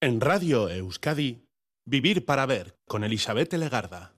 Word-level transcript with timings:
En 0.00 0.20
Radio 0.20 0.68
Euskadi, 0.68 1.42
Vivir 1.84 2.24
para 2.24 2.46
Ver 2.46 2.78
con 2.86 3.02
Elizabeth 3.02 3.52
Legarda. 3.54 4.14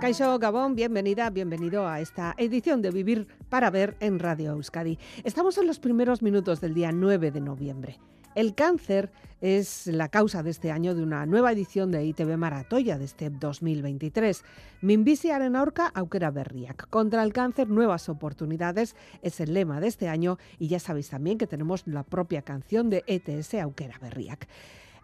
Caixo 0.00 0.38
Gabón, 0.38 0.74
bienvenida, 0.74 1.28
bienvenido 1.28 1.86
a 1.86 2.00
esta 2.00 2.34
edición 2.38 2.80
de 2.80 2.90
Vivir 2.90 3.28
para 3.50 3.68
Ver 3.68 3.98
en 4.00 4.18
Radio 4.18 4.52
Euskadi. 4.52 4.98
Estamos 5.24 5.58
en 5.58 5.66
los 5.66 5.78
primeros 5.78 6.22
minutos 6.22 6.62
del 6.62 6.72
día 6.72 6.90
9 6.90 7.32
de 7.32 7.40
noviembre. 7.42 8.00
El 8.34 8.56
cáncer 8.56 9.12
es 9.40 9.86
la 9.86 10.08
causa 10.08 10.42
de 10.42 10.50
este 10.50 10.72
año 10.72 10.94
de 10.96 11.02
una 11.02 11.24
nueva 11.24 11.52
edición 11.52 11.92
de 11.92 12.04
ITV 12.04 12.36
Maratoya 12.36 12.98
de 12.98 13.04
este 13.04 13.30
2023. 13.30 14.42
Minbiziaren 14.80 15.54
aurka 15.54 15.86
aukera 15.86 16.32
berriak. 16.32 16.88
Contra 16.88 17.22
el 17.22 17.32
cáncer, 17.32 17.68
nuevas 17.68 18.08
oportunidades 18.08 18.96
es 19.22 19.38
el 19.38 19.54
lema 19.54 19.80
de 19.80 19.86
este 19.86 20.08
año 20.08 20.38
y 20.58 20.66
ya 20.66 20.80
sabéis 20.80 21.10
también 21.10 21.38
que 21.38 21.46
tenemos 21.46 21.86
la 21.86 22.02
propia 22.02 22.42
canción 22.42 22.90
de 22.90 23.04
ETS 23.06 23.54
Aukera 23.54 23.98
Berriak. 24.00 24.48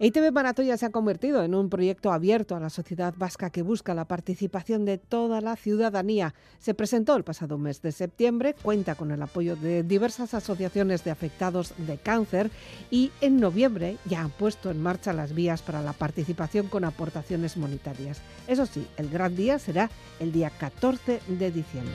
EITB 0.02 0.32
Maratoya 0.32 0.78
se 0.78 0.86
ha 0.86 0.90
convertido 0.90 1.42
en 1.44 1.54
un 1.54 1.68
proyecto 1.68 2.10
abierto 2.10 2.56
a 2.56 2.60
la 2.60 2.70
sociedad 2.70 3.12
vasca 3.18 3.50
que 3.50 3.60
busca 3.60 3.92
la 3.92 4.06
participación 4.06 4.86
de 4.86 4.96
toda 4.96 5.42
la 5.42 5.56
ciudadanía. 5.56 6.32
Se 6.58 6.72
presentó 6.72 7.16
el 7.16 7.22
pasado 7.22 7.58
mes 7.58 7.82
de 7.82 7.92
septiembre, 7.92 8.54
cuenta 8.62 8.94
con 8.94 9.10
el 9.10 9.20
apoyo 9.20 9.56
de 9.56 9.82
diversas 9.82 10.32
asociaciones 10.32 11.04
de 11.04 11.10
afectados 11.10 11.74
de 11.76 11.98
cáncer 11.98 12.50
y 12.90 13.12
en 13.20 13.40
noviembre 13.40 13.98
ya 14.06 14.22
han 14.22 14.30
puesto 14.30 14.70
en 14.70 14.80
marcha 14.80 15.12
las 15.12 15.34
vías 15.34 15.60
para 15.60 15.82
la 15.82 15.92
participación 15.92 16.68
con 16.68 16.84
aportaciones 16.84 17.58
monetarias. 17.58 18.22
Eso 18.46 18.64
sí, 18.64 18.86
el 18.96 19.10
gran 19.10 19.36
día 19.36 19.58
será 19.58 19.90
el 20.18 20.32
día 20.32 20.48
14 20.48 21.20
de 21.28 21.50
diciembre. 21.50 21.92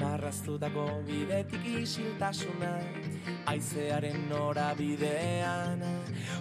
Marraztutako 0.00 0.86
bidetik 1.06 1.66
isiltasuna 1.82 2.72
Aizearen 3.46 4.28
norabidean. 4.28 5.84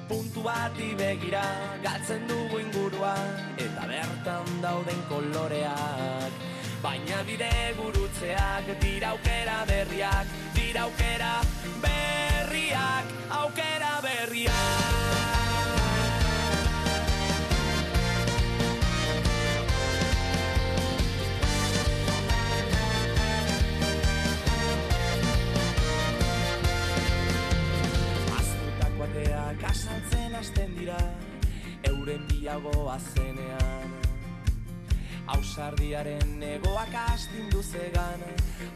Puntu 0.09 0.43
bati 0.45 0.93
begira 0.97 1.43
Gatzen 1.83 2.25
dugu 2.27 2.59
ingurua 2.63 3.13
Eta 3.57 3.85
bertan 3.91 4.49
dauden 4.63 5.05
koloreak. 5.11 6.41
Baina 6.83 7.21
bide 7.27 7.53
gurutzeak 7.77 8.73
Dira 8.81 9.13
aukera 9.13 9.61
berriak 9.69 10.35
Dira 10.57 10.89
aukera 10.89 11.37
berriak 11.85 13.15
Aukera 13.43 13.95
berriak 14.03 15.02
euren 32.53 32.71
biago 32.71 32.91
azenean. 32.91 33.91
Ausardiaren 35.27 36.43
egoak 36.43 36.93
astindu 36.93 37.63
zegan 37.63 38.21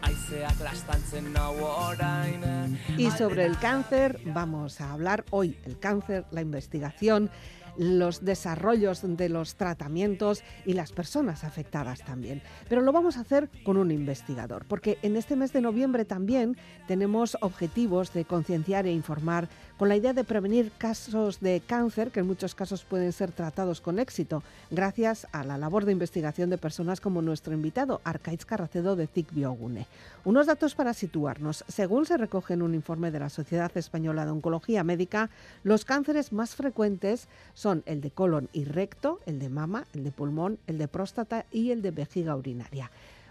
aizeak 0.02 0.59
lastantzen 0.64 1.34
nau 1.34 1.56
orain. 1.61 2.78
Y 2.97 3.11
sobre 3.11 3.45
el 3.45 3.58
cáncer 3.59 4.19
vamos 4.34 4.81
a 4.81 4.94
hablar 4.94 5.25
hoy, 5.31 5.58
el 5.66 5.78
cáncer, 5.80 6.25
la 6.31 6.42
investigación 6.42 7.30
los 7.78 8.25
desarrollos 8.25 9.02
de 9.03 9.30
los 9.30 9.56
tratamientos 9.56 10.44
y 10.66 10.73
las 10.73 10.91
personas 10.91 11.44
afectadas 11.44 12.03
también. 12.03 12.41
Pero 12.68 12.81
lo 12.81 12.91
vamos 12.91 13.18
a 13.18 13.22
hacer 13.22 13.50
con 13.63 13.78
un 13.78 13.91
investigador, 13.91 14.66
porque 14.68 14.97
en 15.03 15.16
este 15.16 15.35
mes 15.35 15.53
de 15.53 15.62
noviembre 15.62 16.06
también 16.06 16.57
tenemos 16.88 17.38
objetivos 17.41 18.13
de 18.13 18.25
concienciar 18.25 18.88
e 18.88 18.91
informar 18.91 19.47
con 19.78 19.90
la 19.90 19.96
idea 19.96 20.14
de 20.14 20.24
prevenir 20.24 20.72
casos 20.78 21.40
de 21.40 21.62
cáncer 21.66 22.10
que 22.12 22.22
en 22.22 22.28
muchos 22.28 22.56
casos 22.56 22.84
pueden 22.84 23.12
ser 23.14 23.32
tratados 23.32 23.80
con 23.80 24.00
éxito, 24.00 24.42
gracias 24.72 25.28
a 25.32 25.44
la 25.44 25.58
labor 25.58 25.86
de 25.86 25.92
investigación 25.92 26.50
de 26.50 26.58
personas 26.58 27.00
como 27.00 27.22
nuestro 27.22 27.54
invitado, 27.54 28.02
Arcaiz 28.04 28.44
Carracedo 28.44 28.96
de 28.96 29.08
CIC 29.08 29.34
Biogune. 29.34 29.86
Unos 30.26 30.48
datos 30.48 30.74
para 30.74 30.94
situarnos. 30.94 31.64
Según 31.68 32.06
se 32.06 32.18
recoge 32.18 32.56
en 32.56 32.64
un 32.64 32.74
informe 32.74 33.12
de 33.12 33.20
la 33.20 33.30
Sociedad 33.30 33.72
Española 33.78 34.26
de 34.26 34.32
Oncología 34.32 34.84
Médica, 34.84 35.30
los 35.64 35.86
cánceres 35.86 36.34
más 36.34 36.56
frecuentes 36.56 37.28
son 37.54 37.84
el 37.86 38.02
de 38.02 38.12
colon 38.12 38.50
y 38.54 38.66
recto, 38.66 39.20
el 39.26 39.38
de 39.40 39.50
mama, 39.50 39.86
el 39.94 40.04
de 40.04 40.12
pulmón, 40.12 40.58
el 40.66 40.80
de 40.80 40.88
próstata 40.88 41.46
y 41.52 41.72
el 41.72 41.84
de 41.84 41.92
vejiga 41.92 42.36
urinaria. 42.36 42.90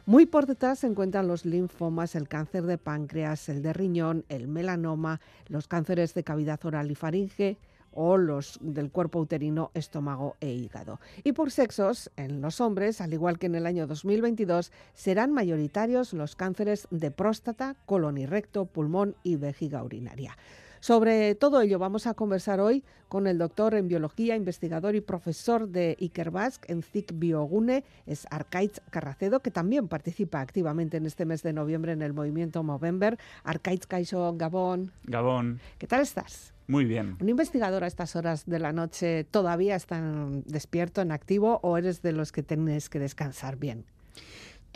Muy 0.09 0.25
por 0.25 0.47
detrás 0.47 0.79
se 0.79 0.87
encuentran 0.87 1.27
los 1.27 1.45
linfomas, 1.45 2.15
el 2.15 2.29
cáncer 2.29 2.63
de 2.63 2.79
páncreas, 2.79 3.49
el 3.49 3.61
de 3.61 3.73
riñón, 3.73 4.25
el 4.29 4.47
melanoma, 4.47 5.21
los 5.49 5.67
cánceres 5.67 6.15
de 6.15 6.23
cavidad 6.23 6.65
oral 6.65 6.93
y 6.93 6.95
faringe 6.95 7.59
o 7.91 8.17
los 8.17 8.61
del 8.63 8.93
cuerpo 8.93 9.19
uterino, 9.19 9.73
estómago 9.75 10.37
e 10.39 10.53
hígado. 10.53 11.01
Y 11.25 11.33
por 11.33 11.51
sexos, 11.51 12.13
en 12.15 12.41
los 12.41 12.61
hombres, 12.61 13.01
al 13.01 13.15
igual 13.15 13.41
que 13.41 13.47
en 13.47 13.57
el 13.57 13.67
año 13.67 13.89
2022, 13.89 14.71
serán 14.95 15.33
mayoritarios 15.33 16.13
los 16.13 16.37
cánceres 16.37 16.87
de 16.93 17.11
próstata, 17.11 17.75
colon 17.85 18.17
y 18.17 18.27
recto, 18.27 18.67
pulmón 18.67 19.17
y 19.25 19.35
vejiga 19.35 19.83
urinaria. 19.83 20.37
Sobre 20.87 21.35
todo 21.35 21.63
ello 21.63 21.81
vamos 21.81 22.07
a 22.07 22.15
conversar 22.15 22.61
hoy 22.61 22.85
con 23.09 23.27
el 23.27 23.39
doctor 23.39 23.75
en 23.75 23.89
biología, 23.89 24.37
investigador 24.37 24.95
y 24.95 25.01
profesor 25.01 25.67
de 25.67 25.97
Ikerbask 25.99 26.63
en 26.71 26.85
CIC 26.85 27.11
Biogune, 27.17 27.83
es 28.07 28.25
Arcaitz 28.31 28.81
Carracedo, 28.91 29.41
que 29.41 29.51
también 29.51 29.89
participa 29.89 30.41
activamente 30.41 30.99
en 30.99 31.07
este 31.07 31.25
mes 31.25 31.43
de 31.43 31.53
noviembre 31.53 31.91
en 31.91 32.03
el 32.03 32.13
movimiento 32.13 32.63
Movember. 32.63 33.19
Arcaitz 33.43 33.89
Caixo 33.89 34.33
Gabón. 34.37 34.93
Gabón. 35.03 35.59
¿Qué 35.79 35.89
tal 35.89 36.03
estás? 36.03 36.55
Muy 36.69 36.85
bien. 36.85 37.17
¿Un 37.21 37.29
investigador 37.31 37.83
a 37.83 37.89
estas 37.89 38.15
horas 38.15 38.47
de 38.47 38.61
la 38.61 38.73
noche 38.73 39.25
todavía 39.25 39.75
está 39.75 40.01
despierto, 40.45 41.01
en 41.01 41.11
activo, 41.11 41.59
o 41.65 41.79
eres 41.79 42.01
de 42.01 42.13
los 42.13 42.31
que 42.31 42.45
tienes 42.45 42.89
que 42.89 43.01
descansar 43.01 43.57
bien? 43.57 43.87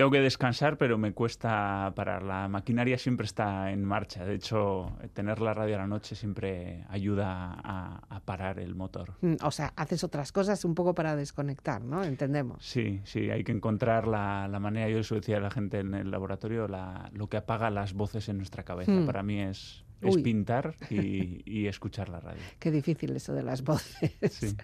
Tengo 0.00 0.12
que 0.12 0.22
descansar, 0.22 0.78
pero 0.78 0.96
me 0.96 1.12
cuesta 1.12 1.92
parar. 1.94 2.22
La 2.22 2.48
maquinaria 2.48 2.96
siempre 2.96 3.26
está 3.26 3.70
en 3.70 3.84
marcha. 3.84 4.24
De 4.24 4.34
hecho, 4.34 4.96
tener 5.12 5.42
la 5.42 5.52
radio 5.52 5.74
a 5.74 5.80
la 5.80 5.86
noche 5.86 6.14
siempre 6.14 6.86
ayuda 6.88 7.60
a, 7.62 8.20
parar 8.24 8.60
el 8.60 8.74
motor. 8.74 9.12
Mm, 9.20 9.34
o 9.42 9.50
sea, 9.50 9.74
haces 9.76 10.02
otras 10.02 10.32
cosas 10.32 10.64
un 10.64 10.74
poco 10.74 10.94
para 10.94 11.16
desconectar, 11.16 11.82
¿no? 11.82 12.02
Entendemos. 12.02 12.64
Sí, 12.64 13.02
sí, 13.04 13.28
hay 13.28 13.44
que 13.44 13.52
encontrar 13.52 14.08
la, 14.08 14.48
manera. 14.58 14.88
Yo 14.88 15.00
eso 15.00 15.16
decía 15.16 15.36
a 15.36 15.40
la 15.40 15.50
gente 15.50 15.80
en 15.80 15.92
el 15.92 16.10
laboratorio, 16.10 16.66
lo 17.12 17.28
que 17.28 17.36
apaga 17.36 17.68
las 17.68 17.92
voces 17.92 18.30
en 18.30 18.38
nuestra 18.38 18.62
cabeza. 18.62 18.92
Mm. 18.92 19.04
Para 19.04 19.22
mí 19.22 19.38
es 19.38 19.84
es 20.02 20.16
pintar 20.18 20.74
y, 20.90 21.66
escuchar 21.66 22.08
la 22.08 22.20
radio. 22.20 22.40
Qué 22.58 22.70
difícil 22.70 23.14
eso 23.16 23.32
de 23.32 23.42
las 23.42 23.62
voces. 23.62 24.56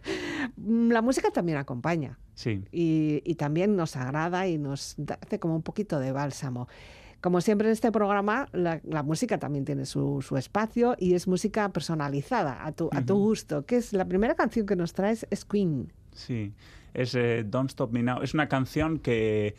Mm, 0.56 0.90
la 0.90 1.02
música 1.02 1.30
también 1.30 1.58
acompaña. 1.58 2.18
Sí. 2.34 2.64
Y, 2.70 3.34
también 3.34 3.76
nos 3.76 3.96
agrada 3.96 4.46
y 4.46 4.58
nos 4.58 4.96
hace 5.22 5.38
como 5.38 5.56
un 5.56 5.62
poquito 5.62 5.98
de 5.98 6.12
bálsamo. 6.12 6.68
Como 7.20 7.40
siempre 7.40 7.68
en 7.68 7.72
este 7.72 7.90
programa, 7.90 8.48
la, 8.52 9.02
música 9.02 9.38
también 9.38 9.64
tiene 9.64 9.86
su, 9.86 10.22
espacio 10.36 10.96
y 10.98 11.14
es 11.14 11.26
música 11.26 11.68
personalizada 11.70 12.64
a 12.64 12.72
tu, 12.72 12.88
a 12.92 13.04
tu 13.04 13.16
gusto. 13.16 13.66
Que 13.66 13.76
es 13.76 13.92
la 13.92 14.04
primera 14.04 14.34
canción 14.34 14.66
que 14.66 14.76
nos 14.76 14.92
traes 14.92 15.26
es 15.30 15.44
Queen. 15.44 15.92
Sí, 16.12 16.52
es 16.94 17.14
eh, 17.14 17.44
Don't 17.46 17.70
Stop 17.70 17.92
Me 17.92 18.02
Now. 18.02 18.22
Es 18.22 18.34
una 18.34 18.48
canción 18.48 18.98
que, 18.98 19.54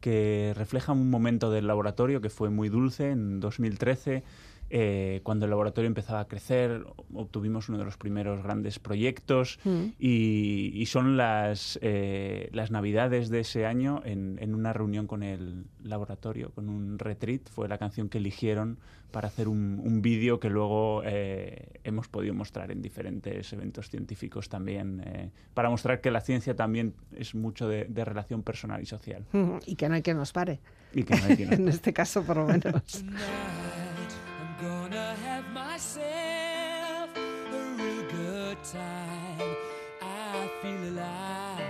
que 0.00 0.54
refleja 0.56 0.92
un 0.92 1.10
momento 1.10 1.50
del 1.50 1.66
laboratorio 1.66 2.20
que 2.20 2.30
fue 2.30 2.50
muy 2.50 2.68
dulce 2.68 3.10
en 3.10 3.40
2013 3.40 4.24
eh, 4.72 5.20
cuando 5.24 5.46
el 5.46 5.50
laboratorio 5.50 5.88
empezaba 5.88 6.20
a 6.20 6.28
crecer, 6.28 6.84
obtuvimos 7.12 7.68
uno 7.68 7.78
de 7.78 7.84
los 7.84 7.96
primeros 7.96 8.40
grandes 8.40 8.78
proyectos 8.78 9.58
mm. 9.64 9.86
y, 9.98 10.84
son 10.86 11.16
las, 11.16 11.76
eh, 11.82 12.48
las 12.52 12.70
navidades 12.70 13.30
de 13.30 13.40
ese 13.40 13.66
año 13.66 14.00
en, 14.04 14.54
una 14.54 14.72
reunión 14.72 15.08
con 15.08 15.24
el 15.24 15.64
laboratorio, 15.82 16.50
con 16.52 16.68
un 16.68 17.00
retreat. 17.00 17.48
Fue 17.50 17.68
la 17.68 17.78
canción 17.78 18.08
que 18.08 18.18
eligieron 18.18 18.78
para 19.10 19.26
hacer 19.26 19.48
un, 19.48 20.02
vídeo 20.02 20.38
que 20.38 20.48
luego 20.48 21.02
eh, 21.04 21.80
hemos 21.82 22.06
podido 22.06 22.32
mostrar 22.32 22.70
en 22.70 22.80
diferentes 22.80 23.52
eventos 23.52 23.90
científicos 23.90 24.48
también, 24.48 25.32
para 25.52 25.68
mostrar 25.68 26.00
que 26.00 26.12
la 26.12 26.20
ciencia 26.20 26.54
también 26.54 26.94
es 27.16 27.34
mucho 27.34 27.66
de, 27.68 27.86
relación 28.04 28.44
personal 28.44 28.80
y 28.80 28.86
social. 28.86 29.26
Y 29.66 29.74
que 29.74 29.88
no 29.88 29.96
hay 29.96 30.02
que 30.02 30.14
nos 30.14 30.32
pare. 30.32 30.60
Y 30.94 31.02
que 31.02 31.16
no 31.16 31.24
hay 31.24 31.36
quien 31.36 31.52
en 31.54 31.68
este 31.68 31.92
caso, 31.92 32.22
por 32.22 32.36
lo 32.36 32.46
menos. 32.46 33.04
gonna 34.60 35.16
have 35.24 35.44
myself 35.52 37.08
a 37.16 37.74
real 37.78 38.02
good 38.10 38.58
time. 38.62 39.56
I 40.02 40.50
feel 40.60 40.82
alive, 40.92 41.60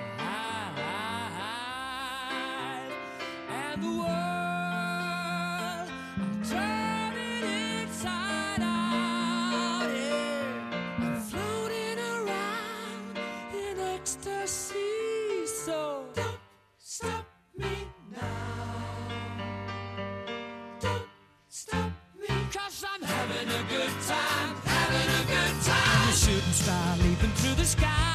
and 3.48 3.82
the 3.82 3.90
world. 4.00 4.19
Star 26.60 26.96
leaping 26.98 27.30
through 27.36 27.54
the 27.54 27.64
sky 27.64 28.09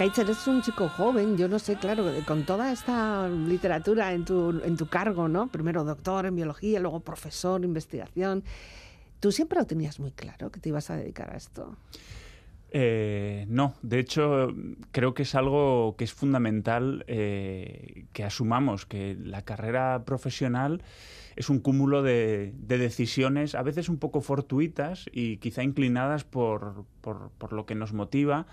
Arcaich, 0.00 0.18
eres 0.18 0.46
un 0.46 0.62
chico 0.62 0.88
joven, 0.88 1.36
yo 1.36 1.46
no 1.46 1.58
sé, 1.58 1.76
claro, 1.76 2.10
con 2.26 2.46
toda 2.46 2.72
esta 2.72 3.28
literatura 3.28 4.14
en 4.14 4.24
tu, 4.24 4.58
en 4.64 4.78
tu 4.78 4.86
cargo, 4.86 5.28
¿no? 5.28 5.48
Primero 5.48 5.84
doctor 5.84 6.24
en 6.24 6.36
biología, 6.36 6.80
luego 6.80 7.00
profesor, 7.00 7.62
investigación. 7.62 8.42
¿Tú 9.20 9.30
siempre 9.30 9.58
lo 9.58 9.66
tenías 9.66 10.00
muy 10.00 10.12
claro 10.12 10.50
que 10.50 10.58
te 10.58 10.70
ibas 10.70 10.88
a 10.88 10.96
dedicar 10.96 11.34
a 11.34 11.36
esto? 11.36 11.76
Eh, 12.70 13.44
no, 13.50 13.74
de 13.82 13.98
hecho 13.98 14.48
creo 14.90 15.12
que 15.12 15.24
es 15.24 15.34
algo 15.34 15.96
que 15.98 16.04
es 16.04 16.14
fundamental 16.14 17.04
eh, 17.06 18.06
que 18.14 18.24
asumamos 18.24 18.86
que 18.86 19.18
la 19.22 19.42
carrera 19.42 20.04
profesional 20.06 20.82
es 21.36 21.50
un 21.50 21.58
cúmulo 21.58 22.02
de, 22.02 22.54
de 22.56 22.78
decisiones 22.78 23.54
a 23.54 23.62
veces 23.62 23.90
un 23.90 23.98
poco 23.98 24.22
fortuitas 24.22 25.10
y 25.12 25.36
quizá 25.36 25.62
inclinadas 25.62 26.24
por, 26.24 26.86
por 27.02 27.52
lo 27.52 27.66
que 27.66 27.74
nos 27.74 27.92
motiva. 27.92 28.46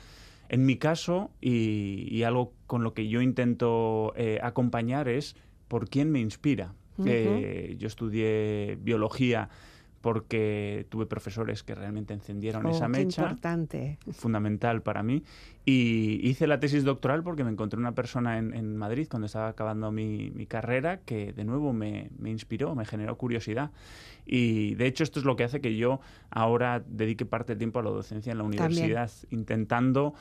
En 0.50 0.66
mi 0.66 0.78
caso, 0.78 1.32
y, 1.42 2.08
y 2.10 2.24
algo 2.24 2.54
con 2.68 2.84
lo 2.84 2.94
que 2.94 3.08
yo 3.08 3.22
intento 3.22 4.14
eh, 4.16 4.40
acompañar 4.42 5.08
es 5.08 5.36
por 5.68 5.90
quién 5.90 6.12
me 6.12 6.20
inspira. 6.20 6.74
Eh, 7.06 7.76
yo 7.78 7.88
estudié 7.88 8.78
biología 8.82 9.50
porque 10.02 10.86
tuve 10.90 11.06
profesores 11.06 11.64
que 11.64 11.76
realmente 11.76 12.14
encendieron 12.14 12.66
Oh, 12.66 12.70
esa 12.70 12.86
qué 12.86 12.92
mecha 12.92 13.22
importante. 13.24 13.98
fundamental 14.12 14.82
para 14.82 15.04
mí. 15.04 15.24
Y 15.66 16.20
hice 16.28 16.48
la 16.48 16.60
tesis 16.60 16.84
doctoral 16.84 17.24
porque 17.24 17.44
me 17.44 17.52
encontré 17.52 17.80
una 17.80 17.94
persona 17.94 18.38
en, 18.38 18.54
en 18.54 18.78
Madrid 18.78 19.08
cuando 19.10 19.26
estaba 19.26 19.50
acabando 19.50 19.92
mi, 19.92 20.32
mi 20.32 20.46
carrera 20.46 21.00
que 21.02 21.34
de 21.34 21.44
nuevo 21.44 21.74
me, 21.74 22.10
me 22.18 22.30
inspiró, 22.30 22.74
me 22.76 22.86
generó 22.86 23.18
curiosidad. 23.18 23.72
Y 24.26 24.76
de 24.76 24.86
hecho 24.88 25.04
esto 25.04 25.20
es 25.20 25.26
lo 25.26 25.36
que 25.36 25.44
hace 25.44 25.60
que 25.62 25.76
yo 25.76 26.00
ahora 26.30 26.82
dedique 26.88 27.26
parte 27.26 27.54
del 27.54 27.58
tiempo 27.58 27.80
a 27.80 27.84
la 27.84 27.90
docencia 27.90 28.32
en 28.32 28.38
la 28.38 28.44
También. 28.44 28.64
universidad, 28.64 29.12
intentando 29.32 30.14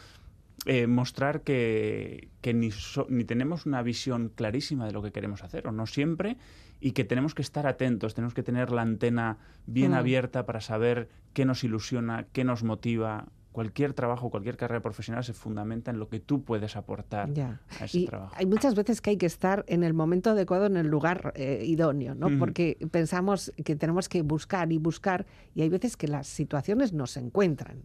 eh, 0.65 0.87
mostrar 0.87 1.43
que, 1.43 2.29
que 2.41 2.55
ni, 2.55 2.71
so- 2.71 3.07
ni 3.11 3.25
tenemos 3.25 3.67
una 3.67 3.83
visión 3.83 4.31
clarísima 4.35 4.87
de 4.87 4.93
lo 4.93 5.03
que 5.03 5.13
queremos 5.13 5.43
hacer, 5.45 5.67
o 5.69 5.73
no 5.73 5.87
siempre, 5.87 6.39
y 6.81 6.93
que 6.93 7.05
tenemos 7.05 7.35
que 7.35 7.43
estar 7.43 7.67
atentos, 7.67 8.15
tenemos 8.15 8.35
que 8.35 8.43
tener 8.43 8.71
la 8.73 8.83
antena 8.83 9.39
bien 9.67 9.93
Mm. 9.93 9.95
abierta 9.95 10.47
para 10.47 10.61
saber 10.61 11.09
qué 11.35 11.45
nos 11.45 11.63
ilusiona, 11.65 12.27
qué 12.33 12.45
nos 12.45 12.63
motiva. 12.65 13.27
Cualquier 13.57 13.95
trabajo, 13.95 14.29
cualquier 14.29 14.59
carrera 14.59 14.83
profesional 14.83 15.25
se 15.25 15.33
fundamenta 15.33 15.91
en 15.91 15.99
lo 15.99 16.11
que 16.11 16.21
tú 16.21 16.43
puedes 16.45 16.77
aportar 16.77 17.33
Ya. 17.33 17.63
a 17.81 17.87
ese 17.87 18.01
Y 18.01 18.05
trabajo. 18.07 18.35
hay 18.37 18.45
muchas 18.45 18.75
veces 18.75 19.01
que 19.01 19.09
hay 19.09 19.17
que 19.17 19.25
estar 19.25 19.65
en 19.67 19.83
el 19.83 19.95
momento 19.95 20.29
adecuado, 20.29 20.67
en 20.67 20.77
el 20.77 20.89
lugar 20.89 21.33
eh, 21.37 21.63
idóneo, 21.65 22.15
¿no? 22.15 22.29
Porque 22.39 22.77
pensamos 22.91 23.51
que 23.65 23.75
tenemos 23.75 24.11
que 24.11 24.21
buscar 24.21 24.71
y 24.73 24.77
buscar 24.77 25.25
y 25.55 25.63
hay 25.63 25.71
veces 25.71 25.97
que 25.97 26.07
las 26.07 26.27
situaciones 26.27 26.93
no 26.93 27.07
se 27.07 27.21
encuentran. 27.21 27.79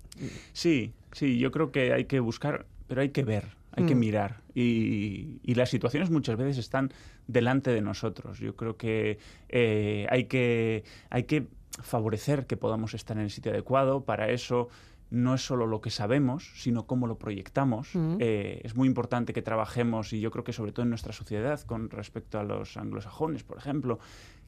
Sí, 0.52 0.92
sí, 1.14 1.40
yo 1.40 1.52
creo 1.52 1.72
que 1.72 1.94
hay 1.94 2.04
que 2.04 2.20
buscar, 2.20 2.66
pero 2.88 3.00
hay 3.00 3.10
que 3.12 3.24
ver, 3.24 3.56
hay 3.72 3.86
que 3.86 3.96
Mm. 3.96 4.00
mirar. 4.00 4.42
Y, 4.54 5.40
y 5.42 5.56
las 5.56 5.70
situaciones 5.70 6.10
muchas 6.10 6.36
veces 6.36 6.58
están 6.58 6.92
delante 7.28 7.72
de 7.72 7.80
nosotros. 7.80 8.40
Yo 8.40 8.58
creo 8.58 8.76
que 8.76 9.20
eh, 9.48 10.06
hay 10.10 10.26
que 10.26 10.84
hay 11.10 11.24
que 11.24 11.48
favorecer 11.82 12.46
que 12.46 12.58
podamos 12.58 12.94
estar 12.94 13.16
en 13.16 13.24
el 13.24 13.30
sitio 13.32 13.54
adecuado. 13.54 14.04
Para 14.04 14.30
eso 14.30 14.68
no 15.12 15.36
es 15.36 15.46
solo 15.46 15.68
lo 15.68 15.82
que 15.82 15.90
sabemos, 15.90 16.52
sino 16.56 16.88
cómo 16.88 17.06
lo 17.06 17.20
proyectamos. 17.20 17.90
Mm. 17.94 18.16
Eh, 18.20 18.62
es 18.64 18.76
muy 18.76 18.88
importante 18.88 19.34
que 19.34 19.42
trabajemos, 19.42 20.14
y 20.14 20.22
yo 20.22 20.32
creo 20.32 20.44
que 20.44 20.54
sobre 20.54 20.72
todo 20.72 20.84
en 20.84 20.90
nuestra 20.90 21.12
sociedad, 21.12 21.60
con 21.62 21.90
respecto 21.90 22.40
a 22.40 22.44
los 22.44 22.78
anglosajones, 22.78 23.44
por 23.44 23.58
ejemplo, 23.58 24.00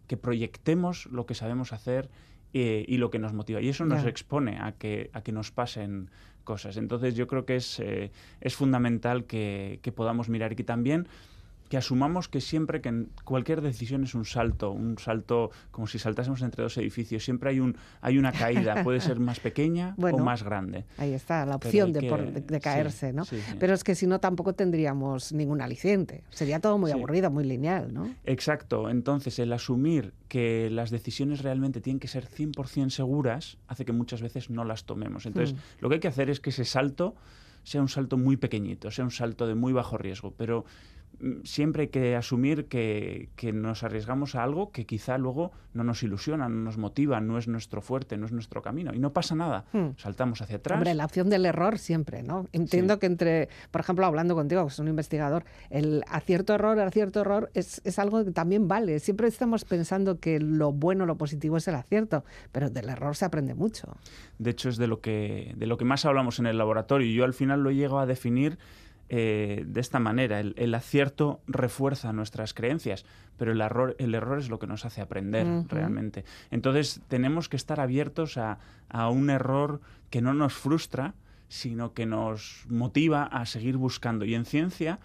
que 0.07 0.15
proyectemos 0.15 1.05
lo 1.07 1.25
que 1.25 1.35
sabemos 1.35 1.73
hacer 1.73 2.09
eh, 2.53 2.85
y 2.87 2.97
lo 2.97 3.11
que 3.11 3.19
nos 3.19 3.33
motiva. 3.33 3.61
Y 3.61 3.69
eso 3.69 3.85
nos 3.85 4.05
expone 4.05 4.57
a 4.59 4.71
que, 4.71 5.09
a 5.13 5.21
que 5.21 5.33
nos 5.33 5.51
pasen 5.51 6.09
cosas. 6.45 6.77
Entonces 6.77 7.15
yo 7.15 7.27
creo 7.27 7.45
que 7.45 7.57
es, 7.57 7.79
eh, 7.79 8.11
es 8.39 8.55
fundamental 8.55 9.25
que, 9.25 9.79
que 9.81 9.91
podamos 9.91 10.29
mirar 10.29 10.53
y 10.53 10.55
que 10.55 10.63
también 10.63 11.07
que 11.73 11.77
asumamos 11.77 12.29
que 12.29 12.39
siempre 12.39 12.81
que 12.81 13.07
cualquier 13.23 13.59
decisión 13.61 14.03
es 14.03 14.13
un 14.13 14.25
salto, 14.25 14.69
un 14.69 14.99
salto 14.99 15.49
como 15.71 15.87
si 15.87 15.97
saltásemos 15.97 16.43
entre 16.43 16.61
dos 16.61 16.77
edificios, 16.77 17.25
siempre 17.25 17.49
hay 17.49 17.59
un 17.59 17.75
hay 17.99 18.19
una 18.19 18.31
caída, 18.31 18.83
puede 18.83 19.01
ser 19.01 19.19
más 19.19 19.39
pequeña 19.39 19.95
Bueno, 19.97 20.17
o 20.17 20.23
más 20.23 20.43
grande. 20.43 20.85
Ahí 20.99 21.13
está, 21.15 21.47
la 21.47 21.55
opción 21.55 21.91
de, 21.91 22.01
que- 22.01 22.09
por- 22.09 22.31
de- 22.31 22.41
de 22.41 22.55
sí, 22.57 22.61
caerse, 22.61 23.11
¿no? 23.11 23.25
sí, 23.25 23.39
sí. 23.41 23.55
Pero 23.59 23.73
es 23.73 23.83
que 23.83 23.95
si 23.95 24.05
no 24.05 24.19
tampoco 24.19 24.53
tendríamos 24.53 25.33
ningún 25.33 25.61
aliciente. 25.61 26.23
Sería 26.29 26.59
todo 26.59 26.77
muy 26.77 26.91
aburrido, 26.91 27.31
muy 27.31 27.43
lineal, 27.43 27.91
¿no? 27.91 28.13
Exacto, 28.23 28.87
entonces 28.87 29.39
el 29.39 29.51
asumir 29.51 30.13
que 30.27 30.69
las 30.69 30.91
decisiones 30.91 31.41
realmente 31.41 31.81
tienen 31.81 31.99
que 31.99 32.07
ser 32.07 32.27
100% 32.27 32.91
seguras 32.91 33.57
hace 33.67 33.83
que 33.83 33.93
muchas 33.93 34.21
veces 34.21 34.51
no 34.51 34.63
las 34.63 34.83
tomemos. 34.85 35.25
Entonces, 35.25 35.55
Mm. 35.55 35.57
lo 35.79 35.89
que 35.89 35.95
hay 35.95 36.01
que 36.01 36.07
hacer 36.07 36.29
es 36.29 36.39
que 36.39 36.51
ese 36.51 36.65
salto 36.65 37.15
sea 37.63 37.81
un 37.81 37.87
salto 37.89 38.15
muy 38.17 38.37
pequeñito, 38.37 38.91
sea 38.91 39.05
un 39.05 39.09
salto 39.11 39.47
de 39.47 39.55
muy 39.55 39.73
bajo 39.73 39.97
riesgo, 39.97 40.35
pero 40.37 40.65
siempre 41.43 41.83
hay 41.83 41.87
que 41.89 42.15
asumir 42.15 42.65
que, 42.65 43.29
que 43.35 43.53
nos 43.53 43.83
arriesgamos 43.83 44.35
a 44.35 44.43
algo 44.43 44.71
que 44.71 44.85
quizá 44.85 45.17
luego 45.17 45.51
no 45.73 45.83
nos 45.83 46.03
ilusiona, 46.03 46.49
no 46.49 46.55
nos 46.57 46.77
motiva, 46.77 47.19
no 47.21 47.37
es 47.37 47.47
nuestro 47.47 47.81
fuerte, 47.81 48.17
no 48.17 48.25
es 48.25 48.31
nuestro 48.31 48.61
camino. 48.61 48.93
Y 48.93 48.99
no 48.99 49.11
pasa 49.13 49.33
nada. 49.35 49.65
Mm. 49.73 49.89
Saltamos 49.97 50.41
hacia 50.41 50.57
atrás. 50.57 50.77
Hombre, 50.77 50.93
la 50.93 51.05
opción 51.05 51.29
del 51.29 51.45
error 51.45 51.79
siempre, 51.79 52.21
¿no? 52.23 52.47
Entiendo 52.51 52.95
Sí. 52.95 52.99
que 52.99 53.05
entre, 53.07 53.49
por 53.71 53.81
ejemplo, 53.81 54.05
hablando 54.05 54.35
contigo, 54.35 54.63
que 54.65 54.71
es 54.71 54.79
un 54.79 54.87
investigador, 54.87 55.45
el 55.69 56.03
acierto-error, 56.07 56.79
acierto-error 56.79 57.49
es, 57.53 57.81
es 57.85 57.97
algo 57.99 58.23
que 58.23 58.31
también 58.31 58.67
vale. 58.67 58.99
Siempre 58.99 59.27
estamos 59.27 59.65
pensando 59.65 60.19
que 60.19 60.39
lo 60.39 60.71
bueno, 60.71 61.05
lo 61.05 61.17
positivo 61.17 61.57
es 61.57 61.67
el 61.67 61.75
acierto, 61.75 62.23
pero 62.51 62.69
del 62.69 62.89
error 62.89 63.15
se 63.15 63.25
aprende 63.25 63.55
mucho. 63.55 63.97
De 64.37 64.51
hecho, 64.51 64.69
es 64.69 64.77
de 64.77 64.87
lo 64.87 65.01
que, 65.01 65.53
de 65.57 65.65
lo 65.65 65.77
que 65.77 65.85
más 65.85 66.05
hablamos 66.05 66.37
en 66.39 66.45
el 66.45 66.57
laboratorio. 66.57 67.07
Y 67.07 67.15
yo 67.15 67.23
al 67.23 67.33
final 67.33 67.63
lo 67.63 67.71
llego 67.71 67.97
a 67.99 68.05
definir 68.05 68.57
eh, 69.09 69.63
de 69.67 69.81
esta 69.81 69.99
manera. 69.99 70.39
El, 70.39 70.53
el 70.57 70.73
acierto 70.75 71.41
refuerza 71.47 72.13
nuestras 72.13 72.53
creencias, 72.53 73.05
pero 73.37 73.51
el 73.51 73.61
error, 73.61 73.95
el 73.99 74.15
error 74.15 74.39
es 74.39 74.49
lo 74.49 74.59
que 74.59 74.67
nos 74.67 74.85
hace 74.85 75.01
aprender 75.01 75.45
realmente. 75.67 76.25
Entonces, 76.51 77.01
tenemos 77.07 77.49
que 77.49 77.57
estar 77.57 77.79
abiertos 77.79 78.37
a, 78.37 78.59
a 78.89 79.09
un 79.09 79.29
error 79.29 79.81
que 80.09 80.21
no 80.21 80.33
nos 80.33 80.53
frustra, 80.53 81.13
sino 81.49 81.93
que 81.93 82.05
nos 82.05 82.65
motiva 82.69 83.23
a 83.23 83.45
seguir 83.45 83.77
buscando. 83.77 84.25
Y 84.25 84.33
en 84.35 84.45
ciencia 84.45 84.99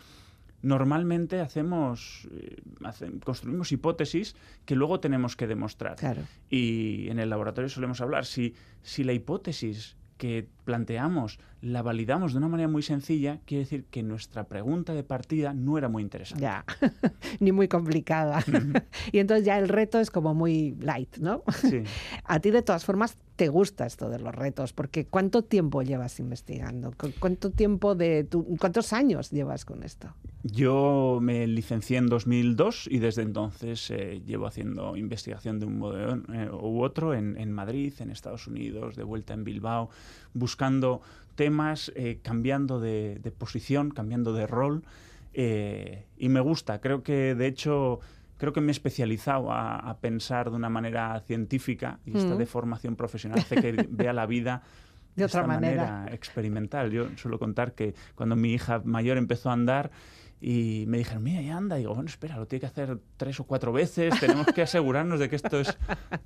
normalmente 0.62 1.40
hacemos, 1.40 2.26
eh, 2.32 2.56
hace- 2.82 3.10
construimos 3.24 3.70
hipótesis 3.72 4.34
que 4.64 4.74
luego 4.74 4.98
tenemos 5.00 5.36
que 5.36 5.46
demostrar. 5.46 5.96
Claro. 5.96 6.22
Y 6.50 7.08
en 7.10 7.18
el 7.18 7.30
laboratorio 7.30 7.68
solemos 7.68 8.00
hablar, 8.00 8.24
si, 8.24 8.54
si 8.82 9.04
la 9.04 9.12
hipótesis 9.12 9.96
que 10.16 10.48
planteamos 10.64 11.38
la 11.60 11.82
validamos 11.82 12.32
de 12.32 12.38
una 12.38 12.48
manera 12.48 12.68
muy 12.68 12.82
sencilla, 12.82 13.40
quiere 13.44 13.64
decir 13.64 13.84
que 13.90 14.02
nuestra 14.04 14.44
pregunta 14.44 14.94
de 14.94 15.02
partida 15.02 15.54
no 15.54 15.76
era 15.76 15.88
muy 15.88 16.02
interesante. 16.04 16.42
Ya, 16.42 16.64
ni 17.40 17.50
muy 17.52 17.66
complicada. 17.66 18.44
y 19.12 19.18
entonces 19.18 19.44
ya 19.44 19.58
el 19.58 19.68
reto 19.68 19.98
es 19.98 20.10
como 20.10 20.34
muy 20.34 20.76
light, 20.80 21.16
¿no? 21.18 21.42
Sí. 21.60 21.82
A 22.24 22.38
ti 22.40 22.50
de 22.52 22.62
todas 22.62 22.84
formas 22.84 23.16
te 23.34 23.48
gusta 23.48 23.86
esto 23.86 24.08
de 24.08 24.18
los 24.18 24.34
retos, 24.34 24.72
porque 24.72 25.06
¿cuánto 25.06 25.42
tiempo 25.42 25.82
llevas 25.82 26.18
investigando? 26.20 26.92
¿Cu- 26.96 27.12
¿Cuánto 27.18 27.50
tiempo 27.50 27.94
de 27.94 28.24
tu, 28.24 28.44
cuántos 28.58 28.92
años 28.92 29.30
llevas 29.30 29.64
con 29.64 29.82
esto? 29.84 30.14
Yo 30.44 31.18
me 31.20 31.46
licencié 31.46 31.98
en 31.98 32.06
2002 32.06 32.88
y 32.90 32.98
desde 32.98 33.22
entonces 33.22 33.90
eh, 33.90 34.22
llevo 34.24 34.46
haciendo 34.46 34.96
investigación 34.96 35.58
de 35.60 35.66
un 35.66 35.78
modo 35.78 35.98
eh, 36.32 36.48
u 36.52 36.82
otro 36.82 37.14
en, 37.14 37.36
en 37.36 37.52
Madrid, 37.52 37.92
en 37.98 38.10
Estados 38.10 38.46
Unidos, 38.46 38.96
de 38.96 39.02
vuelta 39.04 39.34
en 39.34 39.44
Bilbao, 39.44 39.90
buscando 40.34 41.00
temas, 41.42 41.90
eh, 41.94 42.18
cambiando 42.22 42.80
de, 42.80 43.18
de 43.22 43.30
posición, 43.30 43.90
cambiando 43.90 44.32
de 44.34 44.46
rol. 44.46 44.82
eh, 45.34 46.06
y 46.18 46.28
me 46.28 46.40
gusta, 46.40 46.80
creo 46.80 47.02
que 47.02 47.34
de 47.36 47.46
hecho 47.46 48.00
creo 48.38 48.52
que 48.52 48.60
me 48.60 48.68
he 48.68 48.76
especializado 48.78 49.52
a, 49.52 49.76
a 49.78 49.98
pensar 49.98 50.50
de 50.50 50.56
una 50.56 50.68
manera 50.68 51.20
científica 51.26 51.98
y 52.04 52.16
esta 52.16 52.34
Mm. 52.34 52.38
deformación 52.38 52.96
profesional 52.96 53.38
hace 53.38 53.56
que 53.60 53.70
vea 53.90 54.12
la 54.12 54.26
vida 54.26 54.62
De 55.16 55.24
otra 55.24 55.40
esta 55.42 55.46
manera. 55.46 56.06
experimental. 56.12 56.90
Yo 56.90 57.06
suelo 57.16 57.38
contar 57.38 57.72
que 57.74 57.94
cuando 58.16 58.34
mi 58.36 58.52
hija 58.52 58.80
mayor 58.84 59.16
empezó 59.16 59.50
a 59.50 59.52
andar 59.54 59.90
y 60.40 60.84
me 60.86 60.98
dijeron, 60.98 61.22
mira, 61.22 61.40
ya 61.42 61.56
anda, 61.56 61.76
digo, 61.76 61.94
bueno, 61.94 62.08
espera, 62.08 62.36
lo 62.36 62.46
tiene 62.46 62.60
que 62.60 62.66
hacer 62.66 62.98
tres 63.16 63.40
o 63.40 63.44
cuatro 63.44 63.72
veces, 63.72 64.18
tenemos 64.20 64.46
que 64.46 64.62
asegurarnos 64.62 65.18
de 65.18 65.28
que 65.28 65.36
esto 65.36 65.58
es, 65.58 65.76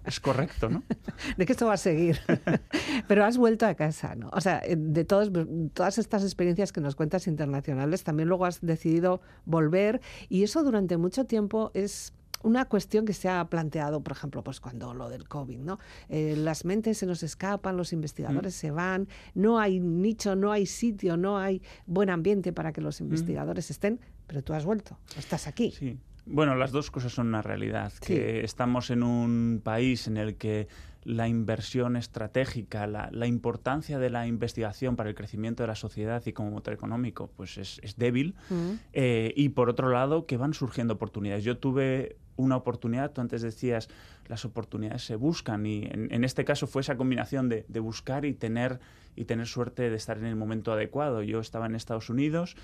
es 0.04 0.20
correcto, 0.20 0.68
¿no? 0.68 0.82
de 1.36 1.46
que 1.46 1.52
esto 1.52 1.66
va 1.66 1.74
a 1.74 1.78
seguir. 1.78 2.20
Pero 3.08 3.24
has 3.24 3.38
vuelto 3.38 3.66
a 3.66 3.74
casa, 3.74 4.14
¿no? 4.14 4.28
O 4.32 4.40
sea, 4.40 4.60
eh, 4.64 4.76
de 4.76 5.04
todos, 5.04 5.30
todas 5.72 5.98
estas 5.98 6.22
experiencias 6.24 6.72
que 6.72 6.80
nos 6.80 6.94
cuentas 6.94 7.26
internacionales, 7.26 8.04
también 8.04 8.28
luego 8.28 8.44
has 8.44 8.60
decidido 8.60 9.22
volver 9.44 10.00
y 10.28 10.42
eso 10.42 10.62
durante 10.62 10.96
mucho 10.96 11.24
tiempo 11.24 11.70
es 11.74 12.12
una 12.42 12.66
cuestión 12.66 13.04
que 13.04 13.12
se 13.12 13.28
ha 13.28 13.44
planteado, 13.46 14.02
por 14.02 14.12
ejemplo, 14.12 14.42
pues 14.42 14.60
cuando 14.60 14.94
lo 14.94 15.08
del 15.08 15.28
COVID, 15.28 15.58
¿no? 15.58 15.78
Eh, 16.08 16.34
las 16.36 16.64
mentes 16.64 16.98
se 16.98 17.06
nos 17.06 17.22
escapan, 17.22 17.76
los 17.76 17.92
investigadores 17.92 18.54
se 18.54 18.70
van, 18.70 19.08
no 19.34 19.58
hay 19.58 19.80
nicho, 19.80 20.36
no 20.36 20.52
hay 20.52 20.66
sitio, 20.66 21.16
no 21.16 21.38
hay 21.38 21.62
buen 21.86 22.10
ambiente 22.10 22.52
para 22.52 22.72
que 22.72 22.80
los 22.80 23.00
investigadores 23.00 23.70
estén, 23.70 24.00
pero 24.26 24.42
tú 24.42 24.54
has 24.54 24.64
vuelto, 24.64 24.98
estás 25.16 25.46
aquí. 25.46 25.72
Sí. 25.72 25.98
Bueno, 26.24 26.54
las 26.54 26.70
dos 26.70 26.90
cosas 26.90 27.12
son 27.12 27.28
una 27.28 27.42
realidad. 27.42 27.92
Sí. 28.00 28.14
Que 28.14 28.44
estamos 28.44 28.90
en 28.90 29.02
un 29.02 29.60
país 29.62 30.06
en 30.06 30.16
el 30.16 30.36
que 30.36 30.68
la 31.04 31.26
inversión 31.26 31.96
estratégica, 31.96 32.86
la, 32.86 33.08
la 33.12 33.26
importancia 33.26 33.98
de 33.98 34.10
la 34.10 34.26
investigación 34.26 34.94
para 34.96 35.08
el 35.08 35.16
crecimiento 35.16 35.62
de 35.62 35.66
la 35.66 35.74
sociedad 35.74 36.22
y 36.26 36.32
como 36.32 36.50
motor 36.50 36.74
económico, 36.74 37.30
pues 37.36 37.58
es, 37.58 37.80
es 37.82 37.96
débil. 37.96 38.34
Mm. 38.50 38.70
Eh, 38.92 39.32
y 39.36 39.48
por 39.50 39.68
otro 39.68 39.90
lado, 39.90 40.26
que 40.26 40.36
van 40.36 40.54
surgiendo 40.54 40.94
oportunidades. 40.94 41.44
Yo 41.44 41.58
tuve 41.58 42.16
una 42.36 42.56
oportunidad, 42.56 43.12
tú 43.12 43.20
antes 43.20 43.42
decías, 43.42 43.88
las 44.26 44.44
oportunidades 44.44 45.04
se 45.04 45.16
buscan 45.16 45.66
y 45.66 45.84
en, 45.84 46.08
en 46.12 46.24
este 46.24 46.44
caso 46.44 46.66
fue 46.66 46.80
esa 46.82 46.96
combinación 46.96 47.48
de, 47.48 47.64
de 47.68 47.80
buscar 47.80 48.24
y 48.24 48.32
tener, 48.34 48.80
y 49.16 49.24
tener 49.24 49.46
suerte 49.46 49.90
de 49.90 49.96
estar 49.96 50.18
en 50.18 50.24
el 50.26 50.36
momento 50.36 50.72
adecuado. 50.72 51.22
Yo 51.22 51.40
estaba 51.40 51.66
en 51.66 51.74
Estados 51.74 52.08
Unidos 52.10 52.56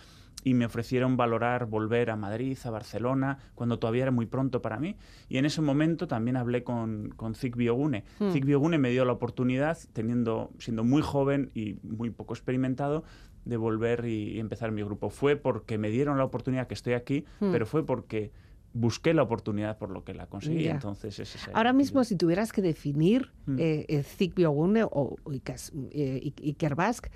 y 0.45 0.55
me 0.55 0.65
ofrecieron 0.67 1.17
valorar 1.17 1.67
volver 1.67 2.11
a 2.11 2.17
Madrid, 2.17 2.57
a 2.65 2.71
Barcelona, 2.71 3.39
cuando 3.57 3.79
todavía 3.81 4.03
era 4.05 4.13
muy 4.13 4.27
pronto 4.27 4.63
para 4.63 4.79
mí. 4.79 4.97
Y 5.29 5.39
en 5.39 5.45
ese 5.45 5.61
momento 5.61 6.07
también 6.07 6.37
hablé 6.37 6.63
con, 6.63 7.11
con 7.17 7.35
Zic 7.35 7.57
Biogune. 7.57 8.05
Hmm. 8.21 8.31
Zic 8.31 8.45
Biogune 8.45 8.79
me 8.79 8.91
dio 8.91 9.05
la 9.05 9.13
oportunidad, 9.13 9.77
teniendo, 9.93 10.53
siendo 10.59 10.85
muy 10.85 11.03
joven 11.03 11.51
y 11.55 11.77
muy 11.83 12.11
poco 12.11 12.35
experimentado, 12.35 13.03
de 13.45 13.57
volver 13.57 14.05
y, 14.05 14.37
y 14.37 14.41
empezar 14.41 14.71
mi 14.71 14.83
grupo. 14.83 15.11
Fue 15.11 15.35
porque 15.37 15.77
me 15.77 15.91
dieron 15.91 16.19
la 16.19 16.25
oportunidad 16.25 16.69
que 16.69 16.75
estoy 16.75 16.93
aquí, 16.95 17.25
Hmm. 17.41 17.51
pero 17.51 17.67
fue 17.67 17.85
porque 17.85 18.31
busqué 18.73 19.15
la 19.15 19.23
oportunidad 19.23 19.79
por 19.79 19.91
lo 19.91 20.05
que 20.05 20.15
la 20.15 20.27
conseguí. 20.27 20.65
Ya. 20.65 20.73
Entonces, 20.73 21.19
ese 21.19 21.39
es 21.39 21.49
el- 21.49 21.57
Ahora 21.57 21.73
mismo, 21.73 22.05
si 22.05 22.17
tuvieras 22.17 22.53
que 22.53 22.63
definir 22.63 23.33
Mm. 23.47 23.57
eh, 23.59 23.87
eh, 23.89 24.33
Biogune 24.35 24.85
o 24.85 25.17
Ikas- 25.27 25.73
eh, 25.91 26.21
Ik- 26.23 26.41
Ikerbask, 26.43 27.07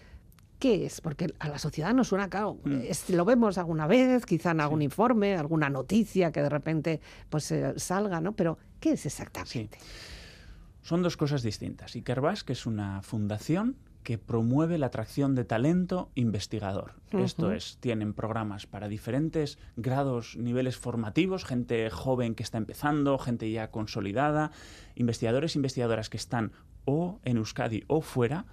¿qué 0.58 0.86
es? 0.86 1.00
Porque 1.00 1.26
a 1.38 1.48
la 1.48 1.58
sociedad 1.58 1.92
nos 1.94 2.08
suena, 2.08 2.28
claro, 2.30 2.58
Mm. 2.64 2.72
es- 2.88 3.10
lo 3.10 3.24
vemos 3.24 3.58
alguna 3.58 3.86
vez, 3.86 4.24
quizá 4.26 4.52
en 4.52 4.60
algún 4.60 4.80
informe, 4.82 5.36
alguna 5.36 5.68
noticia 5.68 6.32
que 6.32 6.40
de 6.42 6.48
repente 6.48 7.00
pues 7.28 7.50
eh, 7.52 7.74
salga, 7.76 8.20
¿no? 8.20 8.32
Pero, 8.34 8.58
¿qué 8.80 8.92
es 8.92 9.04
exactamente? 9.06 9.78
Son 10.80 11.02
dos 11.02 11.16
cosas 11.16 11.42
distintas. 11.42 11.94
Ikerbas, 11.94 12.42
que 12.44 12.54
es 12.54 12.66
una 12.66 13.02
fundación 13.02 13.76
que 14.02 14.18
promueve 14.18 14.78
la 14.78 14.86
atracción 14.86 15.34
de 15.34 15.44
talento 15.44 16.10
investigador. 16.14 16.94
Esto 17.12 17.52
es, 17.52 17.78
tienen 17.80 18.14
programas 18.14 18.66
para 18.66 18.88
diferentes 18.88 19.58
grados, 19.76 20.36
niveles 20.36 20.76
formativos, 20.76 21.44
gente 21.44 21.88
joven 21.90 22.34
que 22.34 22.42
está 22.42 22.58
empezando, 22.58 23.18
gente 23.18 23.50
ya 23.50 23.70
consolidada, 23.70 24.50
investigadores 24.94 25.54
e 25.54 25.58
investigadoras 25.58 26.10
que 26.10 26.16
están 26.16 26.52
o 26.84 27.20
en 27.24 27.36
Euskadi 27.36 27.84
o 27.86 28.00
fuera 28.00 28.46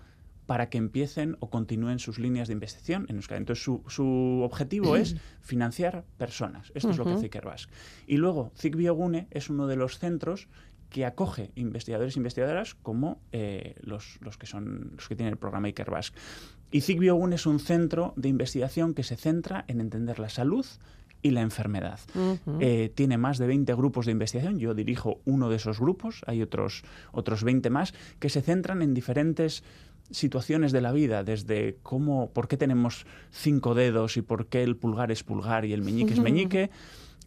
para 0.46 0.70
que 0.70 0.80
empiecen 0.80 1.38
o 1.42 1.52
continúen 1.52 2.00
sus 2.00 2.18
líneas 2.18 2.48
de 2.48 2.54
investigación 2.54 3.06
en 3.08 3.18
Euskadi. 3.18 3.38
Entonces, 3.38 3.64
su, 3.64 3.84
su 3.88 4.42
objetivo 4.44 4.96
es 4.96 5.16
financiar 5.42 6.06
personas. 6.18 6.72
Esto 6.74 6.90
es 6.90 6.98
lo 6.98 7.06
que 7.06 7.14
hace 7.14 7.28
Ikerbas. 7.28 7.70
Y 8.08 8.18
luego, 8.18 8.52
Zic 8.58 8.76
Biogune 8.76 9.28
es 9.30 9.52
uno 9.52 9.68
de 9.68 9.76
los 9.76 10.00
centros 10.00 10.48
que 10.90 11.06
acoge 11.06 11.52
investigadores 11.56 12.16
e 12.16 12.20
investigadoras 12.20 12.76
como 12.76 13.22
eh, 13.32 13.76
los, 13.82 14.18
los 14.22 14.38
que 14.38 14.48
son 14.48 14.94
los 14.96 15.08
que 15.08 15.16
tienen 15.16 15.34
el 15.34 15.38
programa 15.38 15.70
Ikerbas. 15.70 16.14
Y 16.72 16.82
Zic 16.82 17.00
Biogune 17.00 17.36
es 17.36 17.46
un 17.46 17.60
centro 17.60 18.14
de 18.16 18.30
investigación 18.30 18.94
que 18.94 19.04
se 19.04 19.16
centra 19.16 19.66
en 19.68 19.82
entender 19.82 20.20
la 20.20 20.30
salud 20.30 20.66
y 21.22 21.32
la 21.32 21.42
enfermedad. 21.42 22.00
Eh, 22.60 22.92
tiene 22.96 23.18
más 23.18 23.38
de 23.38 23.48
20 23.48 23.74
grupos 23.76 24.06
de 24.06 24.14
investigación, 24.14 24.60
yo 24.60 24.74
dirijo 24.74 25.20
uno 25.26 25.50
de 25.50 25.58
esos 25.58 25.80
grupos, 25.80 26.22
hay 26.28 26.42
otros, 26.42 26.84
otros 27.12 27.44
20 27.44 27.70
más, 27.70 27.94
que 28.20 28.30
se 28.30 28.42
centran 28.42 28.82
en 28.82 28.94
diferentes 28.94 29.64
situaciones 30.12 30.72
de 30.72 30.82
la 30.82 30.92
vida, 30.92 31.24
desde 31.24 31.78
cómo, 31.84 32.32
por 32.32 32.48
qué 32.48 32.58
tenemos 32.58 33.06
cinco 33.32 33.76
dedos 33.76 34.18
y 34.18 34.22
por 34.22 34.48
qué 34.48 34.64
el 34.64 34.76
pulgar 34.76 35.12
es 35.12 35.24
pulgar 35.24 35.66
y 35.66 35.74
el 35.74 35.82
meñique 35.82 36.14
es 36.14 36.20
meñique, 36.22 36.70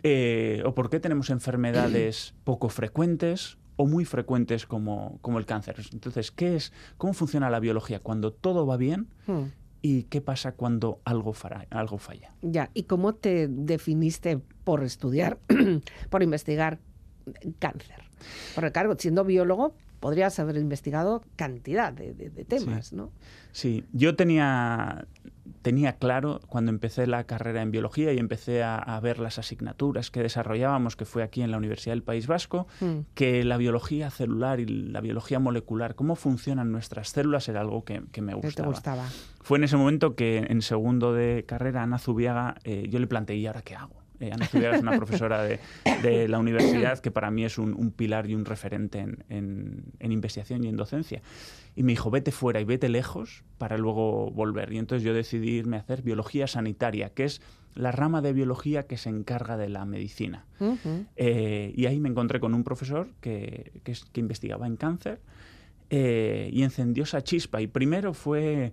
eh, 0.02 0.62
o 0.64 0.75
por 0.75 0.90
qué 0.90 1.00
tenemos 1.00 1.30
enfermedades 1.30 2.35
poco 2.44 2.68
frecuentes 2.68 3.59
o 3.76 3.87
muy 3.87 4.04
frecuentes 4.04 4.66
como, 4.66 5.18
como 5.23 5.38
el 5.38 5.47
cáncer. 5.47 5.76
Entonces, 5.92 6.30
¿qué 6.30 6.56
es, 6.56 6.73
¿cómo 6.99 7.14
funciona 7.14 7.49
la 7.50 7.61
biología? 7.61 8.00
Cuando 8.00 8.32
todo 8.32 8.66
va 8.66 8.76
bien, 8.76 9.09
Mm. 9.26 9.44
y 9.80 10.04
qué 10.04 10.21
pasa 10.21 10.52
cuando 10.52 11.00
algo, 11.04 11.32
falla. 11.32 12.35
Ya, 12.42 12.71
¿y 12.75 12.85
cómo 12.85 13.14
te 13.14 13.49
definiste 13.49 14.38
por 14.64 14.85
estudiar, 14.85 15.38
por 16.11 16.23
investigar 16.23 16.78
cáncer? 17.59 18.02
Porque 18.54 18.71
claro, 18.73 18.94
siendo 18.99 19.25
biólogo 19.25 19.75
podrías 19.99 20.38
haber 20.38 20.56
investigado 20.56 21.23
cantidad 21.37 21.92
de, 21.92 22.12
de- 22.14 22.30
de 22.30 22.44
temas, 22.44 22.92
¿no? 22.92 23.11
Sí, 23.52 23.85
yo 23.92 24.14
tenía, 24.16 25.06
tenía 25.62 25.95
claro 25.95 26.40
cuando 26.49 26.71
empecé 26.71 27.07
la 27.07 27.25
carrera 27.25 27.62
en 27.62 27.71
biología 27.71 28.12
y 28.12 28.19
empecé 28.19 28.62
a, 28.62 28.76
a 28.76 29.00
ver 29.00 29.19
las 29.19 29.38
asignaturas 29.38 30.11
que 30.11 30.21
desarrollábamos, 30.23 30.97
que 30.97 31.04
fue 31.04 31.23
aquí 31.23 31.40
en 31.42 31.50
la 31.50 31.57
Universidad 31.57 31.92
del 31.95 32.02
País 32.02 32.26
Vasco, 32.26 32.66
Mm. 32.81 33.00
que 33.14 33.45
la 33.45 33.57
biología 33.57 34.11
celular 34.11 34.61
y 34.61 34.66
la 34.66 35.00
biología 35.00 35.38
molecular, 35.38 35.95
cómo 35.95 36.16
funcionan 36.16 36.73
nuestras 36.73 37.09
células, 37.11 37.49
era 37.49 37.61
algo 37.61 37.85
que, 37.85 38.02
que 38.12 38.21
me 38.21 38.33
¿Qué 38.35 38.40
te 38.40 38.47
gustaba. 38.49 38.69
gustaba? 38.69 39.04
Fue 39.40 39.59
en 39.59 39.64
ese 39.64 39.76
momento 39.76 40.14
que 40.16 40.38
en 40.49 40.62
segundo 40.62 41.12
de 41.14 41.45
carrera, 41.47 41.83
Ana 41.83 41.99
Zubiaga, 41.99 42.57
eh, 42.64 42.87
yo 42.90 42.99
le 42.99 43.07
planteé, 43.07 43.37
¿y 43.37 43.47
ahora 43.47 43.62
qué 43.62 43.75
hago? 43.76 44.01
Eh, 44.23 44.31
Ana 44.33 44.47
Zubiaga 44.47 44.76
es 44.76 44.83
una 44.83 44.97
profesora 44.97 45.43
de, 45.43 45.59
de 46.02 46.29
la 46.29 46.38
universidad 46.38 46.99
que 47.00 47.11
para 47.11 47.31
mí 47.31 47.45
es 47.45 47.59
un, 47.59 47.75
un 47.75 47.91
pilar 47.91 48.31
y 48.31 48.35
un 48.35 48.45
referente 48.45 49.00
en, 49.00 49.25
en- 49.29 49.85
en 49.99 50.12
investigación 50.12 50.62
y 50.64 50.69
en 50.69 50.76
docencia. 50.76 51.21
Y 51.75 51.83
me 51.83 51.93
dijo, 51.93 52.11
vete 52.11 52.31
fuera 52.33 52.61
y 52.61 52.64
vete 52.64 52.88
lejos 52.88 53.43
para 53.59 53.76
luego 53.79 54.31
volver. 54.31 54.73
Y 54.73 54.79
entonces 54.79 55.05
yo 55.05 55.12
decidí 55.12 55.50
irme 55.50 55.76
a 55.76 55.81
hacer 55.81 56.02
biología 56.02 56.47
sanitaria, 56.47 57.11
que 57.11 57.25
es 57.25 57.41
la 57.75 57.91
rama 57.91 58.21
de 58.21 58.33
biología 58.33 58.83
que 58.85 58.97
se 58.99 59.09
encarga 59.09 59.57
de 59.57 59.69
la 59.71 59.85
medicina. 59.87 60.45
Ujú. 60.61 61.07
Eh, 61.17 61.73
y 61.75 61.87
ahí 61.87 61.99
me 61.99 62.09
encontré 62.11 62.38
con 62.38 62.55
un 62.55 62.62
profesor 62.62 63.09
que, 63.21 63.73
que 63.85 64.21
investigaba 64.21 64.67
en 64.67 64.76
cáncer 64.76 65.21
eh, 65.91 66.50
y 66.52 66.62
encendió 66.62 67.05
esa 67.05 67.23
chispa. 67.23 67.61
Y 67.62 67.67
primero 67.67 68.12
fue, 68.14 68.73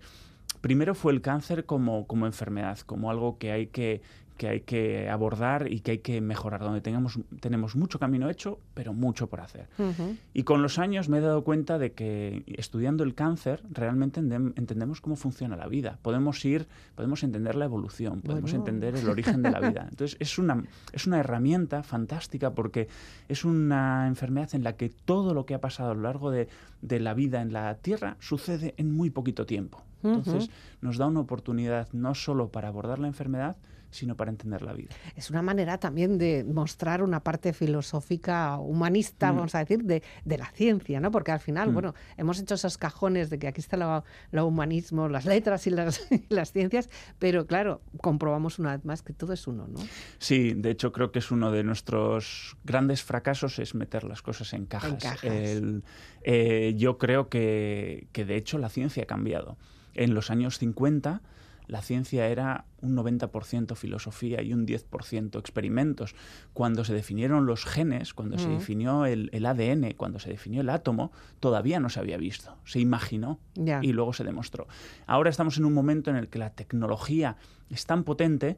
primero 0.61 0.93
fue 0.95 1.13
el 1.13 1.21
cáncer 1.21 1.65
como, 1.65 2.05
como 2.07 2.25
enfermedad, 2.25 2.77
como 2.79 3.09
algo 3.09 3.37
que 3.37 3.51
hay 3.51 3.67
que, 3.67 4.01
que 4.39 4.47
hay 4.47 4.61
que 4.61 5.09
abordar 5.09 5.71
y 5.71 5.81
que 5.81 5.91
hay 5.91 5.97
que 5.99 6.21
mejorar, 6.21 6.61
donde 6.61 6.79
tengamos, 6.81 7.19
tenemos 7.41 7.75
mucho 7.75 7.99
camino 7.99 8.29
hecho, 8.29 8.57
pero 8.73 8.93
mucho 8.93 9.27
por 9.27 9.41
hacer. 9.41 9.67
Ujú. 9.77 10.15
Y 10.33 10.43
con 10.43 10.61
los 10.61 10.79
años 10.79 11.09
me 11.09 11.17
he 11.17 11.21
dado 11.21 11.43
cuenta 11.43 11.77
de 11.77 11.91
que 11.91 12.43
estudiando 12.47 13.03
el 13.03 13.13
cáncer 13.15 13.61
realmente 13.69 14.21
endem- 14.21 14.53
entendemos 14.55 15.01
cómo 15.01 15.17
funciona 15.17 15.57
la 15.57 15.67
vida. 15.67 15.99
Podemos 16.01 16.43
ir, 16.45 16.67
podemos 16.95 17.21
entender 17.23 17.55
la 17.55 17.65
evolución, 17.65 18.21
podemos 18.21 18.51
Bueno. 18.51 18.65
entender 18.65 18.95
el 18.95 19.09
origen 19.09 19.43
de 19.43 19.51
la 19.51 19.59
vida. 19.59 19.85
Entonces 19.89 20.15
es 20.21 20.39
una, 20.39 20.63
es 20.93 21.05
una 21.05 21.19
herramienta 21.19 21.83
fantástica 21.83 22.55
porque 22.55 22.87
es 23.27 23.43
una 23.43 24.07
enfermedad 24.07 24.55
en 24.55 24.63
la 24.63 24.77
que 24.77 24.87
todo 24.89 25.33
lo 25.33 25.45
que 25.45 25.53
ha 25.53 25.59
pasado 25.61 25.91
a 25.91 25.95
lo 25.95 26.01
largo 26.01 26.31
de, 26.31 26.47
de 26.81 26.99
la 27.01 27.13
vida 27.13 27.41
en 27.41 27.51
la 27.51 27.75
Tierra 27.75 28.15
sucede 28.21 28.73
en 28.77 28.95
muy 28.95 29.09
poquito 29.09 29.45
tiempo. 29.45 29.83
Entonces 30.01 30.49
nos 30.79 30.97
da 30.97 31.07
una 31.07 31.19
oportunidad 31.19 31.89
no 31.91 32.15
solo 32.15 32.47
para 32.53 32.69
abordar 32.69 32.99
la 32.99 33.07
enfermedad, 33.07 33.57
sino 33.91 34.15
para 34.15 34.29
entender 34.31 34.61
la 34.61 34.73
vida. 34.73 34.89
Es 35.15 35.29
una 35.29 35.41
manera 35.41 35.77
también 35.79 36.17
de 36.17 36.43
mostrar 36.43 37.01
una 37.03 37.21
parte 37.23 37.53
filosófica, 37.53 38.57
humanista, 38.57 39.31
Mm. 39.31 39.35
vamos 39.35 39.55
a 39.55 39.59
decir, 39.59 39.83
de, 39.83 40.03
de 40.25 40.37
la 40.37 40.45
ciencia, 40.51 40.99
¿no? 40.99 41.11
Porque 41.11 41.31
al 41.31 41.39
final, 41.39 41.69
Mm. 41.69 41.73
bueno, 41.73 41.95
hemos 42.17 42.39
hecho 42.39 42.55
esos 42.55 42.77
cajones 42.77 43.29
de 43.29 43.39
que 43.39 43.47
aquí 43.47 43.61
está 43.61 43.77
lo, 43.77 44.03
lo 44.31 44.45
humanismo, 44.45 45.09
las 45.09 45.25
letras 45.25 45.65
y 45.67 45.71
las, 45.71 45.99
y 46.11 46.25
las 46.33 46.51
ciencias, 46.51 46.89
pero 47.17 47.47
claro, 47.47 47.81
comprobamos 48.01 48.59
una 48.59 48.75
vez 48.75 48.85
más 48.85 49.01
que 49.01 49.13
todo 49.13 49.33
es 49.33 49.47
uno, 49.47 49.67
¿no? 49.67 49.79
Sí, 50.19 50.53
de 50.53 50.71
hecho 50.71 50.91
creo 50.91 51.11
que 51.11 51.19
es 51.19 51.31
uno 51.31 51.51
de 51.51 51.63
nuestros 51.63 52.57
grandes 52.63 53.03
fracasos 53.03 53.59
es 53.59 53.75
meter 53.75 54.03
las 54.03 54.21
cosas 54.21 54.53
en 54.53 54.65
cajas. 54.65 55.01
cajas. 55.03 55.23
El- 55.23 55.83
eh, 56.23 56.73
yo 56.77 56.97
creo 56.97 57.29
que, 57.29 58.07
que 58.11 58.25
de 58.25 58.35
hecho 58.35 58.57
la 58.57 58.69
ciencia 58.69 59.03
ha 59.03 59.05
cambiado. 59.07 59.57
En 59.95 60.13
los 60.13 60.29
años 60.29 60.57
50 60.59 61.21
la 61.69 61.81
ciencia 61.83 62.27
era 62.27 62.65
un 62.81 62.95
90% 62.97 63.75
filosofía 63.75 64.41
y 64.41 64.53
un 64.53 64.65
10% 64.65 65.39
experimentos. 65.39 66.15
Cuando 66.51 66.83
se 66.83 66.93
definieron 66.95 67.45
los 67.45 67.63
genes, 67.63 68.13
cuando 68.15 68.37
se 68.39 68.49
Mm. 68.49 68.57
definió 68.57 69.05
el, 69.05 69.29
el 69.33 69.45
ADN, 69.45 69.93
cuando 69.95 70.17
se 70.19 70.31
definió 70.31 70.61
el 70.61 70.69
átomo, 70.69 71.11
todavía 71.39 71.79
no 71.79 71.89
se 71.89 71.99
había 71.99 72.17
visto. 72.17 72.57
Se 72.65 72.79
imaginó 72.79 73.39
y 73.83 73.93
luego 73.93 74.13
se 74.13 74.23
demostró. 74.23 74.67
Ahora 75.05 75.29
estamos 75.29 75.57
en 75.59 75.65
un 75.65 75.73
momento 75.73 76.09
en 76.09 76.15
el 76.17 76.27
que 76.27 76.39
la 76.39 76.49
tecnología 76.55 77.37
es 77.69 77.85
tan 77.85 78.03
potente 78.03 78.57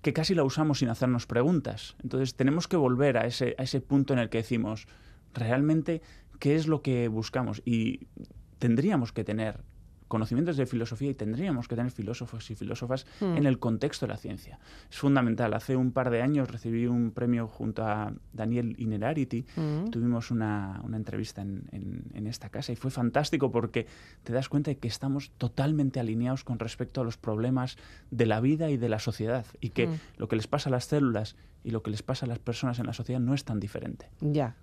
que 0.00 0.12
casi 0.12 0.34
la 0.36 0.44
usamos 0.44 0.78
sin 0.78 0.90
hacernos 0.90 1.26
preguntas. 1.26 1.96
Entonces 2.04 2.36
tenemos 2.36 2.68
que 2.68 2.76
volver 2.76 3.18
a 3.18 3.26
ese, 3.26 3.56
a 3.58 3.64
ese 3.64 3.80
punto 3.80 4.12
en 4.12 4.20
el 4.20 4.28
que 4.30 4.38
decimos, 4.38 4.86
realmente, 5.34 6.02
¿qué 6.38 6.54
es 6.54 6.68
lo 6.68 6.82
que 6.82 7.08
buscamos? 7.08 7.62
Y 7.64 8.06
tendríamos 8.60 9.12
que 9.12 9.24
tener 9.24 9.64
conocimientos 10.08 10.56
de 10.56 10.66
filosofía 10.66 11.10
y 11.10 11.14
tendríamos 11.14 11.68
que 11.68 11.76
tener 11.76 11.92
filósofos 11.92 12.50
y 12.50 12.54
filósofas 12.54 13.06
Mm. 13.20 13.36
en 13.36 13.46
el 13.46 13.58
contexto 13.58 14.06
de 14.06 14.12
la 14.12 14.16
ciencia. 14.18 14.58
Es 14.90 14.98
fundamental. 14.98 15.54
Hace 15.54 15.76
un 15.76 15.92
par 15.92 16.10
de 16.10 16.22
años 16.22 16.50
recibí 16.50 16.86
un 16.86 17.10
premio 17.12 17.46
junto 17.46 17.84
a 17.84 18.12
Daniel 18.32 18.74
Inerarity 18.78 19.44
Mm. 19.56 19.90
Tuvimos 19.90 20.30
una, 20.30 20.80
una 20.84 20.96
entrevista 20.96 21.42
en, 21.42 21.64
en- 21.72 22.04
en 22.14 22.26
esta 22.26 22.48
casa 22.48 22.72
y 22.72 22.76
fue 22.76 22.90
fantástico 22.90 23.50
porque 23.50 23.86
te 24.24 24.32
das 24.32 24.48
cuenta 24.48 24.70
de 24.70 24.78
que 24.78 24.88
estamos 24.88 25.30
totalmente 25.38 26.00
alineados 26.00 26.42
con 26.44 26.58
respecto 26.58 27.00
a 27.00 27.04
los 27.04 27.16
problemas 27.16 27.76
de 28.10 28.26
la 28.26 28.40
vida 28.40 28.70
y 28.70 28.76
de 28.76 28.88
la 28.88 28.98
sociedad 28.98 29.44
y 29.60 29.70
que 29.70 29.86
Mm. 29.88 29.94
lo 30.16 30.28
que 30.28 30.36
les 30.36 30.46
pasa 30.46 30.68
a 30.68 30.72
las 30.72 30.86
células 30.86 31.36
y 31.64 31.70
lo 31.70 31.82
que 31.82 31.90
les 31.90 32.02
pasa 32.02 32.26
a 32.26 32.28
las 32.28 32.38
personas 32.38 32.78
en 32.78 32.86
la 32.86 32.92
sociedad 32.92 33.20
no 33.20 33.34
es 33.34 33.44
tan 33.44 33.60
diferente. 33.60 34.10
Ya. 34.20 34.56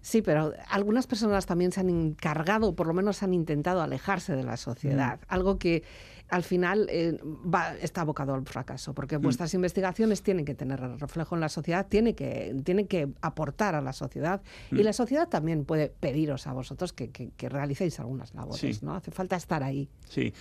Sí, 0.00 0.22
pero 0.22 0.52
algunas 0.68 1.06
personas 1.06 1.46
también 1.46 1.72
se 1.72 1.80
han 1.80 1.88
encargado, 1.88 2.74
por 2.74 2.86
lo 2.86 2.94
menos 2.94 3.22
han 3.22 3.34
intentado 3.34 3.80
alejarse 3.82 4.36
de 4.36 4.44
la 4.44 4.56
sociedad. 4.56 5.20
Algo 5.28 5.58
que 5.58 5.82
al 6.30 6.42
final 6.42 6.86
eh, 6.90 7.18
va, 7.22 7.76
está 7.76 8.00
abocado 8.00 8.34
al 8.34 8.44
fracaso, 8.46 8.94
porque 8.94 9.18
vuestras 9.18 9.52
investigaciones 9.54 10.22
tienen 10.22 10.44
que 10.44 10.54
tener 10.54 10.80
reflejo 10.80 11.34
en 11.34 11.40
la 11.42 11.48
sociedad, 11.48 11.86
tienen 11.86 12.14
que, 12.14 12.56
tienen 12.64 12.86
que 12.88 13.08
aportar 13.20 13.74
a 13.74 13.80
la 13.82 13.92
sociedad 13.92 14.42
y 14.72 14.82
la 14.82 14.92
sociedad 14.92 15.28
también 15.28 15.64
puede 15.64 15.88
pediros 15.90 16.46
a 16.46 16.52
vosotros 16.52 16.92
que, 16.92 17.10
que- 17.10 17.30
que 17.36 17.48
realicéis 17.48 18.00
algunas 18.00 18.34
labores, 18.34 18.60
Sí. 18.78 18.84
¿no? 18.84 18.94
Hace 18.94 19.10
falta 19.10 19.36
estar 19.36 19.62
ahí. 19.62 19.88
Sí, 20.08 20.32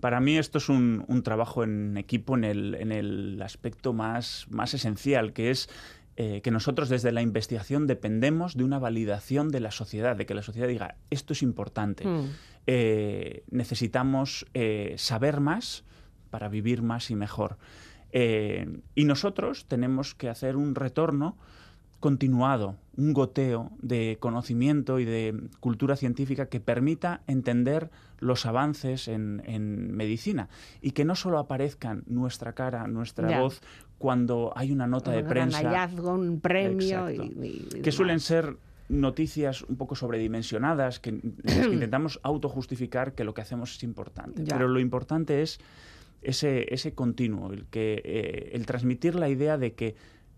para 0.00 0.20
mí 0.20 0.38
esto 0.38 0.58
es 0.58 0.68
un, 0.68 1.04
un 1.08 1.22
trabajo 1.22 1.64
en 1.64 1.96
equipo 1.96 2.36
en 2.36 2.44
el, 2.44 2.74
en 2.76 2.92
el 2.92 3.42
aspecto 3.42 3.92
más, 3.92 4.46
más 4.50 4.72
esencial, 4.74 5.32
que 5.32 5.50
es 5.50 5.68
eh, 6.16 6.42
que 6.42 6.52
nosotros 6.52 6.88
desde 6.88 7.10
la 7.10 7.22
investigación 7.22 7.88
dependemos 7.88 8.56
de 8.56 8.62
una 8.62 8.78
validación 8.78 9.48
de 9.48 9.58
la 9.58 9.72
sociedad, 9.72 10.14
de 10.14 10.26
que 10.26 10.34
la 10.34 10.42
sociedad 10.42 10.68
diga, 10.68 10.94
esto 11.10 11.32
es 11.32 11.42
importante. 11.42 12.06
Mm. 12.06 12.28
Eh, 12.66 13.44
necesitamos 13.50 14.46
eh, 14.54 14.94
saber 14.96 15.40
más 15.40 15.84
para 16.30 16.48
vivir 16.48 16.82
más 16.82 17.10
y 17.10 17.16
mejor. 17.16 17.58
Eh, 18.12 18.80
y 18.94 19.04
nosotros 19.04 19.66
tenemos 19.66 20.14
que 20.14 20.28
hacer 20.28 20.56
un 20.56 20.74
retorno 20.74 21.36
continuado, 22.00 22.76
un 22.96 23.14
goteo 23.14 23.70
de 23.80 24.18
conocimiento 24.20 24.98
y 24.98 25.04
de 25.06 25.40
cultura 25.60 25.96
científica 25.96 26.46
que 26.50 26.60
permita 26.60 27.22
entender 27.26 27.90
los 28.18 28.44
avances 28.46 29.08
en, 29.08 29.42
en 29.46 29.96
medicina 29.96 30.48
y 30.82 30.90
que 30.90 31.04
no 31.06 31.14
solo 31.14 31.38
aparezcan 31.38 32.04
nuestra 32.06 32.52
cara, 32.52 32.86
nuestra 32.88 33.28
Ya. 33.30 33.40
voz 33.40 33.62
cuando 33.98 34.52
hay 34.54 34.70
una 34.70 34.86
nota 34.86 35.12
de 35.12 35.22
Un 35.22 35.28
prensa 35.28 35.58
hallazgo, 35.58 36.12
un 36.12 36.40
premio 36.40 37.10
y, 37.10 37.80
que 37.82 37.90
suelen 37.90 38.20
ser 38.20 38.56
noticias 38.88 39.62
un 39.62 39.76
poco 39.76 39.94
sobredimensionadas, 39.94 41.00
que, 41.00 41.10
en 41.10 41.34
las 41.42 41.66
que 41.68 41.74
intentamos 41.74 42.20
autojustificar 42.22 43.14
que 43.14 43.24
lo 43.24 43.34
que 43.34 43.42
hacemos 43.42 43.76
es 43.76 43.82
importante. 43.82 44.44
Ya. 44.44 44.56
Pero 44.56 44.68
lo 44.68 44.80
importante 44.80 45.42
es 45.42 45.58
ese, 46.22 46.72
ese 46.72 46.94
continuo, 46.94 47.52
el, 47.52 47.66
que, 47.66 48.02
eh, 48.04 48.50
el 48.54 48.66
transmitir 48.66 49.14
la 49.14 49.28
idea 49.28 49.58
de 49.58 49.74
que 49.74 49.94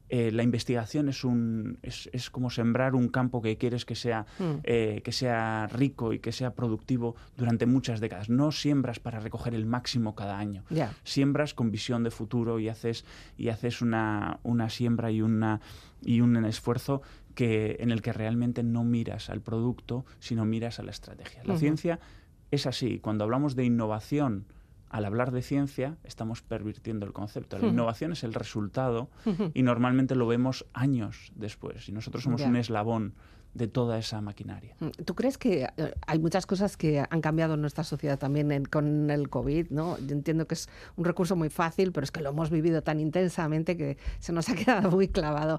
eh, 0.09 0.31
la 0.31 0.45
investigación 0.45 1.09
es, 1.09 1.25
un, 1.25 1.79
es, 1.83 2.09
es 2.13 2.31
como 2.31 2.49
sembrar 2.51 2.95
un 2.95 3.09
campo 3.09 3.43
que 3.43 3.57
quieres 3.59 3.85
que 3.85 3.97
sea, 3.97 4.25
Mm. 4.39 4.45
eh, 4.63 5.01
que 5.05 5.11
sea 5.11 5.67
rico 5.67 6.13
y 6.13 6.21
que 6.21 6.31
sea 6.31 6.55
productivo 6.55 7.17
durante 7.37 7.67
muchas 7.67 7.99
décadas. 7.99 8.29
No 8.31 8.53
siembras 8.53 9.01
para 9.01 9.19
recoger 9.19 9.53
el 9.55 9.67
máximo 9.67 10.15
cada 10.15 10.39
año 10.39 10.63
siembras 11.03 11.55
con 11.55 11.73
visión 11.73 12.05
de 12.05 12.13
futuro 12.13 12.61
y 12.61 12.69
haces, 12.69 13.05
y 13.37 13.49
haces 13.49 13.83
una, 13.83 14.39
una 14.45 14.71
siembra 14.71 15.11
y, 15.11 15.23
una, 15.23 15.61
y 16.05 16.21
un 16.21 16.37
esfuerzo 16.45 17.03
que, 17.37 17.77
en 17.79 17.93
el 17.93 18.03
que 18.03 18.13
realmente 18.13 18.65
no 18.65 18.83
miras 18.83 19.31
al 19.31 19.41
producto, 19.43 20.05
sino 20.19 20.45
miras 20.45 20.81
a 20.81 20.83
la 20.83 20.91
estrategia. 20.91 21.43
La 21.45 21.53
Ujú. 21.53 21.61
ciencia 21.61 22.01
es 22.51 22.67
así. 22.67 22.99
Cuando 22.99 23.23
hablamos 23.23 23.55
de 23.55 23.65
innovación, 23.65 24.47
al 24.89 25.05
hablar 25.05 25.31
de 25.33 25.43
ciencia, 25.43 25.97
estamos 26.05 26.43
pervirtiendo 26.43 27.07
el 27.07 27.13
concepto. 27.13 27.59
La 27.59 27.65
Ujú. 27.65 27.73
innovación 27.73 28.13
es 28.13 28.25
el 28.25 28.35
resultado 28.35 29.11
Ujú. 29.27 29.51
y 29.53 29.63
normalmente 29.63 30.15
lo 30.17 30.27
vemos 30.27 30.65
años 30.73 31.31
después. 31.37 31.89
Y 31.89 31.93
nosotros 31.93 32.25
somos 32.25 32.41
Ya. 32.41 32.49
un 32.49 32.57
eslabón 32.57 33.15
de 33.53 33.69
toda 33.69 33.97
esa 33.99 34.21
maquinaria. 34.21 34.77
Mm, 34.81 34.89
¿Tú 35.07 35.15
crees 35.15 35.39
que 35.39 35.63
eh, 35.79 35.95
hay 36.07 36.19
muchas 36.19 36.45
cosas 36.45 36.77
que 36.77 37.03
han 37.09 37.21
cambiado 37.23 37.55
en 37.55 37.63
nuestra 37.63 37.85
sociedad 37.85 38.19
también 38.19 38.53
en- 38.53 38.67
con 38.67 39.11
el 39.11 39.31
COVID? 39.31 39.71
¿no? 39.71 39.97
Yo 39.99 40.13
entiendo 40.13 40.47
que 40.47 40.55
es 40.55 40.69
un 40.97 41.07
recurso 41.07 41.37
muy 41.37 41.49
fácil, 41.49 41.91
pero 41.91 42.05
es 42.05 42.11
que 42.11 42.21
lo 42.21 42.31
hemos 42.31 42.51
vivido 42.51 42.83
tan 42.83 43.01
intensamente 43.01 43.77
que 43.79 43.97
se 44.19 44.33
nos 44.35 44.49
ha 44.51 44.55
quedado 44.85 44.91
muy 44.91 45.09
clavado. 45.09 45.59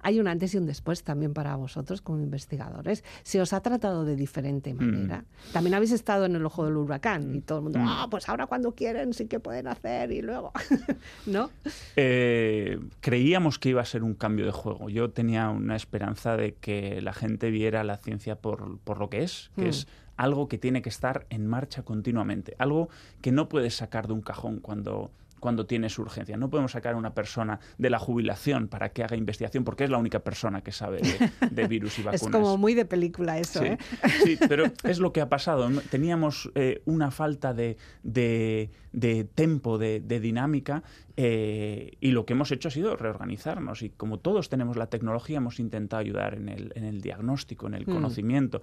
Hay 0.00 0.20
un 0.20 0.28
antes 0.28 0.54
y 0.54 0.58
un 0.58 0.66
después 0.66 1.02
también 1.02 1.34
para 1.34 1.56
vosotros 1.56 2.00
como 2.00 2.20
investigadores. 2.20 3.02
¿Se 3.22 3.40
os 3.40 3.52
ha 3.52 3.60
tratado 3.60 4.04
de 4.04 4.14
diferente 4.16 4.72
manera? 4.74 5.24
También 5.52 5.74
habéis 5.74 5.92
estado 5.92 6.24
en 6.26 6.36
el 6.36 6.44
ojo 6.46 6.64
del 6.64 6.76
huracán 6.76 7.34
y 7.34 7.40
todo 7.40 7.58
el 7.58 7.64
mundo, 7.64 7.80
ah, 7.82 8.06
pues 8.10 8.28
ahora 8.28 8.46
cuando 8.46 8.72
quieren 8.72 9.12
sí 9.12 9.26
que 9.26 9.40
pueden 9.40 9.66
hacer 9.66 10.12
y 10.12 10.22
luego, 10.22 10.52
¿no? 11.26 11.50
Eh, 11.96 12.78
creíamos 13.00 13.58
que 13.58 13.70
iba 13.70 13.82
a 13.82 13.84
ser 13.84 14.02
un 14.02 14.14
cambio 14.14 14.46
de 14.46 14.52
juego. 14.52 14.88
Yo 14.88 15.10
tenía 15.10 15.50
una 15.50 15.76
esperanza 15.76 16.36
de 16.36 16.54
que 16.54 17.00
la 17.02 17.12
gente 17.12 17.50
viera 17.50 17.82
la 17.84 17.96
ciencia 17.96 18.36
por, 18.36 18.78
por 18.80 18.98
lo 18.98 19.10
que 19.10 19.22
es, 19.22 19.50
que 19.56 19.62
Mm. 19.62 19.68
es 19.68 19.88
algo 20.16 20.48
que 20.48 20.58
tiene 20.58 20.82
que 20.82 20.88
estar 20.88 21.26
en 21.30 21.46
marcha 21.46 21.82
continuamente, 21.82 22.54
algo 22.58 22.88
que 23.20 23.30
no 23.32 23.48
puedes 23.48 23.74
sacar 23.76 24.06
de 24.06 24.12
un 24.14 24.20
cajón 24.20 24.58
cuando 24.60 25.10
cuando 25.40 25.66
tienes 25.66 25.98
urgencia. 25.98 26.36
No 26.36 26.50
podemos 26.50 26.72
sacar 26.72 26.94
a 26.94 26.96
una 26.96 27.14
persona 27.14 27.60
de 27.78 27.90
la 27.90 27.98
jubilación 27.98 28.68
para 28.68 28.90
que 28.90 29.02
haga 29.04 29.16
investigación 29.16 29.64
porque 29.64 29.84
es 29.84 29.90
la 29.90 29.98
única 29.98 30.20
persona 30.20 30.62
que 30.62 30.72
sabe 30.72 30.98
de, 31.00 31.30
de 31.50 31.66
virus 31.68 31.98
y 31.98 32.02
vacunas. 32.02 32.22
Es 32.22 32.28
como 32.28 32.56
muy 32.56 32.74
de 32.74 32.84
película 32.84 33.38
eso, 33.38 33.60
Sí, 33.60 33.66
¿eh? 33.66 33.78
sí, 34.24 34.38
pero 34.48 34.64
es 34.84 34.98
lo 34.98 35.12
que 35.12 35.20
ha 35.20 35.28
pasado. 35.28 35.68
Teníamos 35.90 36.50
eh, 36.54 36.82
una 36.84 37.10
falta 37.10 37.54
de, 37.54 37.76
de, 38.02 38.70
de 38.92 39.24
tempo, 39.24 39.78
de, 39.78 40.00
de 40.00 40.20
dinámica, 40.20 40.82
eh, 41.16 41.96
y 42.00 42.12
lo 42.12 42.24
que 42.26 42.34
hemos 42.34 42.52
hecho 42.52 42.68
ha 42.68 42.70
sido 42.70 42.96
reorganizarnos. 42.96 43.82
Y 43.82 43.90
como 43.90 44.18
todos 44.18 44.48
tenemos 44.48 44.76
la 44.76 44.86
tecnología, 44.86 45.38
hemos 45.38 45.58
intentado 45.58 46.00
ayudar 46.00 46.34
en 46.34 46.48
el, 46.48 46.72
en 46.76 46.84
el 46.84 47.00
diagnóstico, 47.00 47.66
en 47.66 47.74
el 47.74 47.86
Mm. 47.88 47.92
conocimiento. 47.92 48.62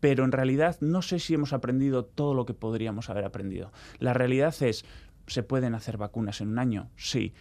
Pero 0.00 0.24
en 0.24 0.32
realidad 0.32 0.76
no 0.80 1.02
sé 1.02 1.18
si 1.18 1.34
hemos 1.34 1.52
aprendido 1.52 2.04
todo 2.04 2.32
lo 2.34 2.46
que 2.46 2.54
podríamos 2.54 3.10
haber 3.10 3.24
aprendido. 3.24 3.72
La 3.98 4.12
realidad 4.14 4.54
es, 4.62 4.84
¿se 5.28 5.42
pueden 5.42 5.74
hacer 5.74 5.96
vacunas 5.96 6.40
en 6.40 6.48
un 6.48 6.58
año? 6.58 6.90
Sí. 6.96 7.32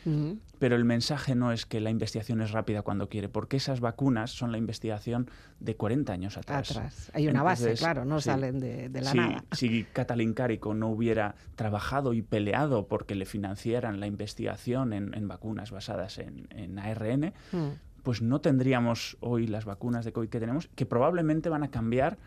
Pero 0.59 0.75
el 0.75 0.85
mensaje 0.85 1.35
no 1.35 1.51
es 1.51 1.65
que 1.65 1.79
la 1.79 1.89
investigación 1.89 2.41
es 2.41 2.51
rápida 2.51 2.81
cuando 2.81 3.09
quiere, 3.09 3.29
porque 3.29 3.57
esas 3.57 3.79
vacunas 3.79 4.31
son 4.31 4.51
la 4.51 4.57
investigación 4.57 5.29
de 5.59 5.75
40 5.75 6.13
años 6.13 6.37
atrás. 6.37 6.71
Atrás. 6.71 7.11
Hay 7.13 7.27
una 7.27 7.43
base, 7.43 7.73
claro, 7.73 8.05
no 8.05 8.19
sí. 8.19 8.25
salen 8.29 8.59
de, 8.59 8.89
de 8.89 9.01
la 9.01 9.13
nada. 9.13 9.43
si 9.51 9.83
Catalin 9.93 10.33
Carico 10.33 10.73
no 10.73 10.89
hubiera 10.89 11.35
trabajado 11.55 12.13
y 12.13 12.21
peleado 12.21 12.87
porque 12.87 13.15
le 13.15 13.25
financiaran 13.25 13.99
la 13.99 14.07
investigación 14.07 14.93
en, 14.93 15.13
en 15.13 15.27
vacunas 15.27 15.71
basadas 15.71 16.17
en, 16.19 16.47
en 16.51 16.79
ARN, 16.79 17.33
Mm. 17.51 17.69
pues 18.03 18.21
no 18.21 18.41
tendríamos 18.41 19.17
hoy 19.19 19.47
las 19.47 19.65
vacunas 19.65 20.05
de 20.05 20.11
COVID 20.13 20.29
que 20.29 20.39
tenemos, 20.39 20.69
que 20.75 20.85
probablemente 20.85 21.49
van 21.49 21.63
a 21.63 21.71
cambiar 21.71 22.17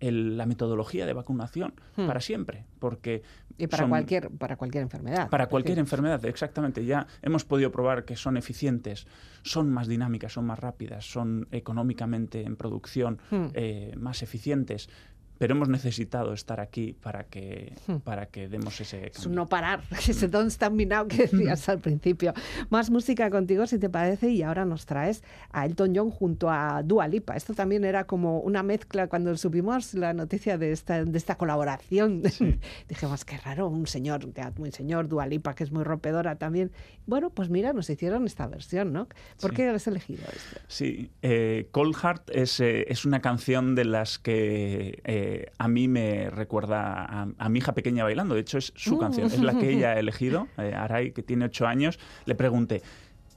el- 0.00 0.36
la 0.36 0.46
metodología 0.46 1.06
de 1.06 1.12
vacunación 1.12 1.74
Hmm. 1.96 2.06
para 2.06 2.20
siempre, 2.20 2.64
porque 2.78 3.22
Y 3.58 3.66
para 3.66 3.84
son- 3.84 3.90
cualquier, 3.90 4.30
para 4.30 4.56
cualquier 4.56 4.82
enfermedad. 4.82 5.30
para 5.30 5.48
cualquier 5.48 5.78
enfermedad, 5.78 6.24
exactamente. 6.26 6.84
Ya 6.84 7.06
hemos 7.22 7.44
podido 7.44 7.72
probar 7.72 8.04
que 8.04 8.16
son 8.16 8.36
eficientes, 8.36 9.06
son 9.42 9.70
más 9.70 9.88
dinámicas, 9.88 10.32
son 10.32 10.44
más 10.46 10.58
rápidas, 10.58 11.10
son 11.10 11.48
económicamente 11.50 12.42
en 12.42 12.56
producción 12.56 13.18
Hmm. 13.30 13.46
eh, 13.54 13.94
más 13.96 14.22
eficientes. 14.22 14.88
Pero 15.38 15.54
hemos 15.54 15.68
necesitado 15.68 16.32
estar 16.32 16.60
aquí 16.60 16.92
para 16.94 17.24
que, 17.24 17.74
Hmm. 17.86 17.96
para 17.98 18.26
que 18.26 18.48
demos 18.48 18.80
ese 18.80 19.06
Es 19.08 19.18
un 19.18 19.22
cambio. 19.24 19.36
no 19.40 19.48
parar, 19.48 19.80
ese 20.08 20.28
don't 20.28 20.52
me 20.72 20.86
now 20.86 21.06
que 21.06 21.26
decías 21.26 21.68
al 21.68 21.78
principio. 21.80 22.32
Más 22.70 22.90
música 22.90 23.30
contigo, 23.30 23.66
si 23.66 23.78
te 23.78 23.88
parece, 23.90 24.30
y 24.30 24.42
ahora 24.42 24.64
nos 24.64 24.86
traes 24.86 25.22
a 25.50 25.66
Elton 25.66 25.92
John 25.94 26.10
junto 26.10 26.50
a 26.50 26.82
Dua 26.82 27.06
Lipa. 27.08 27.36
Esto 27.36 27.54
también 27.54 27.84
era 27.84 28.04
como 28.04 28.40
una 28.40 28.62
mezcla 28.62 29.08
cuando 29.08 29.36
supimos 29.36 29.94
la 29.94 30.12
noticia 30.14 30.58
de 30.58 30.72
esta, 30.72 31.04
de 31.04 31.18
esta 31.18 31.36
colaboración. 31.36 32.22
Dijimos, 32.88 33.24
qué 33.24 33.36
raro, 33.38 33.68
un 33.68 33.86
señor, 33.86 34.20
muy 34.58 34.70
señor, 34.72 35.08
Dua 35.08 35.26
Lipa, 35.26 35.54
que 35.54 35.64
es 35.64 35.72
muy 35.72 35.84
rompedora 35.84 36.36
también. 36.36 36.72
Bueno, 37.06 37.30
pues 37.30 37.50
mira, 37.50 37.72
nos 37.72 37.88
hicieron 37.90 38.26
esta 38.26 38.46
versión, 38.46 38.92
¿no? 38.92 39.08
¿Por 39.40 39.50
Sí. 39.50 39.56
qué 39.56 39.68
has 39.68 39.86
elegido 39.86 40.22
esto? 40.24 40.60
Sí, 40.68 41.10
eh, 41.22 41.68
Cold 41.72 41.94
Heart 41.96 42.30
es, 42.32 42.60
eh, 42.60 42.84
es 42.88 43.04
una 43.04 43.20
canción 43.20 43.74
de 43.74 43.84
las 43.84 44.18
que 44.18 45.00
eh, 45.04 45.25
a 45.58 45.68
mí 45.68 45.88
me 45.88 46.30
recuerda 46.30 47.04
a, 47.04 47.28
a 47.38 47.48
mi 47.48 47.58
hija 47.58 47.72
pequeña 47.72 48.04
bailando. 48.04 48.34
De 48.34 48.40
hecho, 48.42 48.58
es 48.58 48.72
su 48.76 48.96
Mm. 48.96 49.00
canción, 49.00 49.26
es 49.26 49.38
la 49.40 49.58
que 49.58 49.70
ella 49.70 49.90
ha 49.92 49.98
elegido. 49.98 50.48
Eh, 50.58 50.74
Aray, 50.74 51.12
que 51.12 51.22
tiene 51.22 51.44
ocho 51.46 51.66
años, 51.66 51.98
le 52.24 52.34
pregunté, 52.34 52.82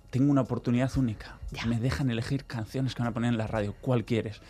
tengo 0.09 0.31
una 0.31 0.41
oportunidad 0.41 0.91
única. 0.97 1.37
Me 1.67 1.79
dejan 1.79 2.09
elegir 2.09 2.45
canciones 2.45 2.95
que 2.95 3.01
van 3.03 3.09
a 3.11 3.13
poner 3.13 3.29
en 3.31 3.37
la 3.37 3.47
radio. 3.47 3.75
¿Cuál 3.81 4.05
quieres? 4.05 4.41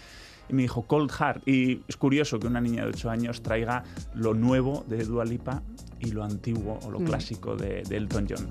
Y 0.47 0.53
me 0.53 0.61
dijo 0.63 0.83
Cold 0.83 1.11
Heart. 1.11 1.47
Y 1.47 1.81
es 1.87 1.97
curioso 1.97 2.39
que 2.39 2.47
una 2.47 2.61
niña 2.61 2.83
de 2.83 2.89
ocho 2.89 3.09
años 3.09 3.41
traiga 3.43 3.83
lo 4.15 4.33
nuevo 4.33 4.83
de 4.87 5.03
Dua 5.05 5.25
Lipa 5.25 5.61
y 5.99 6.11
lo 6.11 6.23
antiguo 6.23 6.79
o 6.83 6.89
lo 6.91 6.99
Mm. 6.99 7.05
clásico 7.05 7.55
de, 7.55 7.83
de 7.83 7.97
Elton 7.97 8.27
John. 8.29 8.47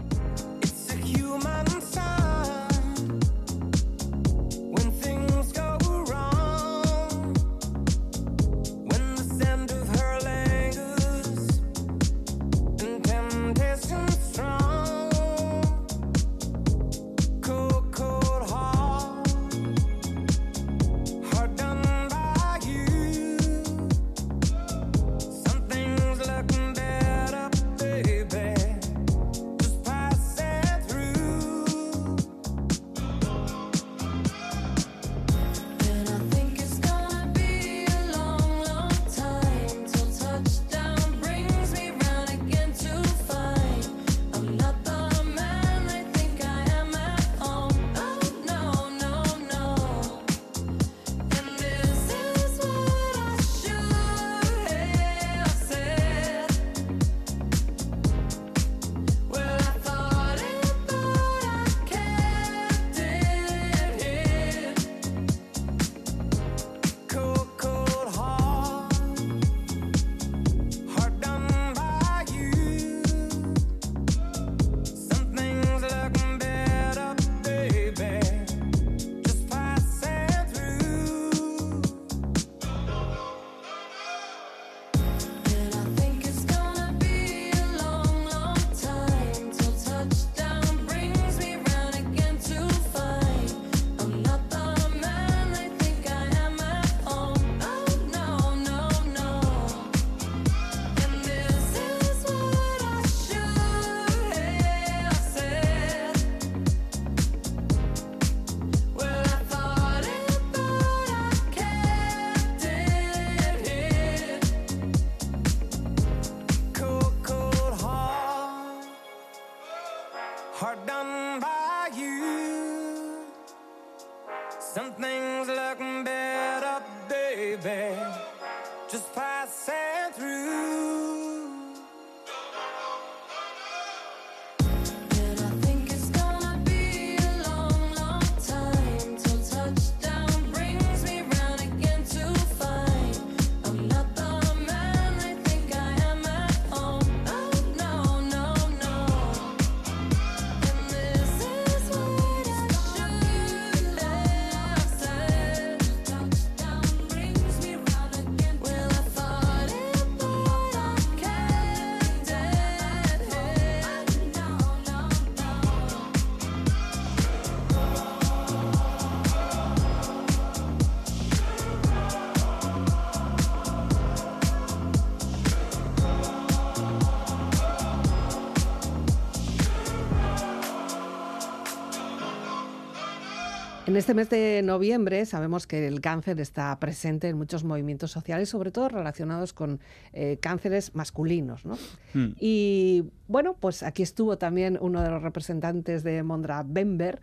Este 183.98 184.14
mes 184.14 184.30
de 184.30 184.62
noviembre 184.62 185.26
sabemos 185.26 185.66
que 185.66 185.86
el 185.86 186.00
cáncer 186.00 186.40
está 186.40 186.78
presente 186.78 187.28
en 187.28 187.36
muchos 187.36 187.64
movimientos 187.64 188.10
sociales, 188.10 188.48
sobre 188.48 188.70
todo 188.70 188.88
relacionados 188.88 189.52
con 189.52 189.80
eh, 190.12 190.38
cánceres 190.40 190.94
masculinos. 190.94 191.64
¿no? 191.66 191.76
Mm. 192.14 192.34
Y 192.38 193.04
bueno, 193.26 193.56
pues 193.58 193.82
aquí 193.82 194.02
estuvo 194.02 194.38
también 194.38 194.78
uno 194.80 195.02
de 195.02 195.10
los 195.10 195.22
representantes 195.22 196.04
de 196.04 196.22
Mondra 196.22 196.62
Bember. 196.64 197.20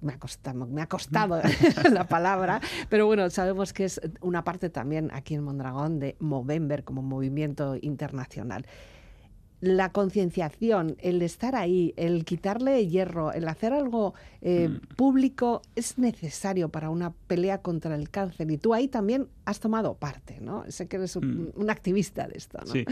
Me 0.00 0.12
ha 0.12 0.18
costado, 0.18 0.66
me 0.66 0.82
ha 0.82 0.88
costado 0.88 1.40
la 1.90 2.06
palabra, 2.08 2.60
pero 2.90 3.06
bueno, 3.06 3.30
sabemos 3.30 3.72
que 3.72 3.84
es 3.84 4.00
una 4.20 4.44
parte 4.44 4.68
también 4.68 5.10
aquí 5.12 5.34
en 5.34 5.42
Mondragón 5.42 6.00
de 6.00 6.16
Movember 6.18 6.84
como 6.84 7.02
movimiento 7.02 7.76
internacional 7.80 8.66
la 9.60 9.90
concienciación, 9.90 10.96
el 11.00 11.22
estar 11.22 11.56
ahí, 11.56 11.94
el 11.96 12.24
quitarle 12.24 12.86
hierro, 12.86 13.32
el 13.32 13.48
hacer 13.48 13.72
algo 13.72 14.14
eh, 14.42 14.78
público 14.96 15.62
es 15.74 15.98
necesario 15.98 16.68
para 16.68 16.90
una 16.90 17.12
pelea 17.26 17.58
contra 17.62 17.94
el 17.94 18.10
cáncer. 18.10 18.50
Y 18.50 18.58
tú 18.58 18.74
ahí 18.74 18.88
también 18.88 19.28
has 19.44 19.60
tomado 19.60 19.94
parte, 19.94 20.38
¿no? 20.40 20.64
Sé 20.68 20.88
que 20.88 20.96
eres 20.96 21.16
un, 21.16 21.52
un 21.54 21.70
activista 21.70 22.26
de 22.26 22.36
esto, 22.36 22.58
¿no? 22.66 22.72
Sí. 22.72 22.84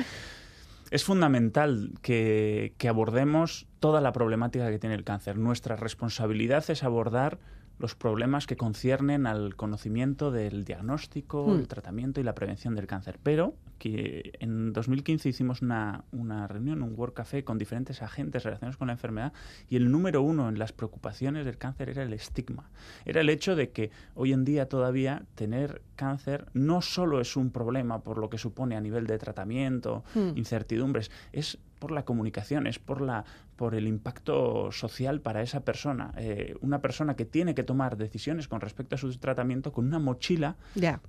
Es 0.91 1.05
fundamental 1.05 1.93
que, 2.03 2.75
que 2.79 2.89
abordemos 2.89 3.67
toda 3.81 4.01
la 4.01 4.13
problemática 4.13 4.71
que 4.71 4.79
tiene 4.79 4.95
el 4.95 5.05
cáncer. 5.05 5.37
Nuestra 5.37 5.77
responsabilidad 5.77 6.65
es 6.71 6.85
abordar 6.85 7.39
los 7.79 7.95
problemas 7.95 8.47
que 8.47 8.57
conciernen 8.57 9.27
al 9.27 9.57
conocimiento 9.57 10.31
del 10.31 10.65
diagnóstico, 10.65 11.47
Hmm. 11.49 11.59
el 11.59 11.69
tratamiento 11.69 12.21
y 12.21 12.25
la 12.25 12.35
prevención 12.35 12.75
del 12.75 12.87
cáncer. 12.87 13.19
Pero 13.23 13.55
que 13.79 14.33
en 14.39 14.73
2015 14.73 15.29
hicimos 15.29 15.61
una, 15.61 16.05
una 16.13 16.47
reunión, 16.47 16.83
un 16.83 16.95
World 16.97 17.15
Café 17.15 17.45
con 17.45 17.59
diferentes 17.59 18.01
agentes 18.03 18.45
relacionados 18.45 18.77
con 18.77 18.87
la 18.87 18.93
enfermedad 18.93 19.33
y 19.69 19.77
el 19.77 19.91
número 19.91 20.23
uno 20.23 20.49
en 20.49 20.59
las 20.59 20.73
preocupaciones 20.73 21.45
del 21.45 21.59
cáncer 21.59 21.91
era 21.91 22.05
el 22.05 22.13
estigma. 22.13 22.71
Era 23.05 23.21
el 23.21 23.29
hecho 23.29 23.57
de 23.57 23.71
que 23.71 23.91
hoy 24.15 24.33
en 24.33 24.45
día 24.45 24.69
todavía 24.69 25.25
tener 25.35 25.83
cáncer 25.97 26.47
no 26.55 26.81
solo 26.83 27.21
es 27.21 27.37
un 27.37 27.51
problema 27.51 28.01
por 28.03 28.19
lo 28.19 28.31
que 28.31 28.39
supone 28.39 28.77
a 28.77 28.81
nivel 28.81 29.07
de 29.07 29.19
tratamiento, 29.19 30.05
Hmm. 30.15 30.37
incertidumbres, 30.37 31.11
es 31.33 31.59
por 31.85 31.93
la 31.93 32.07
comunicación, 32.07 32.67
es 32.67 32.79
por, 32.79 33.03
la, 33.03 33.27
por 33.57 33.75
el 33.75 33.87
impacto 33.87 34.73
social 34.73 35.21
para 35.21 35.43
esa 35.43 35.67
persona. 35.67 36.15
Eh, 36.17 36.57
una 36.63 36.81
persona 36.81 37.15
que 37.15 37.27
tiene 37.27 37.55
que 37.55 37.63
tomar 37.63 37.99
decisiones 37.99 38.49
con 38.49 38.63
respecto 38.63 38.95
a 38.95 38.99
su 38.99 39.15
tratamiento 39.19 39.71
con 39.71 39.85
una 39.85 39.99
mochila 39.99 40.57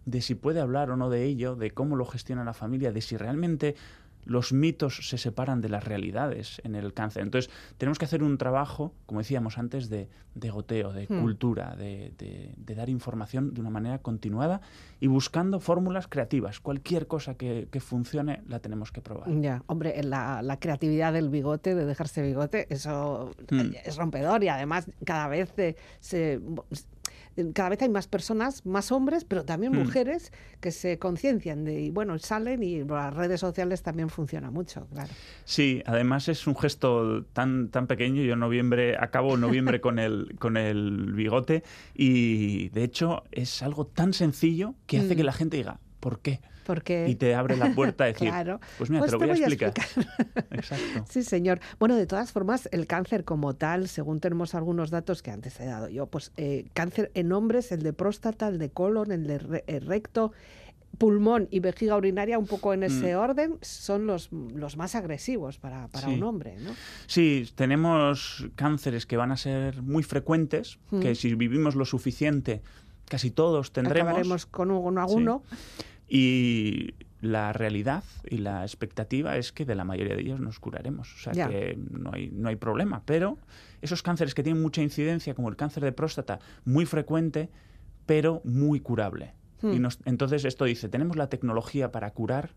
de 0.03 0.19
si 0.19 0.35
puede 0.35 0.59
hablar 0.59 0.91
o 0.91 0.97
no 0.97 1.09
de 1.09 1.23
ello, 1.23 1.55
de 1.55 1.71
cómo 1.71 1.95
lo 1.95 2.03
gestiona 2.03 2.43
la 2.43 2.51
familia, 2.51 2.91
de 2.91 2.99
si 2.99 3.15
realmente 3.15 3.77
los 4.25 4.51
mitos 4.53 5.07
se 5.09 5.17
separan 5.17 5.61
de 5.61 5.69
las 5.69 5.83
realidades 5.83 6.59
en 6.63 6.75
el 6.75 6.93
cáncer. 6.93 7.23
Entonces, 7.23 7.51
tenemos 7.77 7.99
que 7.99 8.05
hacer 8.05 8.23
un 8.23 8.38
trabajo, 8.38 8.93
como 9.05 9.19
decíamos 9.21 9.57
antes, 9.57 9.89
de, 9.89 10.09
de 10.33 10.49
goteo, 10.49 10.91
de 10.93 11.05
Hmm. 11.07 11.21
cultura, 11.21 11.75
de, 11.75 12.11
de- 12.17 12.53
de 12.57 12.75
dar 12.75 12.89
información 12.89 13.53
de 13.53 13.61
una 13.61 13.69
manera 13.69 13.99
continuada 13.99 14.61
y 14.99 15.07
buscando 15.07 15.59
fórmulas 15.59 16.07
creativas. 16.07 16.59
Cualquier 16.59 17.07
cosa 17.07 17.35
que, 17.35 17.67
que 17.71 17.79
funcione 17.79 18.41
la 18.47 18.59
tenemos 18.59 18.91
que 18.91 19.01
probar. 19.01 19.29
Ya, 19.41 19.63
hombre, 19.67 20.01
la, 20.03 20.41
la 20.41 20.59
creatividad 20.59 21.13
del 21.13 21.29
bigote, 21.29 21.75
de 21.75 21.85
dejarse 21.85 22.21
bigote, 22.21 22.67
eso 22.73 23.31
Hmm. 23.51 23.71
es 23.85 23.95
rompedor 23.95 24.43
y 24.43 24.47
además 24.49 24.89
cada 25.05 25.27
vez 25.27 25.53
se, 25.99 26.39
cada 27.54 27.69
vez 27.69 27.82
hay 27.82 27.89
más 27.89 28.08
personas, 28.08 28.65
más 28.65 28.91
hombres, 28.91 29.26
pero 29.26 29.43
también 29.45 29.74
Hmm. 29.74 29.80
mujeres 29.80 30.32
que 30.62 30.71
se 30.71 30.98
conciencian 31.00 31.63
de 31.65 31.82
y 31.82 31.89
bueno, 31.91 32.17
salen 32.19 32.63
y 32.63 32.84
las 32.84 33.13
redes 33.13 33.39
sociales 33.41 33.82
también 33.84 34.10
funciona 34.10 34.52
mucho, 34.52 34.88
claro. 34.88 35.10
Sí, 35.43 35.84
además 35.86 36.28
es 36.30 36.48
un 36.48 36.56
gesto 36.56 37.26
tan, 37.34 37.69
tan 37.69 37.88
pequeño. 37.88 38.21
Yo 38.24 38.34
en 38.34 38.39
noviembre 38.39 38.95
acabo 39.00 39.38
noviembre 39.38 39.82
con 39.82 40.00
el, 40.00 40.36
con 40.39 40.58
el 40.58 41.13
bigote 41.13 41.63
y 41.93 42.69
de 42.69 42.84
hecho 42.84 43.24
es 43.32 43.62
algo 43.63 43.86
tan 43.88 44.13
sencillo 44.13 44.76
que 44.88 45.00
hace 45.00 45.13
Mm. 45.13 45.17
que 45.17 45.24
la 45.24 45.34
gente 45.34 45.58
diga, 45.58 45.80
¿por 46.00 46.19
qué? 46.19 46.39
Porque 46.65 47.06
Y 47.08 47.15
te 47.15 47.34
abre 47.36 47.56
la 47.56 47.73
puerta 47.73 48.04
a 48.04 48.08
decir, 48.13 48.28
Claro. 48.28 48.60
pues 48.78 48.89
mira, 48.89 48.99
Pues 49.01 49.12
te 49.12 49.15
lo 49.17 49.19
te 49.19 49.25
voy 49.25 49.32
a 49.32 49.36
voy 49.36 49.43
a 49.43 49.47
explicar. 49.47 49.73
Exacto. 50.51 51.06
Sí, 51.10 51.23
señor. 51.23 51.60
Bueno, 51.80 51.95
de 51.95 52.08
todas 52.08 52.32
formas, 52.32 52.67
el 52.71 52.88
cáncer 52.88 53.23
como 53.23 53.54
tal, 53.56 53.88
según 53.88 54.19
tenemos 54.19 54.56
algunos 54.56 54.89
datos 54.89 55.21
que 55.21 55.32
antes 55.32 55.60
he 55.60 55.65
dado 55.65 55.88
yo, 55.89 56.08
pues 56.08 56.32
eh, 56.38 56.65
cáncer 56.73 57.12
en 57.13 57.32
hombres, 57.32 57.71
el 57.71 57.84
de 57.84 57.93
próstata, 57.93 58.47
el 58.47 58.58
de 58.60 58.69
colon, 58.71 59.12
el 59.12 59.28
de 59.28 59.38
re- 59.38 59.63
eh, 59.67 59.80
recto, 59.80 60.32
pulmón 60.97 61.47
y 61.51 61.60
vejiga 61.60 61.97
urinaria, 61.97 62.39
un 62.39 62.47
poco 62.47 62.73
en 62.73 62.84
ese 62.84 63.17
orden, 63.17 63.58
son 63.62 64.08
los, 64.08 64.30
los 64.32 64.78
más 64.78 64.95
agresivos 64.95 65.58
para, 65.58 65.89
para 65.89 66.08
Sí. 66.08 66.13
un 66.13 66.23
hombre, 66.23 66.56
¿no? 66.62 66.71
Sí, 67.06 67.49
tenemos 67.56 68.47
cánceres 68.56 69.06
que 69.06 69.17
van 69.17 69.32
a 69.34 69.38
ser 69.38 69.82
muy 69.82 70.04
frecuentes, 70.04 70.80
Mm. 70.91 70.99
que 71.01 71.15
si 71.15 71.36
vivimos 71.36 71.75
lo 71.75 71.84
suficiente, 71.84 72.62
casi 73.10 73.30
todos 73.30 73.73
tendremos. 73.73 74.08
Acabaremos 74.12 74.45
con 74.45 74.71
uno 74.71 75.01
a 75.01 75.06
uno. 75.06 75.43
Y 76.07 76.93
la 77.21 77.53
realidad 77.53 78.03
y 78.29 78.37
la 78.37 78.61
expectativa 78.63 79.37
es 79.37 79.51
que 79.51 79.65
de 79.65 79.73
la 79.75 79.83
mayoría 79.83 80.15
de 80.15 80.21
ellos 80.21 80.39
nos 80.39 80.59
curaremos. 80.59 81.13
O 81.15 81.17
sea 81.17 81.33
que 81.49 81.77
no 81.91 82.11
hay, 82.13 82.29
no 82.31 82.49
hay 82.49 82.55
problema. 82.55 83.01
Pero 83.05 83.37
esos 83.81 84.03
cánceres 84.03 84.35
que 84.35 84.43
tienen 84.43 84.61
mucha 84.61 84.81
incidencia, 84.81 85.33
como 85.33 85.49
el 85.49 85.55
cáncer 85.55 85.83
de 85.83 85.91
próstata, 85.91 86.39
muy 86.65 86.85
frecuente, 86.85 87.49
pero 88.05 88.41
muy 88.43 88.79
curable. 88.79 89.33
Hmm. 89.61 89.73
Y 89.73 89.79
nos- 89.79 89.99
entonces 90.05 90.45
esto 90.45 90.65
dice, 90.65 90.89
tenemos 90.89 91.15
la 91.17 91.27
tecnología 91.29 91.91
para 91.91 92.11
curar 92.11 92.51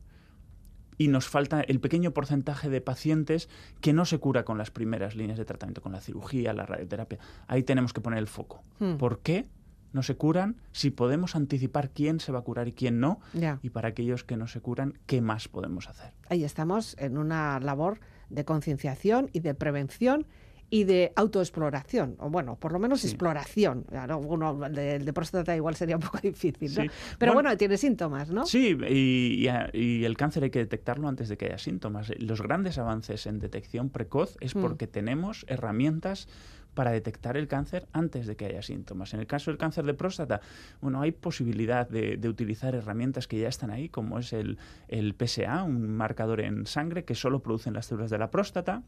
y 0.98 1.08
nos 1.08 1.28
falta 1.28 1.60
el 1.60 1.78
pequeño 1.80 2.10
porcentaje 2.10 2.68
de 2.68 2.80
pacientes 2.80 3.48
que 3.80 3.92
no 3.92 4.04
se 4.04 4.18
cura 4.18 4.44
con 4.44 4.58
las 4.58 4.70
primeras 4.72 5.14
líneas 5.14 5.38
de 5.38 5.44
tratamiento, 5.44 5.80
con 5.80 5.92
la 5.92 6.00
cirugía, 6.00 6.52
la 6.52 6.66
radioterapia. 6.66 7.18
Ahí 7.46 7.62
tenemos 7.62 7.92
que 7.92 8.00
poner 8.00 8.18
el 8.18 8.26
foco. 8.26 8.64
Hmm. 8.80 8.96
¿Por 8.96 9.20
qué 9.20 9.46
no 9.92 10.02
se 10.02 10.16
curan? 10.16 10.56
Si 10.72 10.90
podemos 10.90 11.34
anticipar 11.36 11.90
quién 11.90 12.20
se 12.20 12.32
va 12.32 12.40
a 12.40 12.42
curar 12.42 12.68
y 12.68 12.72
quién 12.72 13.00
no, 13.00 13.20
Ya. 13.34 13.58
y 13.62 13.70
para 13.70 13.88
aquellos 13.88 14.24
que 14.24 14.36
no 14.36 14.46
se 14.46 14.60
curan, 14.60 14.98
¿qué 15.06 15.20
más 15.20 15.48
podemos 15.48 15.88
hacer? 15.88 16.12
Ahí 16.28 16.44
estamos 16.44 16.96
en 16.98 17.18
una 17.18 17.58
labor 17.60 18.00
de 18.30 18.44
concienciación 18.44 19.30
y 19.32 19.40
de 19.40 19.54
prevención 19.54 20.26
y 20.70 20.84
de 20.84 21.14
autoexploración, 21.16 22.16
o 22.18 22.28
bueno, 22.28 22.56
por 22.56 22.72
lo 22.72 22.78
menos 22.78 23.00
Sí. 23.00 23.06
exploración. 23.06 23.84
Claro, 23.84 24.18
uno, 24.18 24.66
el 24.66 24.74
de, 24.74 24.98
de 24.98 25.12
próstata 25.14 25.56
igual 25.56 25.74
sería 25.76 25.96
un 25.96 26.02
poco 26.02 26.18
difícil, 26.22 26.74
¿no? 26.74 26.82
Sí. 26.82 26.90
Pero 27.18 27.32
Bueno, 27.32 27.48
bueno, 27.48 27.56
tiene 27.56 27.78
síntomas, 27.78 28.28
¿no? 28.30 28.44
Sí, 28.44 28.76
y, 28.86 29.42
y 29.44 29.48
a- 29.48 29.70
y 29.72 30.04
el 30.04 30.14
cáncer 30.18 30.44
hay 30.44 30.50
que 30.50 30.58
detectarlo 30.58 31.08
antes 31.08 31.30
de 31.30 31.38
que 31.38 31.46
haya 31.46 31.56
síntomas. 31.56 32.12
Los 32.18 32.42
grandes 32.42 32.76
avances 32.76 33.26
en 33.26 33.38
detección 33.38 33.88
precoz 33.88 34.36
es 34.40 34.54
Mm. 34.54 34.60
porque 34.60 34.86
tenemos 34.86 35.46
herramientas 35.48 36.28
para 36.74 36.92
detectar 36.92 37.36
el 37.36 37.48
cáncer 37.48 37.88
antes 37.92 38.26
de 38.26 38.36
que 38.36 38.46
haya 38.46 38.62
síntomas. 38.62 39.12
En 39.14 39.20
el 39.20 39.26
caso 39.26 39.50
del 39.50 39.58
cáncer 39.58 39.84
de 39.84 39.94
próstata, 39.94 40.40
bueno, 40.80 41.00
hay 41.00 41.10
posibilidad 41.12 41.88
de, 41.88 42.16
de 42.16 42.28
utilizar 42.28 42.74
herramientas 42.74 43.26
que 43.26 43.38
ya 43.40 43.48
están 43.48 43.70
ahí, 43.70 43.88
como 43.88 44.18
es 44.18 44.32
el, 44.32 44.58
el 44.86 45.14
PSA, 45.18 45.64
un 45.64 45.88
marcador 45.96 46.40
en 46.40 46.66
sangre 46.66 47.04
que 47.04 47.14
solo 47.14 47.40
producen 47.40 47.74
las 47.74 47.86
células 47.86 48.10
de 48.10 48.18
la 48.18 48.30
próstata. 48.30 48.82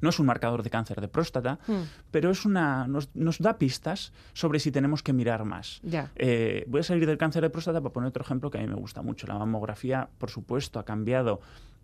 No 0.00 0.10
es 0.10 0.18
un 0.20 0.26
marcador 0.26 0.62
de 0.62 0.70
cáncer 0.70 1.00
de 1.00 1.08
próstata, 1.08 1.58
Mm. 1.66 1.72
pero 2.12 2.30
es 2.30 2.44
una, 2.44 2.86
nos, 2.86 3.10
nos 3.16 3.38
da 3.40 3.58
pistas 3.58 4.12
sobre 4.32 4.60
si 4.60 4.70
tenemos 4.70 5.02
que 5.02 5.12
mirar 5.12 5.44
más. 5.44 5.80
Ya. 5.82 6.12
Eh, 6.14 6.64
voy 6.68 6.80
a 6.80 6.84
salir 6.84 7.04
del 7.06 7.18
cáncer 7.18 7.42
de 7.42 7.50
próstata 7.50 7.80
para 7.80 7.92
poner 7.92 8.08
otro 8.08 8.22
ejemplo 8.22 8.48
que 8.48 8.58
a 8.58 8.60
mí 8.60 8.68
me 8.68 8.76
gusta 8.76 9.02
mucho. 9.02 9.26
La 9.26 9.34
mamografía, 9.38 10.08
por 10.18 10.30
supuesto, 10.30 10.78
ha 10.78 10.84
cambiado 10.84 11.40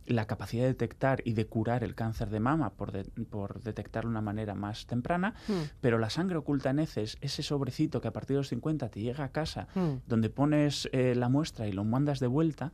la 0.09 0.27
capacidad 0.27 0.63
de 0.65 0.69
detectar 0.69 1.23
y 1.25 1.33
de 1.35 1.47
curar 1.47 1.85
el 1.85 1.95
cáncer 1.95 2.31
de 2.31 2.41
mama 2.41 2.71
por, 2.71 2.93
de- 2.93 3.05
por 3.05 3.63
detectarlo 3.63 4.09
de 4.11 4.13
una 4.13 4.21
manera 4.23 4.55
más 4.55 4.87
temprana, 4.87 5.35
Mm. 5.49 5.53
pero 5.81 5.99
la 5.99 6.11
sangre 6.11 6.37
oculta 6.39 6.71
en 6.71 6.79
heces, 6.81 7.19
ese 7.21 7.43
sobrecito 7.43 8.01
que 8.01 8.09
a 8.09 8.13
partir 8.13 8.35
de 8.35 8.41
los 8.41 8.49
50 8.49 8.89
te 8.89 9.01
llega 9.01 9.25
a 9.25 9.33
casa, 9.33 9.69
Mm. 9.75 10.01
donde 10.07 10.31
pones 10.31 10.89
eh, 10.93 11.15
la 11.15 11.29
muestra 11.29 11.67
y 11.69 11.73
lo 11.73 11.85
mandas 11.85 12.21
de 12.21 12.27
vuelta, 12.27 12.73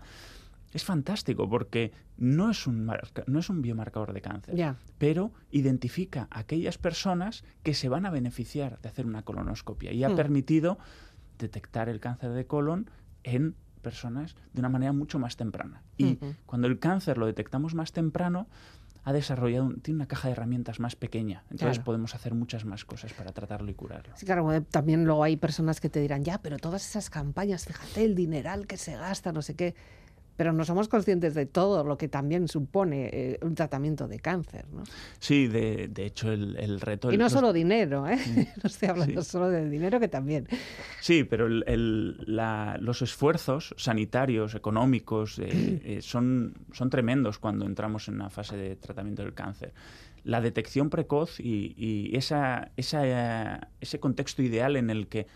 es 0.72 0.84
fantástico 0.84 1.48
porque 1.48 1.92
no 2.16 2.50
es 2.50 2.66
un, 2.66 2.84
marca- 2.84 3.22
no 3.28 3.38
es 3.38 3.48
un 3.48 3.62
biomarcador 3.62 4.12
de 4.12 4.20
cáncer 4.20 4.54
pero 4.98 5.32
identifica 5.52 6.26
a 6.32 6.40
aquellas 6.40 6.78
personas 6.78 7.44
que 7.62 7.74
se 7.74 7.88
van 7.88 8.06
a 8.06 8.10
beneficiar 8.10 8.80
de 8.80 8.88
hacer 8.88 9.06
una 9.06 9.22
colonoscopia 9.22 9.92
y 9.92 10.02
ha 10.02 10.08
Hmm. 10.10 10.16
permitido 10.16 10.78
detectar 11.38 11.88
el 11.88 12.00
cáncer 12.00 12.30
de 12.32 12.46
colon 12.46 12.90
en 13.22 13.54
personas 13.88 14.34
de 14.52 14.60
una 14.60 14.68
manera 14.68 14.92
mucho 14.92 15.20
más 15.20 15.36
temprana. 15.36 15.82
Y 15.96 16.18
cuando 16.46 16.66
el 16.66 16.80
cáncer 16.80 17.18
lo 17.18 17.26
detectamos 17.26 17.74
más 17.76 17.92
temprano, 17.92 18.48
ha 19.04 19.12
desarrollado, 19.12 19.66
un- 19.66 19.80
tiene 19.82 19.96
una 19.98 20.06
caja 20.08 20.28
de 20.28 20.32
herramientas 20.32 20.80
más 20.80 20.96
pequeña. 20.96 21.42
Entonces 21.50 21.76
Claro. 21.76 21.84
podemos 21.84 22.14
hacer 22.14 22.34
muchas 22.34 22.64
más 22.64 22.84
cosas 22.86 23.12
para 23.12 23.32
tratarlo 23.32 23.70
y 23.70 23.74
curarlo. 23.74 24.14
Sí, 24.16 24.24
claro, 24.24 24.62
también 24.70 25.04
luego 25.04 25.22
hay 25.22 25.36
personas 25.36 25.78
que 25.80 25.90
te 25.90 26.00
dirán, 26.00 26.24
ya, 26.24 26.38
pero 26.38 26.56
todas 26.56 26.88
esas 26.88 27.10
campañas, 27.10 27.66
fíjate 27.66 28.02
el 28.02 28.14
dineral 28.14 28.66
que 28.66 28.78
se 28.78 28.96
gasta, 28.96 29.30
no 29.32 29.42
sé 29.42 29.54
qué. 29.54 29.74
Pero 30.36 30.52
no 30.52 30.64
somos 30.64 30.88
conscientes 30.88 31.34
de 31.34 31.46
todo 31.46 31.84
lo 31.84 31.96
que 31.96 32.08
también 32.08 32.48
supone 32.48 33.10
eh, 33.12 33.38
un 33.42 33.54
tratamiento 33.54 34.08
de 34.08 34.18
cáncer. 34.18 34.64
¿no? 34.72 34.82
Sí, 35.18 35.46
de, 35.46 35.88
de 35.88 36.06
hecho 36.06 36.32
el, 36.32 36.56
el 36.56 36.80
reto... 36.80 37.12
Y 37.12 37.16
no 37.16 37.24
los- 37.24 37.32
solo 37.32 37.52
dinero, 37.52 38.06
¿eh? 38.08 38.18
no 38.62 38.66
estoy 38.68 38.88
hablando 38.88 39.22
Sí. 39.22 39.30
solo 39.30 39.48
de 39.50 39.68
dinero, 39.68 40.00
que 40.00 40.08
también. 40.08 40.48
Sí, 41.00 41.24
pero 41.24 41.46
el- 41.46 41.64
el- 41.66 42.16
la- 42.26 42.76
los 42.80 43.02
esfuerzos 43.02 43.74
sanitarios, 43.78 44.54
económicos, 44.54 45.38
eh, 45.38 45.80
eh, 45.84 45.98
son, 46.02 46.54
son 46.72 46.90
tremendos 46.90 47.38
cuando 47.38 47.66
entramos 47.66 48.08
en 48.08 48.14
una 48.16 48.30
fase 48.30 48.56
de 48.56 48.76
tratamiento 48.76 49.22
del 49.22 49.34
cáncer. 49.34 49.72
La 50.24 50.40
detección 50.40 50.88
precoz 50.88 51.38
y, 51.38 51.74
y 51.76 52.16
esa, 52.16 52.70
esa, 52.76 53.68
ese 53.80 54.00
contexto 54.00 54.42
ideal 54.42 54.76
en 54.76 54.88
el 54.88 55.06
que 55.06 55.26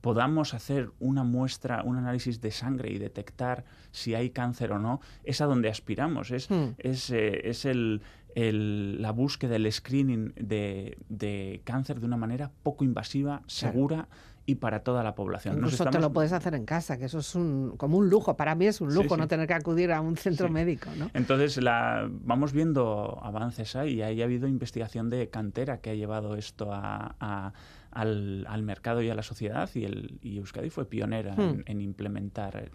podamos 0.00 0.54
hacer 0.54 0.90
una 0.98 1.24
muestra, 1.24 1.82
un 1.84 1.96
análisis 1.96 2.40
de 2.40 2.50
sangre 2.50 2.90
y 2.92 2.98
detectar 2.98 3.64
si 3.90 4.14
hay 4.14 4.30
cáncer 4.30 4.72
o 4.72 4.78
no, 4.78 5.00
es 5.24 5.40
a 5.40 5.46
donde 5.46 5.68
aspiramos. 5.68 6.30
Es, 6.30 6.50
Hmm. 6.50 6.74
es, 6.78 7.10
eh, 7.10 7.48
es 7.50 7.64
el, 7.64 8.00
el- 8.34 9.02
la 9.02 9.10
búsqueda, 9.12 9.56
el 9.56 9.70
screening 9.70 10.32
de, 10.36 10.96
de 11.08 11.60
cáncer 11.64 12.00
de 12.00 12.06
una 12.06 12.16
manera 12.16 12.50
poco 12.62 12.84
invasiva, 12.84 13.42
segura 13.46 14.08
y 14.46 14.54
para 14.56 14.82
toda 14.82 15.02
la 15.04 15.14
población. 15.14 15.56
Incluso 15.56 15.76
te 15.84 15.90
estamos- 15.90 16.00
lo 16.00 16.12
puedes 16.12 16.32
hacer 16.32 16.54
en 16.54 16.64
casa, 16.64 16.96
que 16.96 17.04
eso 17.04 17.18
es 17.18 17.34
un, 17.34 17.74
como 17.76 17.98
un 17.98 18.08
lujo. 18.08 18.36
Para 18.36 18.54
mí 18.54 18.66
es 18.66 18.80
un 18.80 18.90
Sí, 18.90 18.96
lujo 18.96 19.14
sí. 19.16 19.20
no 19.20 19.28
tener 19.28 19.46
que 19.46 19.54
acudir 19.54 19.92
a 19.92 20.00
un 20.00 20.16
centro 20.16 20.46
Sí. 20.46 20.52
médico, 20.52 20.88
¿no? 20.96 21.10
Entonces, 21.14 21.56
la, 21.62 22.08
vamos 22.10 22.52
viendo 22.52 23.18
avances 23.22 23.76
ahí. 23.76 24.00
ahí 24.02 24.22
ha 24.22 24.24
habido 24.24 24.48
investigación 24.48 25.10
de 25.10 25.28
cantera 25.28 25.80
que 25.80 25.90
ha 25.90 25.94
llevado 25.94 26.36
esto 26.36 26.72
a- 26.72 27.14
a- 27.20 27.52
al, 27.92 28.46
al 28.48 28.62
mercado 28.62 29.02
y 29.02 29.10
a 29.10 29.14
la 29.14 29.22
sociedad 29.22 29.68
y, 29.74 29.84
el, 29.84 30.18
y 30.22 30.38
Euskadi 30.38 30.70
fue 30.70 30.88
pionera 30.88 31.34
en, 31.34 31.58
Hmm. 31.58 31.62
en 31.66 31.80
implementar 31.80 32.56
el 32.56 32.70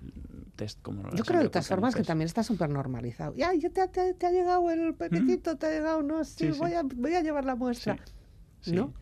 test 0.56 0.82
como 0.82 1.10
Yo 1.16 1.24
creo 1.24 1.42
de 1.42 1.50
todas 1.50 1.66
en 1.70 1.76
formas 1.76 1.96
que 1.96 2.04
también 2.04 2.26
está 2.26 2.44
súper 2.44 2.70
normalizado. 2.70 3.34
Ya, 3.36 3.54
ya 3.54 3.70
te, 3.70 3.88
te- 3.88 4.14
te 4.14 4.26
ha 4.26 4.32
llegado 4.32 4.70
el 4.72 4.94
pepitito, 4.96 5.58
te 5.58 5.68
ha 5.68 5.72
llegado, 5.72 6.04
no, 6.04 6.24
sí, 6.24 6.48
Sí, 6.48 6.54
sí. 6.54 6.60
Voy, 6.60 6.74
a, 6.74 6.84
voy 6.84 7.14
a 7.16 7.22
llevar 7.22 7.46
la 7.46 7.56
muestra. 7.56 7.98
Sí. 8.62 8.72
¿No? 8.74 8.94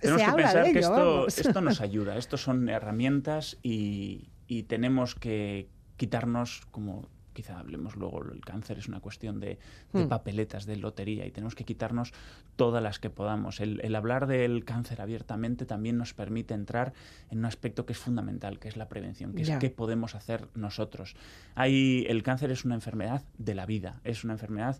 Tenemos 0.00 0.20
Se 0.20 0.24
que 0.26 0.30
habla 0.30 0.36
pensar 0.44 0.64
de 0.66 0.72
que 0.72 0.78
ello, 0.78 0.88
esto, 0.88 1.14
vamos. 1.14 1.38
esto 1.38 1.60
nos 1.62 1.80
ayuda, 1.80 2.16
esto 2.18 2.36
son 2.36 2.68
herramientas 2.68 3.56
y, 3.62 4.28
y 4.46 4.64
tenemos 4.64 5.14
que 5.14 5.68
quitarnos, 5.96 6.66
como 6.70 7.08
quizá 7.38 7.60
hablemos 7.60 7.94
luego, 7.94 8.20
el 8.32 8.40
cáncer 8.44 8.78
es 8.78 8.88
una 8.88 8.98
cuestión 8.98 9.38
de, 9.38 9.58
de 9.92 10.04
Hmm. 10.04 10.08
papeletas, 10.08 10.66
de 10.66 10.74
lotería 10.76 11.24
y 11.24 11.30
tenemos 11.30 11.54
que 11.54 11.64
quitarnos 11.64 12.12
todas 12.56 12.82
las 12.82 12.98
que 12.98 13.10
podamos. 13.10 13.60
El, 13.60 13.80
el 13.84 13.94
hablar 13.94 14.26
del 14.26 14.64
cáncer 14.64 15.00
abiertamente 15.00 15.66
también 15.66 15.96
nos 15.96 16.14
permite 16.14 16.54
entrar 16.54 16.92
en 17.30 17.38
un 17.38 17.44
aspecto 17.44 17.86
que 17.86 17.92
es 17.92 17.98
fundamental, 18.00 18.58
que 18.58 18.66
es 18.66 18.76
la 18.76 18.88
prevención, 18.88 19.34
que 19.34 19.42
es 19.42 19.48
qué 19.60 19.70
podemos 19.70 20.16
hacer 20.16 20.48
nosotros. 20.56 21.14
Hay, 21.54 22.04
el 22.08 22.24
cáncer 22.24 22.50
es 22.50 22.64
una 22.64 22.74
enfermedad 22.74 23.22
de 23.38 23.54
la 23.54 23.66
vida, 23.66 24.00
es 24.02 24.24
una 24.24 24.32
enfermedad 24.32 24.76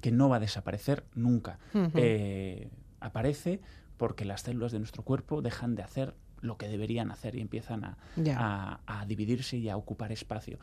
que 0.00 0.12
no 0.12 0.28
va 0.28 0.36
a 0.36 0.40
desaparecer 0.40 1.02
nunca. 1.16 1.58
Eh, 1.94 2.68
aparece 3.00 3.60
porque 3.96 4.24
las 4.24 4.42
células 4.42 4.70
de 4.70 4.78
nuestro 4.78 5.02
cuerpo 5.02 5.42
dejan 5.42 5.74
de 5.74 5.82
hacer 5.82 6.14
lo 6.42 6.56
que 6.58 6.68
deberían 6.68 7.10
hacer 7.10 7.34
y 7.34 7.40
empiezan 7.40 7.84
a- 7.84 7.96
a 8.86 9.06
dividirse 9.06 9.56
y 9.56 9.68
a 9.70 9.76
ocupar 9.76 10.12
espacio. 10.12 10.58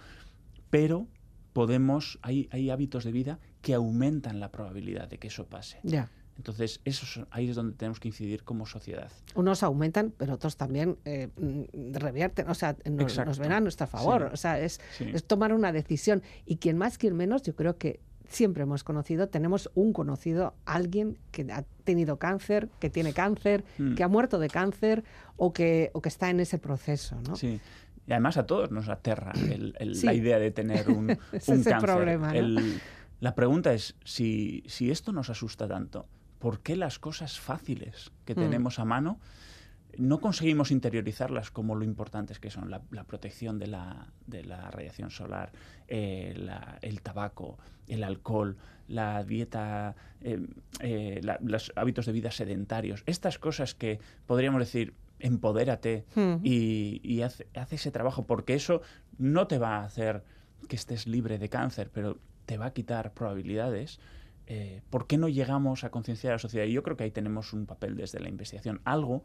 Pero 0.69 1.07
podemos, 1.53 2.19
hay, 2.21 2.49
hay 2.51 2.69
hábitos 2.69 3.03
de 3.03 3.11
vida 3.11 3.39
que 3.61 3.73
aumentan 3.73 4.39
la 4.39 4.51
probabilidad 4.51 5.07
de 5.07 5.17
que 5.19 5.27
eso 5.27 5.45
pase. 5.45 5.79
Ya. 5.83 6.09
Entonces, 6.35 6.81
eso 6.83 7.05
es- 7.05 7.27
ahí 7.29 7.49
es 7.49 7.55
donde 7.55 7.75
tenemos 7.77 7.99
que 7.99 8.07
incidir 8.07 8.43
como 8.43 8.65
sociedad. 8.65 9.11
Unos 9.35 9.61
aumentan, 9.61 10.11
pero 10.17 10.33
otros 10.33 10.57
también 10.57 10.97
eh, 11.05 11.29
mm, 11.37 11.93
revierten, 11.93 12.49
o 12.49 12.55
sea, 12.55 12.75
nos, 12.89 13.17
nos 13.23 13.37
ven 13.37 13.51
a 13.51 13.59
nuestro 13.59 13.85
favor. 13.85 14.23
Sí. 14.29 14.33
O 14.33 14.37
sea, 14.37 14.59
es, 14.59 14.81
Sí. 14.97 15.05
es 15.13 15.25
tomar 15.25 15.53
una 15.53 15.71
decisión. 15.71 16.23
Y 16.45 16.55
quien 16.57 16.77
más, 16.77 16.97
quien 16.97 17.15
menos, 17.15 17.43
yo 17.43 17.55
creo 17.55 17.77
que 17.77 17.99
siempre 18.27 18.63
hemos 18.63 18.83
conocido, 18.83 19.29
tenemos 19.29 19.69
un 19.75 19.93
conocido, 19.93 20.55
alguien 20.65 21.19
que 21.29 21.43
ha 21.51 21.65
tenido 21.83 22.17
cáncer, 22.17 22.67
que 22.79 22.89
tiene 22.89 23.13
cáncer, 23.13 23.63
Mm. 23.77 23.93
que 23.93 24.03
ha 24.03 24.07
muerto 24.07 24.39
de 24.39 24.47
cáncer 24.47 25.03
o 25.37 25.53
que, 25.53 25.91
o 25.93 26.01
que 26.01 26.09
está 26.09 26.31
en 26.31 26.39
ese 26.39 26.57
proceso, 26.57 27.15
¿no? 27.27 27.35
Sí. 27.35 27.59
Y 28.07 28.11
además 28.11 28.37
a 28.37 28.45
todos 28.45 28.71
nos 28.71 28.89
aterra 28.89 29.31
el- 29.49 29.75
el- 29.79 29.95
Sí. 29.95 30.05
la 30.05 30.13
idea 30.13 30.39
de 30.39 30.51
tener 30.51 30.89
un, 30.89 31.09
Es 31.31 31.47
un 31.47 31.63
cáncer. 31.63 31.77
problema, 31.79 32.33
la 33.19 33.35
pregunta 33.35 33.73
es, 33.73 33.95
si, 34.03 34.63
si 34.67 34.91
esto 34.91 35.13
nos 35.13 35.29
asusta 35.29 35.67
tanto, 35.67 36.05
¿por 36.39 36.59
qué 36.59 36.75
las 36.75 36.99
cosas 36.99 37.39
fáciles 37.39 38.11
que 38.25 38.33
Mm. 38.33 38.39
tenemos 38.39 38.79
a 38.79 38.85
mano 38.85 39.19
no 39.97 40.19
conseguimos 40.19 40.71
interiorizarlas 40.71 41.51
como 41.51 41.75
lo 41.75 41.85
importantes 41.85 42.39
que 42.39 42.49
son? 42.49 42.69
La, 42.69 42.81
la 42.91 43.05
protección 43.05 43.59
de 43.59 43.67
la, 43.67 44.07
de 44.27 44.43
la 44.43 44.69
radiación 44.71 45.09
solar, 45.11 45.51
eh, 45.87 46.33
la- 46.35 46.79
el 46.81 47.01
tabaco, 47.01 47.57
el 47.87 48.03
alcohol, 48.03 48.57
la 48.89 49.23
dieta, 49.23 49.95
eh, 50.21 50.45
eh, 50.81 51.21
los 51.41 51.71
hábitos 51.77 52.05
de 52.05 52.11
vida 52.11 52.31
sedentarios. 52.31 53.03
Estas 53.05 53.39
cosas 53.39 53.75
que 53.75 53.99
podríamos 54.25 54.59
decir, 54.59 54.93
empodérate, 55.23 56.05
Ujú. 56.15 56.39
y, 56.43 57.01
y 57.03 57.21
hace, 57.23 57.47
hace 57.55 57.75
ese 57.75 57.91
trabajo, 57.91 58.27
porque 58.27 58.53
eso 58.53 58.81
no 59.17 59.47
te 59.47 59.57
va 59.57 59.77
a 59.77 59.85
hacer 59.85 60.23
que 60.67 60.75
estés 60.75 61.07
libre 61.07 61.39
de 61.39 61.49
cáncer, 61.49 61.89
pero 61.91 62.19
te 62.45 62.57
va 62.57 62.67
a 62.67 62.73
quitar 62.73 63.13
probabilidades. 63.13 63.99
Eh, 64.45 64.81
¿Por 64.89 65.07
qué 65.07 65.17
no 65.17 65.29
llegamos 65.29 65.85
a 65.85 65.89
concienciar 65.89 66.33
a 66.33 66.35
la 66.35 66.39
sociedad? 66.39 66.65
Y 66.65 66.73
yo 66.73 66.83
creo 66.83 66.97
que 66.97 67.05
ahí 67.05 67.11
tenemos 67.11 67.53
un 67.53 67.65
papel 67.65 67.95
desde 67.95 68.19
la 68.19 68.29
investigación. 68.29 68.81
Algo 68.83 69.23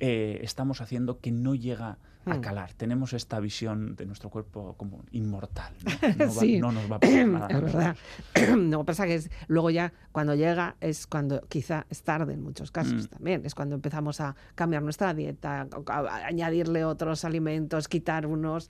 eh, 0.00 0.40
estamos 0.42 0.80
haciendo 0.80 1.20
que 1.20 1.30
no 1.30 1.54
llega 1.54 1.98
a 2.26 2.34
Hmm. 2.36 2.40
calar. 2.42 2.74
Tenemos 2.74 3.14
esta 3.14 3.40
visión 3.40 3.96
de 3.96 4.04
nuestro 4.04 4.28
cuerpo 4.28 4.74
como 4.76 5.02
inmortal. 5.10 5.72
No, 5.84 5.90
No 6.18 6.34
va- 6.34 6.40
Sí. 6.40 6.58
no 6.58 6.70
nos 6.72 6.90
va 6.92 6.96
a 6.96 7.00
pasar 7.00 7.26
nada. 7.26 7.48
es 7.50 7.62
verdad. 7.62 7.96
no 8.58 8.84
pasa 8.84 9.06
que 9.06 9.14
es, 9.14 9.30
luego 9.48 9.70
ya 9.70 9.92
cuando 10.12 10.34
llega 10.34 10.76
es 10.80 11.06
cuando 11.06 11.40
quizá 11.48 11.86
es 11.88 12.02
tarde 12.02 12.34
en 12.34 12.42
muchos 12.42 12.70
casos 12.70 13.04
Mm. 13.06 13.08
también. 13.08 13.46
Es 13.46 13.54
cuando 13.54 13.74
empezamos 13.76 14.20
a 14.20 14.36
cambiar 14.54 14.82
nuestra 14.82 15.14
dieta, 15.14 15.66
a, 15.86 15.98
a 15.98 16.26
añadirle 16.26 16.84
otros 16.84 17.24
alimentos, 17.24 17.88
quitar 17.88 18.26
unos. 18.26 18.68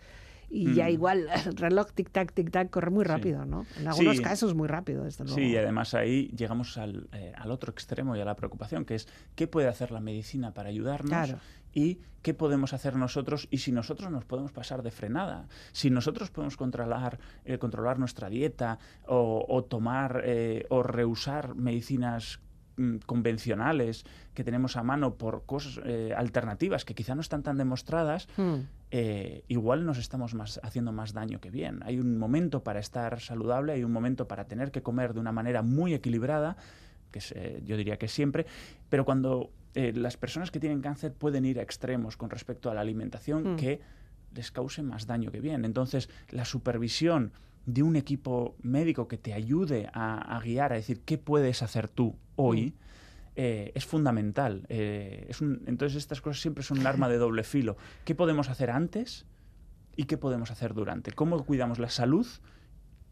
Y 0.52 0.74
ya 0.74 0.86
Mm. 0.86 0.90
igual 0.90 1.26
el 1.46 1.56
reloj 1.56 1.88
tic-tac, 1.94 2.32
tic-tac 2.34 2.70
corre 2.70 2.90
muy 2.90 3.04
Sí. 3.04 3.08
rápido, 3.10 3.44
¿no? 3.44 3.66
En 3.78 3.86
algunos 3.88 4.16
Sí. 4.16 4.22
casos 4.22 4.54
muy 4.54 4.66
rápido, 4.66 5.04
desde 5.04 5.24
luego. 5.24 5.38
Sí, 5.38 5.46
y 5.46 5.56
además 5.56 5.94
ahí 5.94 6.26
llegamos 6.36 6.76
al, 6.76 7.08
eh, 7.12 7.32
al 7.36 7.50
otro 7.52 7.70
extremo 7.70 8.16
y 8.16 8.20
a 8.20 8.24
la 8.24 8.34
preocupación, 8.34 8.84
que 8.84 8.96
es 8.96 9.06
qué 9.36 9.46
puede 9.46 9.68
hacer 9.68 9.92
la 9.92 10.00
medicina 10.00 10.52
para 10.52 10.68
ayudarnos 10.70 11.08
Claro. 11.08 11.38
y 11.72 12.00
qué 12.22 12.34
podemos 12.34 12.72
hacer 12.72 12.96
nosotros 12.96 13.46
y 13.52 13.58
si 13.58 13.70
nosotros 13.70 14.10
nos 14.10 14.24
podemos 14.24 14.50
pasar 14.50 14.82
de 14.82 14.90
frenada, 14.90 15.46
si 15.72 15.88
nosotros 15.88 16.30
podemos 16.30 16.56
controlar, 16.56 17.20
eh, 17.44 17.58
controlar 17.58 17.98
nuestra 18.00 18.28
dieta 18.28 18.78
o, 19.06 19.46
o 19.48 19.62
tomar 19.64 20.22
eh, 20.24 20.66
o 20.68 20.82
rehusar 20.82 21.54
medicinas 21.54 22.40
mm, 22.76 22.96
convencionales 23.06 24.04
que 24.34 24.42
tenemos 24.44 24.76
a 24.76 24.82
mano 24.82 25.14
por 25.14 25.44
cosas 25.46 25.80
eh, 25.84 26.12
alternativas 26.16 26.84
que 26.84 26.94
quizá 26.94 27.14
no 27.14 27.20
están 27.20 27.42
tan 27.42 27.56
demostradas, 27.56 28.26
Mm. 28.36 28.54
Eh, 28.90 29.44
igual 29.48 29.86
nos 29.86 29.98
estamos 29.98 30.34
más, 30.34 30.60
haciendo 30.62 30.92
más 30.92 31.12
daño 31.12 31.40
que 31.40 31.50
bien. 31.50 31.80
Hay 31.84 31.98
un 31.98 32.18
momento 32.18 32.64
para 32.64 32.80
estar 32.80 33.20
saludable, 33.20 33.72
hay 33.72 33.84
un 33.84 33.92
momento 33.92 34.26
para 34.26 34.46
tener 34.46 34.70
que 34.72 34.82
comer 34.82 35.14
de 35.14 35.20
una 35.20 35.32
manera 35.32 35.62
muy 35.62 35.94
equilibrada, 35.94 36.56
que 37.12 37.20
es, 37.20 37.32
eh, 37.32 37.62
yo 37.64 37.76
diría 37.76 37.98
que 37.98 38.08
siempre, 38.08 38.46
pero 38.88 39.04
cuando 39.04 39.50
eh, 39.74 39.92
las 39.94 40.16
personas 40.16 40.50
que 40.50 40.58
tienen 40.58 40.80
cáncer 40.80 41.12
pueden 41.12 41.44
ir 41.44 41.60
a 41.60 41.62
extremos 41.62 42.16
con 42.16 42.30
respecto 42.30 42.70
a 42.70 42.74
la 42.74 42.80
alimentación 42.80 43.52
Mm. 43.54 43.56
que 43.56 43.80
les 44.34 44.50
cause 44.50 44.82
más 44.82 45.06
daño 45.06 45.30
que 45.30 45.40
bien. 45.40 45.64
Entonces, 45.64 46.08
la 46.30 46.44
supervisión 46.44 47.32
de 47.66 47.82
un 47.82 47.94
equipo 47.96 48.56
médico 48.62 49.06
que 49.06 49.18
te 49.18 49.32
ayude 49.34 49.88
a, 49.92 50.36
a 50.36 50.40
guiar, 50.40 50.72
a 50.72 50.76
decir 50.76 51.00
qué 51.04 51.18
puedes 51.18 51.62
hacer 51.62 51.88
tú 51.88 52.16
hoy, 52.36 52.74
eh, 53.42 53.72
es 53.74 53.86
fundamental. 53.86 54.66
Eh, 54.68 55.30
entonces 55.64 55.96
estas 55.96 56.20
cosas 56.20 56.42
siempre 56.42 56.62
son 56.62 56.78
un 56.80 56.86
arma 56.86 57.08
de 57.08 57.16
doble 57.16 57.42
filo. 57.42 57.78
¿Qué 58.04 58.14
podemos 58.14 58.50
hacer 58.50 58.70
antes 58.70 59.24
y 59.96 60.04
qué 60.04 60.18
podemos 60.18 60.50
hacer 60.50 60.74
durante? 60.74 61.12
¿Cómo 61.12 61.42
cuidamos 61.46 61.78
la 61.78 61.88
salud 61.88 62.26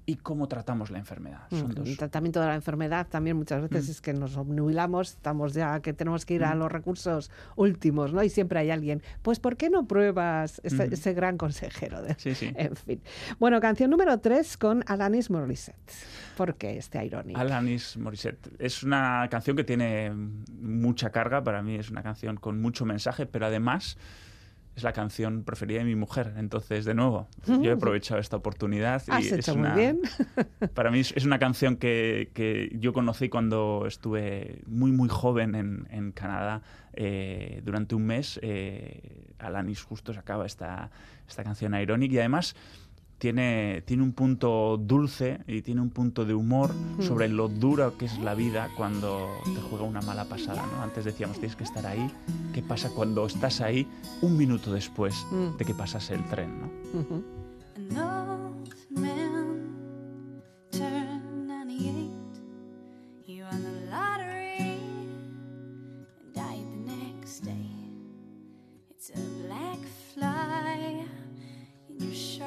y 0.08 0.16
cómo 0.16 0.48
tratamos 0.48 0.90
la 0.90 0.98
enfermedad? 0.98 1.40
Son 1.50 1.68
Mm, 1.68 1.74
dos. 1.74 1.86
El 1.88 1.98
tratamiento 1.98 2.40
de 2.40 2.46
la 2.46 2.54
enfermedad 2.54 3.06
también 3.08 3.36
muchas 3.36 3.60
veces 3.60 3.86
Mm. 3.86 3.90
es 3.90 4.00
que 4.00 4.14
nos 4.14 4.38
obnubilamos, 4.38 5.10
estamos 5.10 5.52
ya 5.52 5.80
que 5.80 5.92
tenemos 5.92 6.24
que 6.24 6.32
ir 6.32 6.44
a 6.44 6.54
Mm. 6.54 6.58
los 6.60 6.72
recursos 6.72 7.30
últimos, 7.56 8.14
¿no? 8.14 8.22
Y 8.22 8.30
siempre 8.30 8.58
hay 8.58 8.70
alguien, 8.70 9.02
pues 9.20 9.38
¿por 9.38 9.58
qué 9.58 9.68
no 9.68 9.86
pruebas 9.86 10.62
ese, 10.64 11.12
gran 11.12 11.36
consejero? 11.36 12.00
De... 12.00 12.14
Sí, 12.18 12.34
sí. 12.34 12.50
En 12.56 12.74
fin. 12.74 13.02
Bueno, 13.38 13.60
canción 13.60 13.90
número 13.90 14.18
3 14.18 14.56
con 14.56 14.82
Alanis 14.86 15.30
Morissette. 15.30 15.76
¿Por 16.38 16.54
qué 16.54 16.78
este 16.78 17.04
Ironic? 17.04 17.36
Alanis 17.36 17.98
Morissette. 17.98 18.48
Es 18.58 18.82
una 18.82 19.28
canción 19.30 19.56
que 19.58 19.64
tiene 19.64 20.10
mucha 20.58 21.10
carga, 21.10 21.44
para 21.44 21.62
mí 21.62 21.74
es 21.74 21.90
una 21.90 22.02
canción 22.02 22.36
con 22.38 22.58
mucho 22.62 22.86
mensaje, 22.86 23.26
pero 23.26 23.44
además 23.44 23.98
es 24.78 24.84
la 24.84 24.92
canción 24.92 25.44
preferida 25.44 25.80
de 25.80 25.84
mi 25.84 25.94
mujer. 25.94 26.34
Entonces, 26.38 26.84
de 26.84 26.94
nuevo, 26.94 27.28
yo 27.46 27.62
he 27.64 27.72
aprovechado 27.72 28.20
esta 28.20 28.36
oportunidad. 28.36 29.02
y 29.20 29.26
es 29.26 29.32
hecho 29.32 29.52
muy 29.54 29.66
una- 29.66 29.74
bien. 29.74 30.00
Para 30.74 30.90
mí 30.90 31.00
es, 31.00 31.12
es 31.16 31.24
una 31.24 31.38
canción 31.38 31.76
que, 31.76 32.30
que 32.34 32.70
yo 32.78 32.92
conocí 32.92 33.28
cuando 33.28 33.84
estuve 33.86 34.62
muy, 34.66 34.90
muy 34.92 35.08
joven 35.08 35.54
en, 35.54 35.86
en 35.90 36.12
Canadá. 36.12 36.62
eh, 36.94 37.60
durante 37.64 37.94
un 37.94 38.06
mes, 38.06 38.40
eh, 38.42 39.26
Alanis 39.38 39.82
justo 39.82 40.12
sacaba 40.12 40.46
esta, 40.46 40.90
esta 41.28 41.44
canción 41.44 41.74
Ironic 41.74 42.10
y 42.12 42.18
además 42.18 42.56
tiene, 43.18 43.82
tiene 43.84 44.02
un 44.04 44.12
punto 44.12 44.76
dulce 44.76 45.40
y 45.46 45.62
tiene 45.62 45.80
un 45.80 45.90
punto 45.90 46.24
de 46.24 46.34
humor 46.34 46.70
sobre 47.00 47.28
lo 47.28 47.48
duro 47.48 47.96
que 47.98 48.04
es 48.06 48.18
la 48.20 48.34
vida 48.34 48.70
cuando 48.76 49.28
te 49.44 49.60
juega 49.68 49.84
una 49.84 50.00
mala 50.00 50.24
pasada. 50.26 50.64
¿no? 50.66 50.82
Antes 50.82 51.04
decíamos, 51.04 51.38
tienes 51.38 51.56
que 51.56 51.64
estar 51.64 51.84
ahí. 51.86 52.10
¿Qué 52.54 52.62
pasa 52.62 52.90
cuando 52.90 53.26
estás 53.26 53.60
ahí 53.60 53.86
un 54.22 54.36
minuto 54.36 54.72
después 54.72 55.14
Mm. 55.30 55.56
de 55.58 55.64
que 55.64 55.74
pasase 55.74 56.14
el 56.14 56.24
tren? 56.28 56.60
¿no? 56.60 57.00
Ujú. 57.00 57.24
An 57.76 57.98
old 57.98 58.74
man 58.90 60.52
turned 60.70 61.48
98. 61.48 62.10
He 63.26 63.42
won 63.42 63.62
the 63.62 63.90
lottery 63.90 64.58
and 64.60 66.34
died 66.34 66.64
the 66.64 66.92
next 66.92 67.44
day. 67.44 67.70
It's 68.90 69.10
a 69.10 69.20
black 69.46 69.78
fly 70.14 71.04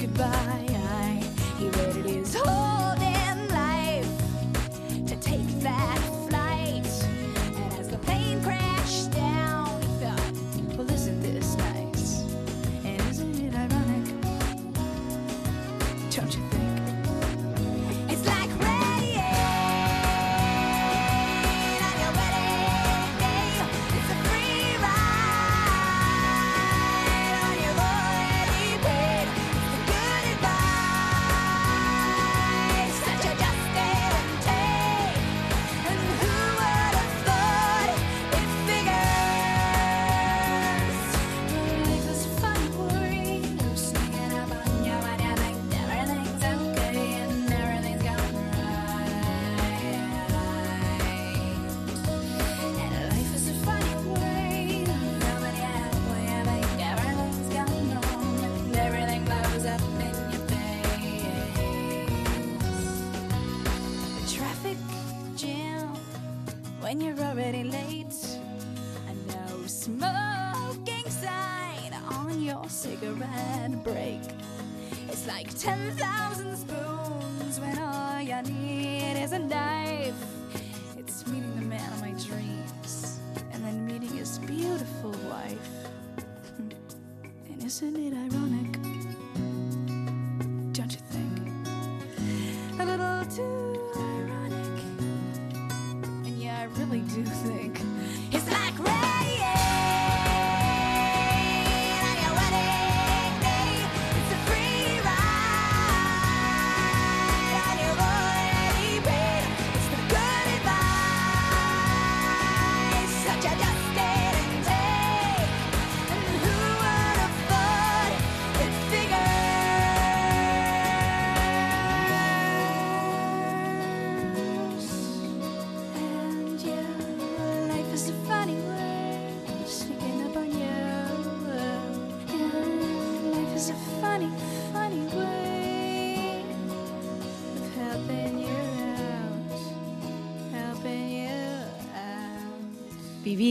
Goodbye. 0.00 0.69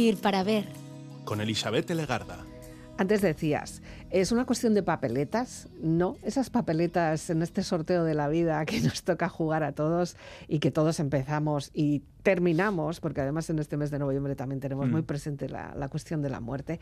Vivir 0.09 0.21
para 0.23 0.43
ver. 0.43 0.65
Con 1.23 1.39
Elizabeth 1.39 1.87
Legarda. 1.91 2.39
Antes 2.97 3.21
decías, 3.21 3.83
¿es 4.09 4.31
una 4.31 4.43
cuestión 4.45 4.73
de 4.73 4.81
papeletas? 4.81 5.67
No, 5.83 6.17
esas 6.23 6.49
papeletas 6.49 7.29
en 7.29 7.43
este 7.43 7.61
sorteo 7.61 8.03
de 8.03 8.15
la 8.15 8.27
vida 8.27 8.65
que 8.65 8.81
nos 8.81 9.03
toca 9.03 9.29
jugar 9.29 9.63
a 9.63 9.73
todos 9.73 10.17
y 10.47 10.57
que 10.57 10.71
todos 10.71 10.99
empezamos 10.99 11.69
y 11.75 12.01
terminamos, 12.23 12.99
porque 12.99 13.21
además 13.21 13.51
en 13.51 13.59
este 13.59 13.77
mes 13.77 13.91
de 13.91 13.99
noviembre 13.99 14.35
también 14.35 14.59
tenemos 14.59 14.87
Mm. 14.87 14.91
muy 14.91 15.01
presente 15.03 15.47
la, 15.47 15.75
la 15.75 15.89
cuestión 15.89 16.23
de 16.23 16.29
la 16.31 16.39
muerte. 16.39 16.79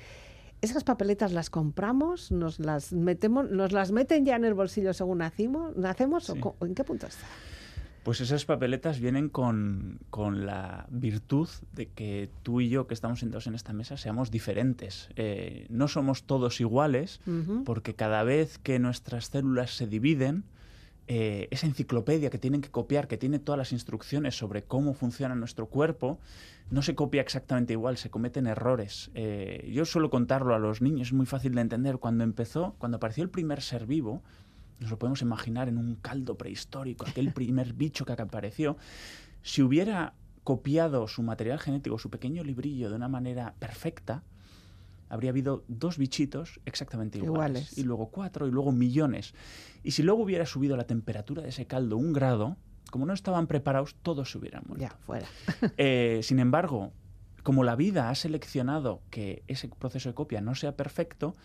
¿Esas 0.61 0.85
papeletas 0.85 1.33
las 1.33 1.49
compramos? 1.49 2.31
¿Nos 2.31 2.59
las 2.59 2.93
metemos, 2.93 3.51
nos 3.51 3.73
las 3.73 3.91
meten 3.91 4.23
ya 4.23 4.37
en 4.37 4.45
el 4.45 4.53
bolsillo 4.53 4.93
según 4.93 5.17
nacimos, 5.17 5.75
nacemos? 5.75 6.23
Sí. 6.27 6.39
¿O 6.41 6.65
¿En 6.65 6.73
qué 6.73 6.85
punto 6.85 7.07
está? 7.07 7.25
Pues 8.07 8.21
esas 8.21 8.45
papeletas 8.45 9.01
vienen 9.01 9.27
con, 9.27 9.99
con 10.09 10.45
la 10.45 10.87
virtud 10.89 11.49
de 11.73 11.87
que 11.87 12.29
tú 12.41 12.61
y 12.61 12.69
yo 12.69 12.87
que 12.87 12.93
estamos 12.93 13.19
sentados 13.19 13.47
en 13.47 13.53
esta 13.53 13.73
mesa 13.73 13.97
seamos 13.97 14.31
diferentes. 14.31 15.09
Eh, 15.17 15.65
no 15.69 15.89
somos 15.89 16.23
todos 16.23 16.61
iguales 16.61 17.19
porque 17.65 17.95
cada 17.95 18.23
vez 18.23 18.59
que 18.59 18.79
nuestras 18.79 19.25
células 19.25 19.71
se 19.71 19.87
dividen, 19.87 20.45
eh, 21.09 21.49
esa 21.51 21.67
enciclopedia 21.67 22.29
que 22.29 22.37
tienen 22.37 22.61
que 22.61 22.71
copiar, 22.71 23.09
que 23.09 23.17
tiene 23.17 23.39
todas 23.39 23.57
las 23.57 23.73
instrucciones 23.73 24.37
sobre 24.37 24.63
cómo 24.63 24.93
funciona 24.93 25.35
nuestro 25.35 25.65
cuerpo, 25.65 26.17
no 26.71 26.83
se 26.83 26.95
copia 26.95 27.19
exactamente 27.21 27.73
igual, 27.73 27.97
se 27.97 28.09
cometen 28.09 28.47
errores. 28.47 29.11
Eh, 29.15 29.69
yo 29.73 29.83
suelo 29.83 30.09
contarlo 30.09 30.55
a 30.55 30.59
los 30.59 30.81
niños, 30.81 31.09
es 31.09 31.13
muy 31.13 31.25
fácil 31.25 31.55
de 31.55 31.61
entender. 31.61 31.97
Cuando 31.97 32.23
empezó, 32.23 32.73
cuando 32.77 32.95
apareció 32.95 33.25
el 33.25 33.29
primer 33.29 33.61
ser 33.61 33.85
vivo, 33.85 34.23
nos 34.79 34.91
lo 34.91 34.99
podemos 34.99 35.21
imaginar 35.21 35.69
en 35.69 35.77
un 35.77 35.95
caldo 35.95 36.37
prehistórico, 36.37 37.05
aquel 37.07 37.33
primer 37.33 37.73
bicho 37.73 38.05
que 38.05 38.13
apareció. 38.13 38.77
Si 39.41 39.61
hubiera 39.61 40.13
copiado 40.43 41.07
su 41.07 41.23
material 41.23 41.59
genético, 41.59 41.97
su 41.99 42.09
pequeño 42.09 42.43
librillo, 42.43 42.89
de 42.89 42.95
una 42.95 43.07
manera 43.07 43.55
perfecta, 43.59 44.23
habría 45.09 45.31
habido 45.31 45.63
dos 45.67 45.97
bichitos 45.97 46.59
exactamente 46.65 47.17
iguales. 47.17 47.63
Iguales. 47.63 47.77
Y 47.77 47.83
luego 47.83 48.09
cuatro, 48.09 48.47
y 48.47 48.51
luego 48.51 48.71
millones. 48.71 49.33
Y 49.83 49.91
si 49.91 50.03
luego 50.03 50.23
hubiera 50.23 50.45
subido 50.45 50.77
la 50.77 50.85
temperatura 50.85 51.41
de 51.41 51.49
ese 51.49 51.65
caldo 51.65 51.97
un 51.97 52.13
grado, 52.13 52.57
como 52.91 53.05
no 53.05 53.13
estaban 53.13 53.47
preparados, 53.47 53.95
todos 54.01 54.31
se 54.31 54.37
hubieran 54.37 54.63
muerto. 54.67 54.81
Ya, 54.81 54.97
fuera. 55.05 55.27
Eh, 55.77 56.21
sin 56.23 56.39
embargo, 56.39 56.93
como 57.43 57.63
la 57.63 57.75
vida 57.75 58.09
ha 58.09 58.15
seleccionado 58.15 59.01
que 59.09 59.43
ese 59.47 59.69
proceso 59.69 60.09
de 60.09 60.15
copia 60.15 60.41
no 60.41 60.55
sea 60.55 60.75
perfecto, 60.75 61.35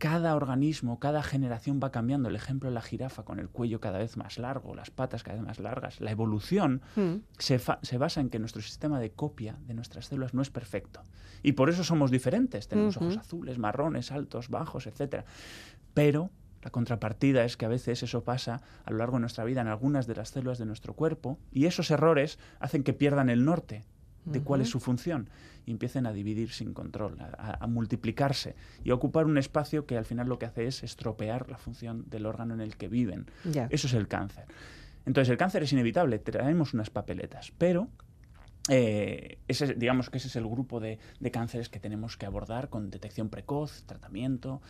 cada 0.00 0.34
organismo, 0.34 0.98
cada 0.98 1.22
generación 1.22 1.78
va 1.82 1.92
cambiando. 1.92 2.30
El 2.30 2.34
ejemplo 2.34 2.70
de 2.70 2.74
la 2.74 2.80
jirafa 2.80 3.22
con 3.22 3.38
el 3.38 3.50
cuello 3.50 3.80
cada 3.80 3.98
vez 3.98 4.16
más 4.16 4.38
largo, 4.38 4.74
las 4.74 4.90
patas 4.90 5.22
cada 5.22 5.36
vez 5.36 5.46
más 5.46 5.60
largas. 5.60 6.00
La 6.00 6.10
evolución 6.10 6.80
Mm. 6.96 7.16
se, 7.38 7.98
basa 7.98 8.20
en 8.22 8.30
que 8.30 8.38
nuestro 8.38 8.62
sistema 8.62 8.98
de 8.98 9.10
copia 9.10 9.58
de 9.66 9.74
nuestras 9.74 10.06
células 10.06 10.32
no 10.32 10.40
es 10.40 10.48
perfecto. 10.48 11.02
Y 11.42 11.52
por 11.52 11.68
eso 11.68 11.84
somos 11.84 12.10
diferentes. 12.10 12.66
Tenemos 12.66 12.96
ojos 12.96 13.18
azules, 13.18 13.58
marrones, 13.58 14.10
altos, 14.10 14.48
bajos, 14.48 14.86
etc. 14.86 15.24
Pero 15.92 16.30
la 16.62 16.70
contrapartida 16.70 17.44
es 17.44 17.58
que 17.58 17.66
a 17.66 17.68
veces 17.68 18.02
eso 18.02 18.24
pasa 18.24 18.62
a 18.86 18.90
lo 18.90 18.96
largo 18.96 19.18
de 19.18 19.20
nuestra 19.20 19.44
vida 19.44 19.60
en 19.60 19.68
algunas 19.68 20.06
de 20.06 20.14
las 20.14 20.30
células 20.30 20.56
de 20.56 20.64
nuestro 20.64 20.94
cuerpo 20.94 21.38
y 21.52 21.66
esos 21.66 21.90
errores 21.90 22.38
hacen 22.58 22.84
que 22.84 22.94
pierdan 22.94 23.28
el 23.28 23.44
norte 23.44 23.84
de 24.24 24.42
cuál 24.42 24.60
es 24.60 24.68
su 24.68 24.80
función 24.80 25.30
y 25.66 25.72
empiecen 25.72 26.06
a 26.06 26.12
dividir 26.12 26.50
sin 26.50 26.72
control, 26.72 27.16
a, 27.20 27.66
multiplicarse 27.66 28.54
y 28.84 28.90
a 28.90 28.94
ocupar 28.94 29.26
un 29.26 29.38
espacio 29.38 29.86
que 29.86 29.96
al 29.96 30.04
final 30.04 30.28
lo 30.28 30.38
que 30.38 30.46
hace 30.46 30.66
es 30.66 30.82
estropear 30.82 31.50
la 31.50 31.58
función 31.58 32.04
del 32.08 32.26
órgano 32.26 32.54
en 32.54 32.60
el 32.60 32.76
que 32.76 32.88
viven. 32.88 33.26
Eso 33.70 33.86
es 33.86 33.94
el 33.94 34.08
cáncer. 34.08 34.44
Entonces 35.06 35.30
el 35.30 35.38
cáncer 35.38 35.62
es 35.62 35.72
inevitable, 35.72 36.18
traemos 36.18 36.74
unas 36.74 36.90
papeletas, 36.90 37.52
pero 37.56 37.88
eh, 38.68 39.38
ese, 39.48 39.74
digamos 39.74 40.10
que 40.10 40.18
ese 40.18 40.28
es 40.28 40.36
el 40.36 40.46
grupo 40.46 40.80
de, 40.80 40.98
de 41.18 41.30
cánceres 41.30 41.68
que 41.68 41.80
tenemos 41.80 42.16
que 42.16 42.26
abordar 42.26 42.68
con 42.68 42.90
detección 42.90 43.28
precoz, 43.28 43.84
tratamiento. 43.84 44.60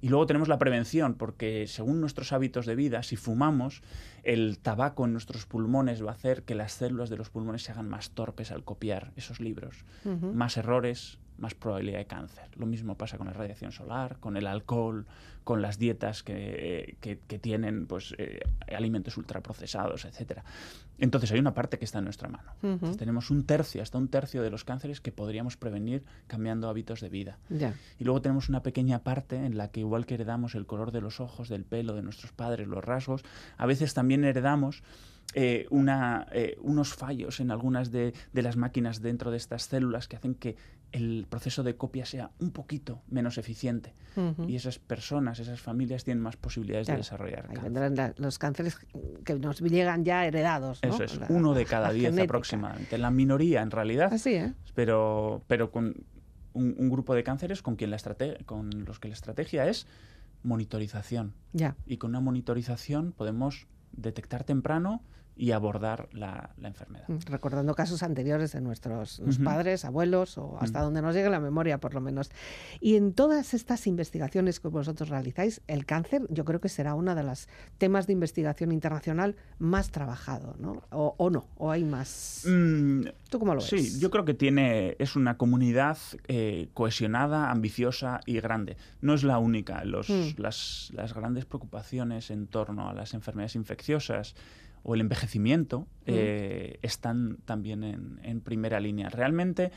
Y 0.00 0.08
luego 0.08 0.26
tenemos 0.26 0.48
la 0.48 0.58
prevención, 0.58 1.14
porque 1.14 1.66
según 1.66 2.00
nuestros 2.00 2.32
hábitos 2.32 2.66
de 2.66 2.76
vida, 2.76 3.02
si 3.02 3.16
fumamos, 3.16 3.82
el 4.22 4.58
tabaco 4.58 5.04
en 5.04 5.12
nuestros 5.12 5.46
pulmones 5.46 6.04
va 6.04 6.10
a 6.10 6.14
hacer 6.14 6.44
que 6.44 6.54
las 6.54 6.72
células 6.72 7.10
de 7.10 7.16
los 7.16 7.30
pulmones 7.30 7.62
se 7.62 7.72
hagan 7.72 7.88
más 7.88 8.10
torpes 8.10 8.52
al 8.52 8.64
copiar 8.64 9.12
esos 9.16 9.40
libros. 9.40 9.84
Más 10.04 10.56
errores, 10.56 11.18
más 11.38 11.54
probabilidad 11.54 11.98
de 11.98 12.06
cáncer. 12.06 12.44
Lo 12.56 12.66
mismo 12.66 12.96
pasa 12.96 13.16
con 13.18 13.26
la 13.26 13.32
radiación 13.32 13.72
solar, 13.72 14.18
con 14.20 14.36
el 14.36 14.46
alcohol, 14.46 15.06
con 15.44 15.62
las 15.62 15.78
dietas 15.78 16.22
que, 16.22 16.96
que- 17.00 17.20
que 17.26 17.38
tienen 17.38 17.86
pues, 17.86 18.14
eh, 18.18 18.40
alimentos 18.76 19.16
ultraprocesados, 19.16 20.04
etc. 20.04 20.40
Entonces 20.98 21.30
hay 21.32 21.38
una 21.38 21.54
parte 21.54 21.78
que 21.78 21.84
está 21.84 21.98
en 21.98 22.04
nuestra 22.04 22.28
mano. 22.28 22.52
Entonces, 22.72 22.96
tenemos 22.98 23.30
un 23.30 23.44
tercio, 23.46 23.82
hasta 23.82 23.96
un 23.98 24.08
tercio 24.08 24.42
de 24.42 24.50
los 24.50 24.64
cánceres 24.64 25.00
que 25.00 25.12
podríamos 25.12 25.56
prevenir 25.56 26.02
cambiando 26.26 26.68
hábitos 26.68 27.00
de 27.00 27.08
vida. 27.08 27.38
Y 27.98 28.04
luego 28.04 28.20
tenemos 28.20 28.48
una 28.48 28.62
pequeña 28.62 29.04
parte 29.04 29.36
en 29.36 29.56
la 29.56 29.70
que 29.70 29.80
igual 29.80 30.04
que 30.06 30.14
heredamos 30.14 30.54
el 30.54 30.66
color 30.66 30.90
de 30.92 31.00
los 31.00 31.20
ojos, 31.20 31.48
del 31.48 31.64
pelo, 31.64 31.94
de 31.94 32.02
nuestros 32.02 32.32
padres, 32.32 32.66
los 32.66 32.84
rasgos, 32.84 33.22
a 33.56 33.64
veces 33.66 33.94
también 33.94 34.24
heredamos 34.24 34.82
eh, 35.34 35.66
una, 35.70 36.26
eh, 36.32 36.56
unos 36.62 36.94
fallos 36.94 37.38
en 37.40 37.50
algunas 37.50 37.92
de, 37.92 38.14
de 38.32 38.42
las 38.42 38.56
máquinas 38.56 39.02
dentro 39.02 39.30
de 39.30 39.36
estas 39.36 39.64
células 39.64 40.08
que 40.08 40.16
hacen 40.16 40.34
que 40.34 40.56
el 40.92 41.26
proceso 41.28 41.62
de 41.62 41.76
copia 41.76 42.06
sea 42.06 42.30
un 42.38 42.50
poquito 42.50 43.02
menos 43.08 43.36
eficiente. 43.38 43.94
Y 44.48 44.56
esas 44.56 44.80
personas, 44.80 45.38
esas 45.38 45.60
familias 45.60 46.02
tienen 46.02 46.20
más 46.22 46.36
posibilidades 46.36 46.86
Claro, 46.86 46.96
de 46.96 47.02
desarrollar 47.02 47.38
Ahí 47.50 47.54
cáncer. 47.54 47.62
vendrán 47.64 47.94
la- 47.94 48.14
los 48.16 48.38
cánceres 48.38 48.76
que 49.24 49.34
nos 49.38 49.60
llegan 49.60 50.04
ya 50.04 50.26
heredados. 50.26 50.80
¿no? 50.82 50.88
Eso 50.88 51.04
es, 51.04 51.18
La- 51.20 51.26
uno 51.28 51.54
de 51.54 51.64
cada 51.66 51.92
diez 51.92 52.06
genética. 52.06 52.24
aproximadamente. 52.24 52.98
La 52.98 53.10
minoría, 53.12 53.62
en 53.62 53.70
realidad, 53.70 54.12
Así, 54.12 54.30
¿eh? 54.34 54.54
pero, 54.74 55.42
pero 55.46 55.70
con 55.70 55.94
un, 56.54 56.74
un 56.78 56.90
grupo 56.90 57.14
de 57.14 57.22
cánceres 57.22 57.62
con, 57.62 57.76
quien 57.76 57.90
la 57.90 57.96
con 58.44 58.70
los 58.86 58.98
que 58.98 59.06
la 59.08 59.14
estrategia 59.14 59.68
es 59.68 59.86
monitorización. 60.42 61.34
Ya. 61.52 61.76
Y 61.86 61.98
con 61.98 62.10
una 62.10 62.20
monitorización 62.20 63.12
podemos 63.12 63.66
detectar 63.92 64.44
temprano 64.44 65.02
y 65.38 65.52
abordar 65.52 66.08
la, 66.12 66.50
la 66.58 66.68
enfermedad. 66.68 67.04
Mm, 67.08 67.18
Recordando 67.30 67.74
casos 67.74 68.02
anteriores 68.02 68.52
de 68.52 68.60
nuestros 68.60 69.20
los 69.20 69.36
Ujú. 69.36 69.44
padres, 69.44 69.84
abuelos 69.84 70.36
o 70.36 70.58
hasta 70.60 70.80
Ujú. 70.80 70.86
donde 70.86 71.00
nos 71.02 71.14
llegue 71.14 71.30
la 71.30 71.38
memoria, 71.40 71.78
por 71.78 71.94
lo 71.94 72.00
menos. 72.00 72.30
Y 72.80 72.96
en 72.96 73.12
todas 73.14 73.54
estas 73.54 73.86
investigaciones 73.86 74.58
que 74.60 74.68
vosotros 74.68 75.08
realizáis, 75.08 75.62
el 75.68 75.86
cáncer 75.86 76.22
yo 76.28 76.44
creo 76.44 76.60
que 76.60 76.68
será 76.68 76.94
uno 76.94 77.14
de 77.14 77.22
los 77.22 77.48
temas 77.78 78.06
de 78.08 78.12
investigación 78.14 78.72
internacional 78.72 79.36
más 79.60 79.90
trabajado, 79.90 80.56
¿no? 80.58 80.82
O, 80.90 81.14
o 81.16 81.30
no, 81.30 81.46
o 81.56 81.70
hay 81.70 81.84
más. 81.84 82.42
Mm, 82.46 83.02
¿Tú 83.30 83.38
cómo 83.38 83.54
lo 83.54 83.60
ves? 83.60 83.68
Sí, 83.70 84.00
yo 84.00 84.10
creo 84.10 84.24
que 84.24 84.34
tiene 84.34 84.96
es 84.98 85.14
una 85.14 85.36
comunidad 85.38 85.98
eh, 86.26 86.68
cohesionada, 86.74 87.50
ambiciosa 87.50 88.20
y 88.26 88.40
grande. 88.40 88.76
No 89.00 89.14
es 89.14 89.22
la 89.22 89.38
única. 89.38 89.84
Los, 89.84 90.08
Mm. 90.10 90.34
las, 90.38 90.90
las 90.94 91.14
grandes 91.14 91.44
preocupaciones 91.44 92.30
en 92.32 92.46
torno 92.48 92.88
a 92.88 92.94
las 92.94 93.14
enfermedades 93.14 93.54
infecciosas 93.54 94.34
o 94.88 94.94
el 94.94 95.02
envejecimiento 95.02 95.86
eh, 96.06 96.78
están 96.80 97.36
también 97.44 97.84
en, 97.84 98.20
en 98.22 98.40
primera 98.40 98.80
línea. 98.80 99.10
Realmente 99.10 99.70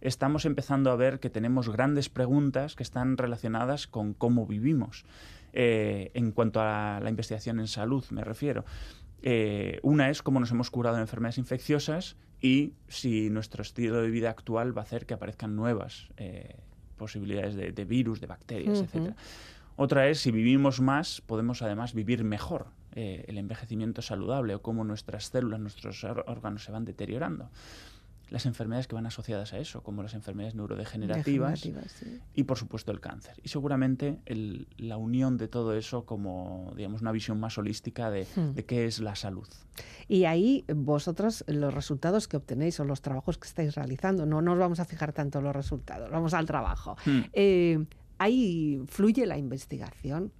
estamos 0.00 0.44
empezando 0.44 0.90
a 0.90 0.96
ver 0.96 1.20
que 1.20 1.30
tenemos 1.30 1.68
grandes 1.68 2.08
preguntas 2.08 2.74
que 2.74 2.82
están 2.82 3.16
relacionadas 3.16 3.86
con 3.86 4.12
cómo 4.12 4.44
vivimos. 4.44 5.04
Eh, 5.52 6.10
en 6.14 6.32
cuanto 6.32 6.60
a 6.60 6.98
la 7.00 7.08
investigación 7.08 7.60
en 7.60 7.68
salud, 7.68 8.04
me 8.10 8.24
refiero. 8.24 8.64
Eh, 9.22 9.78
una 9.84 10.10
es 10.10 10.20
cómo 10.20 10.40
nos 10.40 10.50
hemos 10.50 10.68
curado 10.72 10.96
de 10.96 11.02
enfermedades 11.02 11.38
infecciosas 11.38 12.16
y 12.40 12.72
si 12.88 13.30
nuestro 13.30 13.62
estilo 13.62 14.02
de 14.02 14.10
vida 14.10 14.30
actual 14.30 14.76
va 14.76 14.82
a 14.82 14.84
hacer 14.84 15.06
que 15.06 15.14
aparezcan 15.14 15.54
nuevas 15.54 16.08
posibilidades 16.96 17.54
de, 17.54 17.70
de 17.70 17.84
virus, 17.84 18.20
de 18.20 18.26
bacterias, 18.26 18.80
etcétera. 18.80 19.14
Otra 19.76 20.08
es 20.08 20.18
si 20.18 20.32
vivimos 20.32 20.80
más, 20.80 21.20
podemos 21.20 21.62
además 21.62 21.94
vivir 21.94 22.24
mejor. 22.24 22.74
Eh, 22.96 23.24
el 23.28 23.38
envejecimiento 23.38 24.02
saludable 24.02 24.56
o 24.56 24.62
cómo 24.62 24.82
nuestras 24.82 25.26
células, 25.30 25.60
nuestros 25.60 26.02
órganos 26.02 26.64
se 26.64 26.72
van 26.72 26.84
deteriorando. 26.84 27.48
Las 28.28 28.44
enfermedades 28.44 28.88
que 28.88 28.96
van 28.96 29.06
asociadas 29.06 29.52
a 29.52 29.58
eso, 29.60 29.84
como 29.84 30.02
las 30.02 30.14
enfermedades 30.14 30.56
neurodegenerativas 30.56 31.60
sí. 31.60 32.20
y 32.34 32.42
por 32.42 32.58
supuesto 32.58 32.90
el 32.90 32.98
cáncer. 32.98 33.34
Y 33.44 33.50
seguramente 33.50 34.18
el- 34.26 34.66
la 34.78 34.96
unión 34.96 35.36
de 35.36 35.46
todo 35.46 35.74
eso 35.76 36.04
como 36.04 36.72
digamos 36.76 37.02
una 37.02 37.12
visión 37.12 37.38
más 37.38 37.56
holística 37.56 38.10
de, 38.10 38.26
Hmm. 38.34 38.54
de 38.54 38.64
qué 38.64 38.86
es 38.86 38.98
la 38.98 39.14
salud. 39.14 39.46
Y 40.08 40.24
ahí 40.24 40.64
vosotros, 40.74 41.44
los 41.46 41.72
resultados 41.72 42.26
que 42.26 42.36
obtenéis 42.36 42.80
o 42.80 42.84
los 42.84 43.00
trabajos 43.00 43.38
que 43.38 43.46
estáis 43.46 43.76
realizando, 43.76 44.26
no 44.26 44.42
nos 44.42 44.58
vamos 44.58 44.80
a 44.80 44.84
fijar 44.86 45.12
tanto 45.12 45.38
en 45.38 45.44
los 45.44 45.54
resultados, 45.54 46.10
vamos 46.10 46.34
al 46.34 46.46
trabajo. 46.46 46.96
Hmm. 47.06 47.20
Eh, 47.32 47.84
ahí 48.18 48.82
fluye 48.88 49.24
la 49.26 49.38
investigación. 49.38 50.32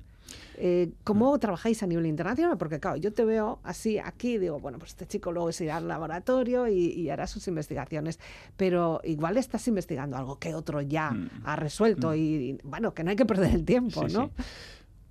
Eh, 0.59 0.91
¿Cómo 1.05 1.39
trabajáis 1.39 1.83
a 1.83 1.87
nivel 1.87 2.07
internacional? 2.07 2.57
Porque 2.57 2.81
claro, 2.81 2.97
yo 2.97 3.13
te 3.13 3.25
veo 3.25 3.59
así 3.63 3.99
aquí 3.99 4.35
y 4.35 4.39
digo, 4.39 4.59
bueno, 4.61 4.79
pues 4.79 4.93
este 4.93 5.07
chico 5.07 5.31
luego 5.33 5.53
se 5.53 5.65
irá 5.65 5.77
al 5.77 5.87
laboratorio 5.89 6.67
y, 6.69 6.87
y 6.93 7.11
hará 7.11 7.27
sus 7.27 7.47
investigaciones, 7.49 8.19
pero 8.57 9.01
igual 9.05 9.37
estás 9.37 9.69
investigando 9.69 10.17
algo 10.17 10.39
que 10.39 10.55
otro 10.55 10.81
ya 10.81 11.11
Mm. 11.11 11.29
ha 11.45 11.57
resuelto 11.57 12.15
y, 12.15 12.21
y, 12.21 12.59
bueno, 12.65 12.95
que 12.95 13.05
no 13.05 13.11
hay 13.11 13.17
que 13.17 13.27
perder 13.27 13.55
el 13.55 13.65
tiempo, 13.65 14.09
Sí, 14.09 14.15
¿no? 14.15 14.31
sí. 14.37 14.43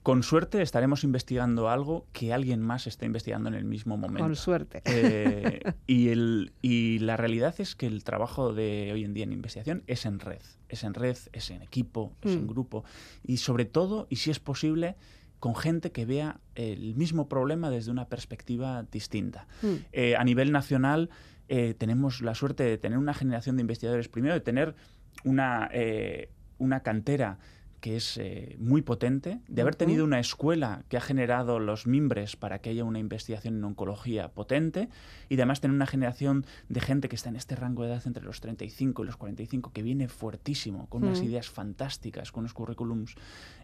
Con 0.03 0.21
suerte 0.21 0.61
estaremos 0.61 1.03
investigando 1.03 1.67
algo 1.67 2.05
que 2.13 2.31
alguien 2.31 2.61
más 2.61 2.85
está 2.85 3.05
investigando 3.05 3.49
en 3.49 3.55
el 3.55 3.65
mismo 3.65 3.97
momento. 3.97 4.23
Con 4.23 4.35
suerte. 4.35 4.83
Eh, 4.85 5.61
y, 5.87 6.09
el, 6.09 6.53
y 6.61 6.99
la 6.99 7.17
realidad 7.17 7.55
es 7.57 7.75
que 7.75 7.87
el 7.87 8.03
trabajo 8.03 8.53
de 8.53 8.91
hoy 8.93 9.03
en 9.03 9.15
día 9.15 9.23
en 9.23 9.31
investigación 9.33 9.83
es 9.87 10.05
en 10.05 10.19
red. 10.19 10.41
Es 10.75 10.83
en 10.83 10.93
red, 10.93 11.17
es 11.33 11.49
en 11.49 11.61
equipo, 11.61 12.13
es 12.21 12.31
Mm. 12.35 12.39
en 12.39 12.47
grupo. 12.47 12.83
Y 13.23 13.37
sobre 13.37 13.65
todo, 13.65 14.07
y 14.09 14.17
si 14.17 14.29
es 14.29 14.39
posible, 14.39 14.95
con 15.39 15.55
gente 15.55 15.91
que 15.91 16.05
vea 16.05 16.39
el 16.55 16.95
mismo 16.95 17.27
problema 17.27 17.69
desde 17.69 17.91
una 17.91 18.07
perspectiva 18.07 18.83
distinta. 18.91 19.47
Mm. 19.61 19.67
Eh, 19.91 20.15
a 20.15 20.23
nivel 20.23 20.51
nacional 20.51 21.09
eh, 21.47 21.75
tenemos 21.77 22.21
la 22.21 22.33
suerte 22.33 22.63
de 22.63 22.77
tener 22.77 22.97
una 22.97 23.13
generación 23.13 23.55
de 23.57 23.61
investigadores, 23.61 24.07
primero 24.07 24.33
de 24.33 24.41
tener 24.41 24.75
una, 25.23 25.69
eh, 25.71 26.29
una 26.57 26.79
cantera 26.81 27.37
que 27.85 27.97
es 27.97 28.17
eh, 28.17 28.55
muy 28.57 28.81
potente, 28.81 29.41
de 29.47 29.61
haber 29.61 29.75
tenido 29.75 30.05
una 30.05 30.19
escuela 30.19 30.81
que 30.89 30.97
ha 30.97 31.01
generado 31.01 31.59
los 31.59 31.85
mimbres 31.85 32.35
para 32.35 32.57
que 32.57 32.71
haya 32.71 32.83
una 32.83 32.97
investigación 32.97 33.57
en 33.57 33.63
oncología 33.63 34.29
potente 34.29 34.89
y 35.29 35.35
además 35.35 35.61
tener 35.61 35.75
una 35.75 35.85
generación 35.85 36.47
de 36.67 36.79
gente 36.79 37.09
que 37.09 37.15
está 37.15 37.29
en 37.29 37.35
este 37.35 37.55
rango 37.55 37.83
de 37.83 37.89
edad 37.89 38.01
entre 38.07 38.23
los 38.23 38.41
35 38.41 39.03
y 39.03 39.05
los 39.05 39.17
45 39.17 39.71
que 39.71 39.83
viene 39.83 40.07
fuertísimo, 40.07 40.89
con 40.89 41.03
unas 41.03 41.21
Mm. 41.21 41.25
ideas 41.25 41.47
fantásticas, 41.51 42.31
con 42.31 42.45
unos 42.45 42.55
currículums 42.55 43.13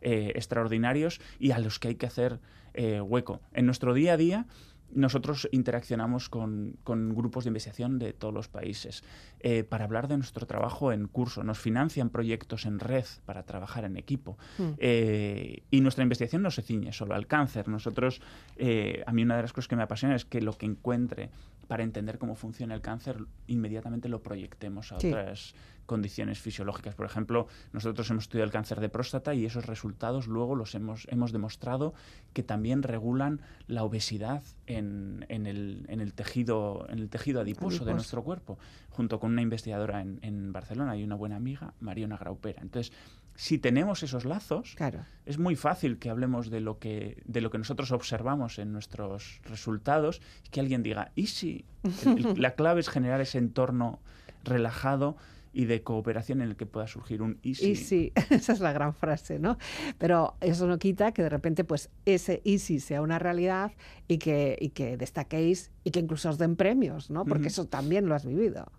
eh, 0.01 0.33
extraordinarios 0.35 1.19
y 1.39 1.49
a 1.49 1.57
los 1.57 1.79
que 1.79 1.87
hay 1.87 1.95
que 1.95 2.05
hacer 2.05 2.39
eh, 2.75 3.01
hueco. 3.01 3.41
En 3.53 3.65
nuestro 3.65 3.95
día 3.95 4.13
a 4.13 4.17
día 4.17 4.45
nosotros 4.93 5.47
interaccionamos 5.51 6.29
con, 6.29 6.77
con 6.83 7.15
grupos 7.15 7.43
de 7.43 7.49
investigación 7.49 7.99
de 7.99 8.13
todos 8.13 8.33
los 8.33 8.47
países 8.47 9.03
eh, 9.39 9.63
para 9.63 9.85
hablar 9.85 10.07
de 10.07 10.17
nuestro 10.17 10.45
trabajo 10.45 10.91
en 10.91 11.07
curso. 11.07 11.43
Nos 11.43 11.59
financian 11.59 12.09
proyectos 12.09 12.65
en 12.65 12.79
red 12.79 13.05
para 13.25 13.43
trabajar 13.43 13.85
en 13.85 13.97
equipo. 13.97 14.37
Mm. 14.57 14.69
Eh, 14.77 15.63
y 15.71 15.81
nuestra 15.81 16.03
investigación 16.03 16.41
no 16.41 16.51
se 16.51 16.61
ciñe 16.61 16.93
solo 16.93 17.15
al 17.15 17.27
cáncer. 17.27 17.67
Nosotros, 17.67 18.21
eh, 18.57 19.03
a 19.05 19.13
mí 19.13 19.23
una 19.23 19.35
de 19.35 19.43
las 19.43 19.53
cosas 19.53 19.67
que 19.67 19.75
me 19.75 19.83
apasiona 19.83 20.15
es 20.15 20.25
que 20.25 20.41
lo 20.41 20.57
que 20.57 20.65
encuentre 20.65 21.29
para 21.67 21.83
entender 21.83 22.17
cómo 22.17 22.35
funciona 22.35 22.75
el 22.75 22.81
cáncer, 22.81 23.17
inmediatamente 23.47 24.09
lo 24.09 24.21
proyectemos 24.21 24.91
a 24.91 24.99
Sí. 24.99 25.07
otras 25.07 25.55
condiciones 25.91 26.39
fisiológicas. 26.39 26.95
Por 26.95 27.05
ejemplo, 27.05 27.47
nosotros 27.73 28.09
hemos 28.09 28.23
estudiado 28.23 28.45
el 28.45 28.51
cáncer 28.51 28.79
de 28.79 28.87
próstata 28.87 29.33
y 29.35 29.45
esos 29.45 29.65
resultados 29.65 30.27
luego 30.27 30.55
los 30.55 30.73
hemos, 30.73 31.05
hemos 31.11 31.31
demostrado 31.33 31.93
que 32.33 32.43
también 32.43 32.81
regulan 32.81 33.41
la 33.67 33.83
obesidad 33.83 34.41
en, 34.67 35.25
en 35.27 35.45
el, 35.47 35.85
en 35.89 35.99
el 35.99 36.13
tejido, 36.13 36.87
en 36.89 36.99
el 36.99 37.09
tejido 37.09 37.41
adiposo, 37.41 37.67
Adiposo. 37.67 37.85
de 37.85 37.93
nuestro 37.93 38.23
cuerpo, 38.23 38.57
junto 38.89 39.19
con 39.19 39.31
una 39.33 39.41
investigadora 39.41 39.99
en, 40.01 40.19
en 40.21 40.53
Barcelona 40.53 40.95
y 40.95 41.03
una 41.03 41.15
buena 41.15 41.35
amiga, 41.35 41.73
Mariona 41.81 42.15
Graupera. 42.17 42.61
Entonces, 42.61 42.93
si 43.35 43.57
tenemos 43.57 44.03
esos 44.03 44.23
lazos, 44.25 44.73
Claro. 44.75 45.05
es 45.25 45.37
muy 45.39 45.55
fácil 45.55 45.97
que 45.99 46.09
hablemos 46.09 46.49
de 46.49 46.59
lo 46.61 46.79
que, 46.79 47.21
de 47.25 47.41
lo 47.41 47.49
que 47.49 47.57
nosotros 47.57 47.91
observamos 47.91 48.59
en 48.59 48.71
nuestros 48.71 49.39
resultados 49.43 50.21
y 50.45 50.49
que 50.49 50.59
alguien 50.61 50.83
diga, 50.83 51.11
¿y 51.15 51.27
si? 51.27 51.65
El- 52.05 52.25
el- 52.27 52.41
la 52.41 52.51
clave 52.55 52.79
es 52.81 52.89
generar 52.89 53.19
ese 53.21 53.37
entorno 53.39 53.99
relajado 54.43 55.17
y 55.53 55.65
de 55.65 55.83
cooperación 55.83 56.41
en 56.41 56.49
el 56.49 56.55
que 56.55 56.65
pueda 56.65 56.87
surgir 56.87 57.21
un 57.21 57.37
y 57.41 57.55
si. 57.55 57.71
Y 57.71 57.75
sí, 57.75 58.13
esa 58.29 58.53
es 58.53 58.59
la 58.59 58.71
gran 58.71 58.93
frase, 58.93 59.39
¿no? 59.39 59.57
Pero 59.97 60.35
eso 60.41 60.67
no 60.67 60.77
quita 60.79 61.11
que 61.11 61.23
de 61.23 61.29
repente 61.29 61.63
pues 61.63 61.89
ese 62.05 62.41
easy 62.45 62.79
sea 62.79 63.01
una 63.01 63.19
realidad 63.19 63.73
y 64.07 64.17
que, 64.17 64.57
y 64.59 64.69
que 64.69 64.97
destaquéis 64.97 65.71
y 65.83 65.91
que 65.91 65.99
incluso 65.99 66.29
os 66.29 66.37
den 66.37 66.55
premios, 66.55 67.09
¿no? 67.09 67.25
Porque 67.25 67.47
eso 67.49 67.65
también 67.65 68.07
lo 68.07 68.15
has 68.15 68.25
vivido. 68.25 68.71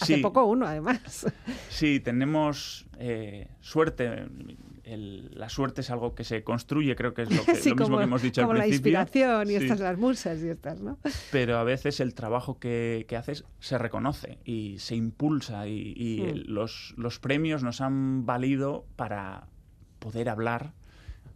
Hace 0.00 0.16
Sí. 0.16 0.22
poco 0.22 0.44
uno, 0.44 0.66
además. 0.66 1.26
Sí, 1.70 1.98
tenemos 2.00 2.86
eh, 2.98 3.48
suerte. 3.60 4.26
El- 4.88 5.30
la 5.34 5.48
suerte 5.48 5.82
es 5.82 5.90
algo 5.90 6.14
que 6.14 6.24
se 6.24 6.42
construye, 6.44 6.96
creo 6.96 7.12
que 7.14 7.22
es 7.22 7.30
lo, 7.34 7.42
que, 7.44 7.54
Sí, 7.56 7.70
lo 7.70 7.74
mismo 7.76 7.84
como, 7.86 7.98
que 7.98 8.04
hemos 8.04 8.22
dicho 8.22 8.40
como 8.42 8.52
al 8.52 8.58
la 8.58 8.64
principio. 8.64 8.90
inspiración 9.00 9.46
y 9.50 9.50
Sí. 9.50 9.64
estas 9.64 9.80
las 9.80 9.98
musas 9.98 10.42
y 10.42 10.48
estas, 10.48 10.80
¿no? 10.80 10.98
pero 11.32 11.58
a 11.58 11.64
veces 11.64 12.00
el 12.00 12.14
trabajo 12.14 12.58
que, 12.58 13.04
que 13.08 13.16
haces 13.16 13.44
se 13.60 13.76
reconoce 13.78 14.38
y 14.44 14.76
se 14.78 14.96
impulsa 14.96 15.66
y, 15.68 15.92
y 15.96 16.20
Mm. 16.22 16.28
el- 16.28 16.44
los, 16.54 16.94
los 16.96 17.18
premios 17.18 17.62
nos 17.62 17.80
han 17.80 18.24
valido 18.24 18.86
para 18.96 19.46
poder 19.98 20.28
hablar, 20.28 20.72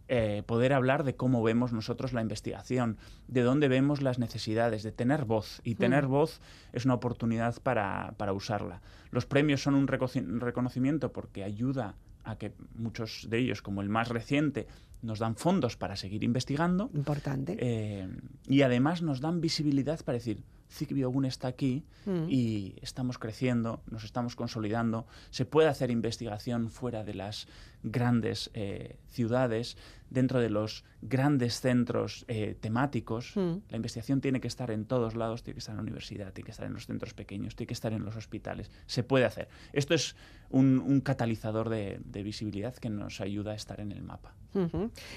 eh, 0.07 0.43
poder 0.45 0.73
hablar 0.73 1.03
de 1.03 1.15
cómo 1.15 1.43
vemos 1.43 1.71
nosotros 1.73 2.11
la 2.11 2.21
investigación, 2.21 2.97
de 3.27 3.41
dónde 3.41 3.67
vemos 3.67 4.01
las 4.01 4.19
necesidades, 4.19 4.83
de 4.83 4.91
tener 4.91 5.25
voz. 5.25 5.61
Y 5.63 5.75
tener 5.75 6.07
Mm. 6.07 6.11
voz 6.11 6.41
es 6.73 6.85
una 6.85 6.93
oportunidad 6.95 7.61
para, 7.61 8.13
para 8.17 8.33
usarla. 8.33 8.81
Los 9.11 9.25
premios 9.25 9.61
son 9.61 9.75
un 9.75 9.87
reconocimiento 9.87 11.11
porque 11.13 11.43
ayuda 11.43 11.95
a 12.23 12.37
que 12.37 12.53
muchos 12.75 13.27
de 13.29 13.39
ellos, 13.39 13.61
como 13.61 13.81
el 13.81 13.89
más 13.89 14.09
reciente, 14.09 14.67
nos 15.01 15.19
dan 15.19 15.35
fondos 15.35 15.75
para 15.77 15.95
seguir 15.95 16.23
investigando. 16.23 16.89
Importante. 16.93 17.57
Eh, 17.59 18.07
y 18.47 18.61
además 18.61 19.01
nos 19.01 19.19
dan 19.21 19.41
visibilidad 19.41 20.03
para 20.03 20.17
decir, 20.17 20.43
Zic 20.69 20.93
Biogun 20.93 21.25
está 21.25 21.47
aquí 21.47 21.83
Mm. 22.05 22.25
y 22.29 22.75
estamos 22.81 23.17
creciendo, 23.17 23.81
nos 23.89 24.03
estamos 24.03 24.35
consolidando, 24.35 25.07
se 25.29 25.45
puede 25.45 25.69
hacer 25.69 25.89
investigación 25.91 26.69
fuera 26.69 27.03
de 27.03 27.13
las 27.13 27.47
grandes 27.83 28.49
eh, 28.53 28.97
ciudades, 29.07 29.77
dentro 30.09 30.39
de 30.39 30.49
los 30.49 30.83
grandes 31.01 31.59
centros 31.59 32.25
eh, 32.27 32.55
temáticos. 32.59 33.33
Mm. 33.35 33.55
La 33.69 33.75
investigación 33.77 34.21
tiene 34.21 34.41
que 34.41 34.47
estar 34.47 34.71
en 34.71 34.85
todos 34.85 35.15
lados, 35.15 35.43
tiene 35.43 35.55
que 35.55 35.59
estar 35.59 35.73
en 35.73 35.77
la 35.77 35.83
universidad, 35.83 36.33
tiene 36.33 36.45
que 36.45 36.51
estar 36.51 36.65
en 36.65 36.73
los 36.73 36.85
centros 36.85 37.13
pequeños, 37.13 37.55
tiene 37.55 37.67
que 37.67 37.73
estar 37.73 37.93
en 37.93 38.03
los 38.03 38.15
hospitales. 38.15 38.69
Se 38.85 39.03
puede 39.03 39.25
hacer. 39.25 39.47
Esto 39.71 39.93
es 39.93 40.15
un, 40.49 40.79
un 40.79 41.01
catalizador 41.01 41.69
de, 41.69 41.99
de 42.03 42.23
visibilidad 42.23 42.75
que 42.75 42.89
nos 42.89 43.21
ayuda 43.21 43.51
a 43.51 43.55
estar 43.55 43.79
en 43.79 43.91
el 43.91 44.03
mapa. 44.03 44.35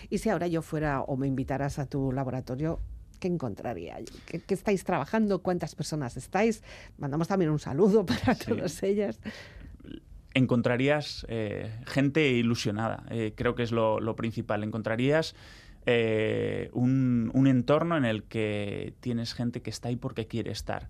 Y 0.08 0.16
si 0.18 0.30
ahora 0.30 0.46
yo 0.46 0.62
fuera 0.62 1.02
o 1.02 1.18
me 1.18 1.26
invitaras 1.26 1.78
a 1.78 1.84
tu 1.84 2.10
laboratorio, 2.10 2.80
¿qué 3.16 3.28
encontraría? 3.28 3.96
¿Qué, 4.26 4.40
qué 4.40 4.54
estáis 4.54 4.84
trabajando? 4.84 5.40
¿Cuántas 5.42 5.74
personas 5.74 6.16
estáis? 6.16 6.62
Mandamos 6.98 7.28
también 7.28 7.50
un 7.50 7.58
saludo 7.58 8.04
para 8.06 8.34
Sí. 8.34 8.46
todas 8.50 8.82
ellas. 8.82 9.18
encontrarías 10.34 11.24
eh, 11.28 11.70
gente 11.86 12.28
ilusionada, 12.30 13.04
eh, 13.10 13.32
creo 13.34 13.54
que 13.54 13.62
es 13.62 13.72
lo, 13.72 14.00
lo 14.00 14.16
principal. 14.16 14.62
Encontrarías 14.64 15.34
eh, 15.86 16.68
un, 16.72 17.30
un 17.32 17.46
entorno 17.46 17.96
en 17.96 18.04
el 18.04 18.24
que 18.24 18.94
tienes 19.00 19.32
gente 19.34 19.62
que 19.62 19.70
está 19.70 19.88
ahí 19.88 19.96
porque 19.96 20.26
quiere 20.26 20.50
estar. 20.50 20.88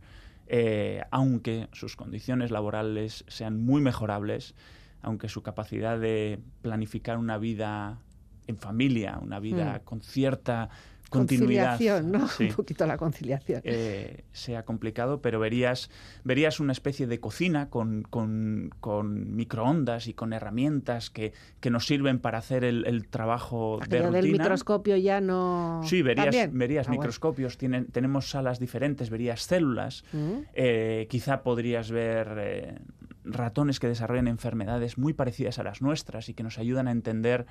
Aunque 1.11 1.68
sus 1.72 1.97
condiciones 1.97 2.51
laborales 2.53 3.24
sean 3.29 3.61
muy 3.61 3.81
mejorables, 3.81 4.55
aunque 5.03 5.29
su 5.29 5.43
capacidad 5.43 5.99
de 5.99 6.39
planificar 6.62 7.18
una 7.18 7.37
vida 7.39 7.99
en 8.47 8.57
familia, 8.57 9.18
una 9.20 9.41
vida 9.41 9.79
Mm. 9.81 9.85
con 9.85 10.01
cierta 10.03 10.68
continuidad, 11.11 11.70
Conciliación, 11.78 12.11
¿no? 12.12 12.28
sí, 12.28 12.44
Un 12.44 12.54
poquito 12.54 12.86
la 12.86 12.96
conciliación. 12.96 13.61
eh, 13.64 14.24
sea 14.32 14.64
complicado, 14.64 15.20
pero 15.22 15.38
verías, 15.40 15.90
verías 16.24 16.61
una 16.61 16.72
especie 16.72 17.07
de 17.07 17.20
cocina 17.20 17.68
con, 17.70 18.02
con- 18.02 18.70
con 18.80 19.34
microondas 19.36 20.07
y 20.09 20.14
con 20.14 20.32
herramientas 20.32 21.11
que, 21.11 21.32
que 21.61 21.70
nos 21.70 21.86
sirven 21.86 22.18
para 22.18 22.38
hacer 22.38 22.64
el, 22.64 22.86
el 22.86 23.07
trabajo 23.09 23.78
de 23.88 23.98
Aquello 23.98 24.11
del 24.12 24.22
rutina. 24.24 24.44
microscopio 24.44 24.96
ya 24.96 25.20
no... 25.20 25.80
Sí, 25.84 26.02
verías, 26.02 26.26
¿También? 26.26 26.59
verías 26.59 26.86
Ah, 26.86 26.90
bueno. 26.90 27.00
microscopios, 27.02 27.57
tienen, 27.59 27.86
tenemos 27.86 28.28
salas 28.30 28.59
diferentes, 28.59 29.11
verías 29.11 29.42
células, 29.42 30.04
Mm. 30.12 30.40
eh, 30.54 31.07
quizá 31.11 31.42
podrías 31.42 31.90
ver 31.90 32.36
eh, 32.38 32.78
ratones 33.24 33.80
que 33.80 33.88
desarrollan 33.88 34.28
enfermedades 34.28 34.98
muy 34.98 35.12
parecidas 35.12 35.59
a 35.59 35.62
las 35.64 35.82
nuestras 35.82 36.28
y 36.28 36.34
que 36.34 36.42
nos 36.42 36.59
ayudan 36.59 36.86
a 36.88 36.92
entender 36.92 37.46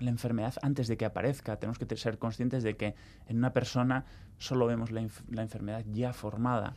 la 0.00 0.10
enfermedad 0.10 0.54
antes 0.62 0.88
de 0.88 0.96
que 0.96 1.04
aparezca. 1.04 1.56
Tenemos 1.56 1.78
que 1.78 1.96
ser 1.96 2.18
conscientes 2.18 2.62
de 2.62 2.76
que 2.76 2.94
en 3.28 3.38
una 3.38 3.52
persona 3.52 4.04
solo 4.38 4.66
vemos 4.66 4.90
la, 4.90 5.02
enfermedad 5.02 5.84
ya 5.92 6.12
formada. 6.12 6.74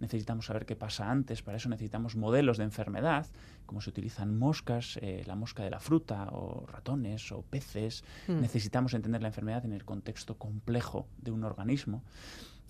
Necesitamos 0.00 0.46
saber 0.46 0.66
qué 0.66 0.74
pasa 0.74 1.10
antes, 1.10 1.42
para 1.42 1.56
eso 1.56 1.68
necesitamos 1.68 2.16
modelos 2.16 2.58
de 2.58 2.64
enfermedad, 2.64 3.26
como 3.64 3.80
se 3.80 3.90
utilizan 3.90 4.36
moscas, 4.36 4.98
eh, 5.00 5.22
la 5.26 5.36
mosca 5.36 5.62
de 5.62 5.70
la 5.70 5.78
fruta, 5.78 6.28
o 6.32 6.66
ratones, 6.66 7.30
o 7.32 7.42
peces. 7.42 8.04
Mm. 8.26 8.40
Necesitamos 8.40 8.92
entender 8.94 9.22
la 9.22 9.28
enfermedad 9.28 9.64
en 9.64 9.72
el 9.72 9.84
contexto 9.84 10.36
complejo 10.36 11.06
de 11.18 11.30
un 11.30 11.44
organismo. 11.44 12.02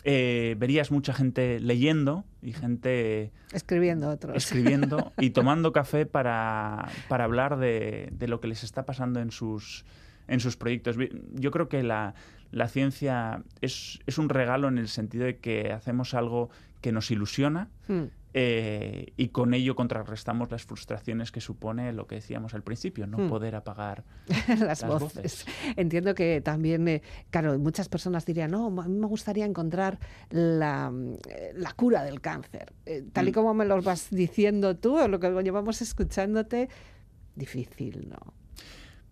Eh, 0.04 0.54
verías 0.58 0.90
mucha 0.92 1.12
gente 1.12 1.58
leyendo 1.58 2.24
y 2.40 2.52
gente 2.52 3.32
Escribiendo 3.52 4.08
otros. 4.08 4.36
escribiendo 4.36 5.12
y 5.18 5.30
tomando 5.30 5.72
café 5.72 6.06
para, 6.06 6.88
para 7.08 7.24
hablar 7.24 7.58
de, 7.58 8.08
de 8.12 8.28
lo 8.28 8.40
que 8.40 8.46
les 8.46 8.62
está 8.62 8.86
pasando 8.86 9.20
en 9.20 9.32
sus, 9.32 9.84
en 10.28 10.38
sus 10.40 10.56
proyectos. 10.56 10.96
Yo 11.32 11.50
creo 11.50 11.68
que 11.68 11.82
la, 11.82 12.14
la 12.52 12.68
ciencia 12.68 13.42
es, 13.60 13.98
es 14.06 14.18
un 14.18 14.28
regalo 14.28 14.68
en 14.68 14.78
el 14.78 14.86
sentido 14.88 15.24
de 15.24 15.38
que 15.38 15.72
hacemos 15.72 16.14
algo 16.14 16.50
que 16.80 16.92
nos 16.92 17.10
ilusiona 17.10 17.68
Mm. 17.88 18.04
Eh, 18.38 19.14
y 19.16 19.28
con 19.28 19.54
ello 19.54 19.74
contrarrestamos 19.74 20.50
las 20.50 20.64
frustraciones 20.66 21.32
que 21.32 21.40
supone 21.40 21.90
lo 21.94 22.06
que 22.06 22.16
decíamos 22.16 22.52
al 22.52 22.62
principio, 22.62 23.06
no 23.06 23.16
Hmm. 23.16 23.28
poder 23.30 23.54
apagar 23.56 24.04
las, 24.60 24.82
las 24.82 24.86
voces. 24.86 25.22
voces. 25.22 25.46
Entiendo 25.76 26.14
que 26.14 26.42
también, 26.42 26.86
eh, 26.86 27.00
claro, 27.30 27.58
muchas 27.58 27.88
personas 27.88 28.26
dirían, 28.26 28.50
no, 28.50 28.66
a 28.66 28.88
mí 28.88 28.98
me 28.98 29.06
gustaría 29.06 29.46
encontrar 29.46 29.98
la, 30.28 30.90
mm, 30.90 31.14
la 31.54 31.72
cura 31.72 32.04
del 32.04 32.20
cáncer. 32.20 32.74
Eh, 32.84 33.04
tal 33.10 33.26
y 33.28 33.30
Mm. 33.30 33.34
como 33.34 33.54
me 33.54 33.64
lo 33.64 33.80
vas 33.80 34.08
diciendo 34.10 34.76
tú, 34.76 34.98
o 34.98 35.08
lo 35.08 35.18
que 35.18 35.30
llevamos 35.42 35.80
escuchándote, 35.80 36.68
difícil, 37.36 38.08
¿no? 38.10 38.34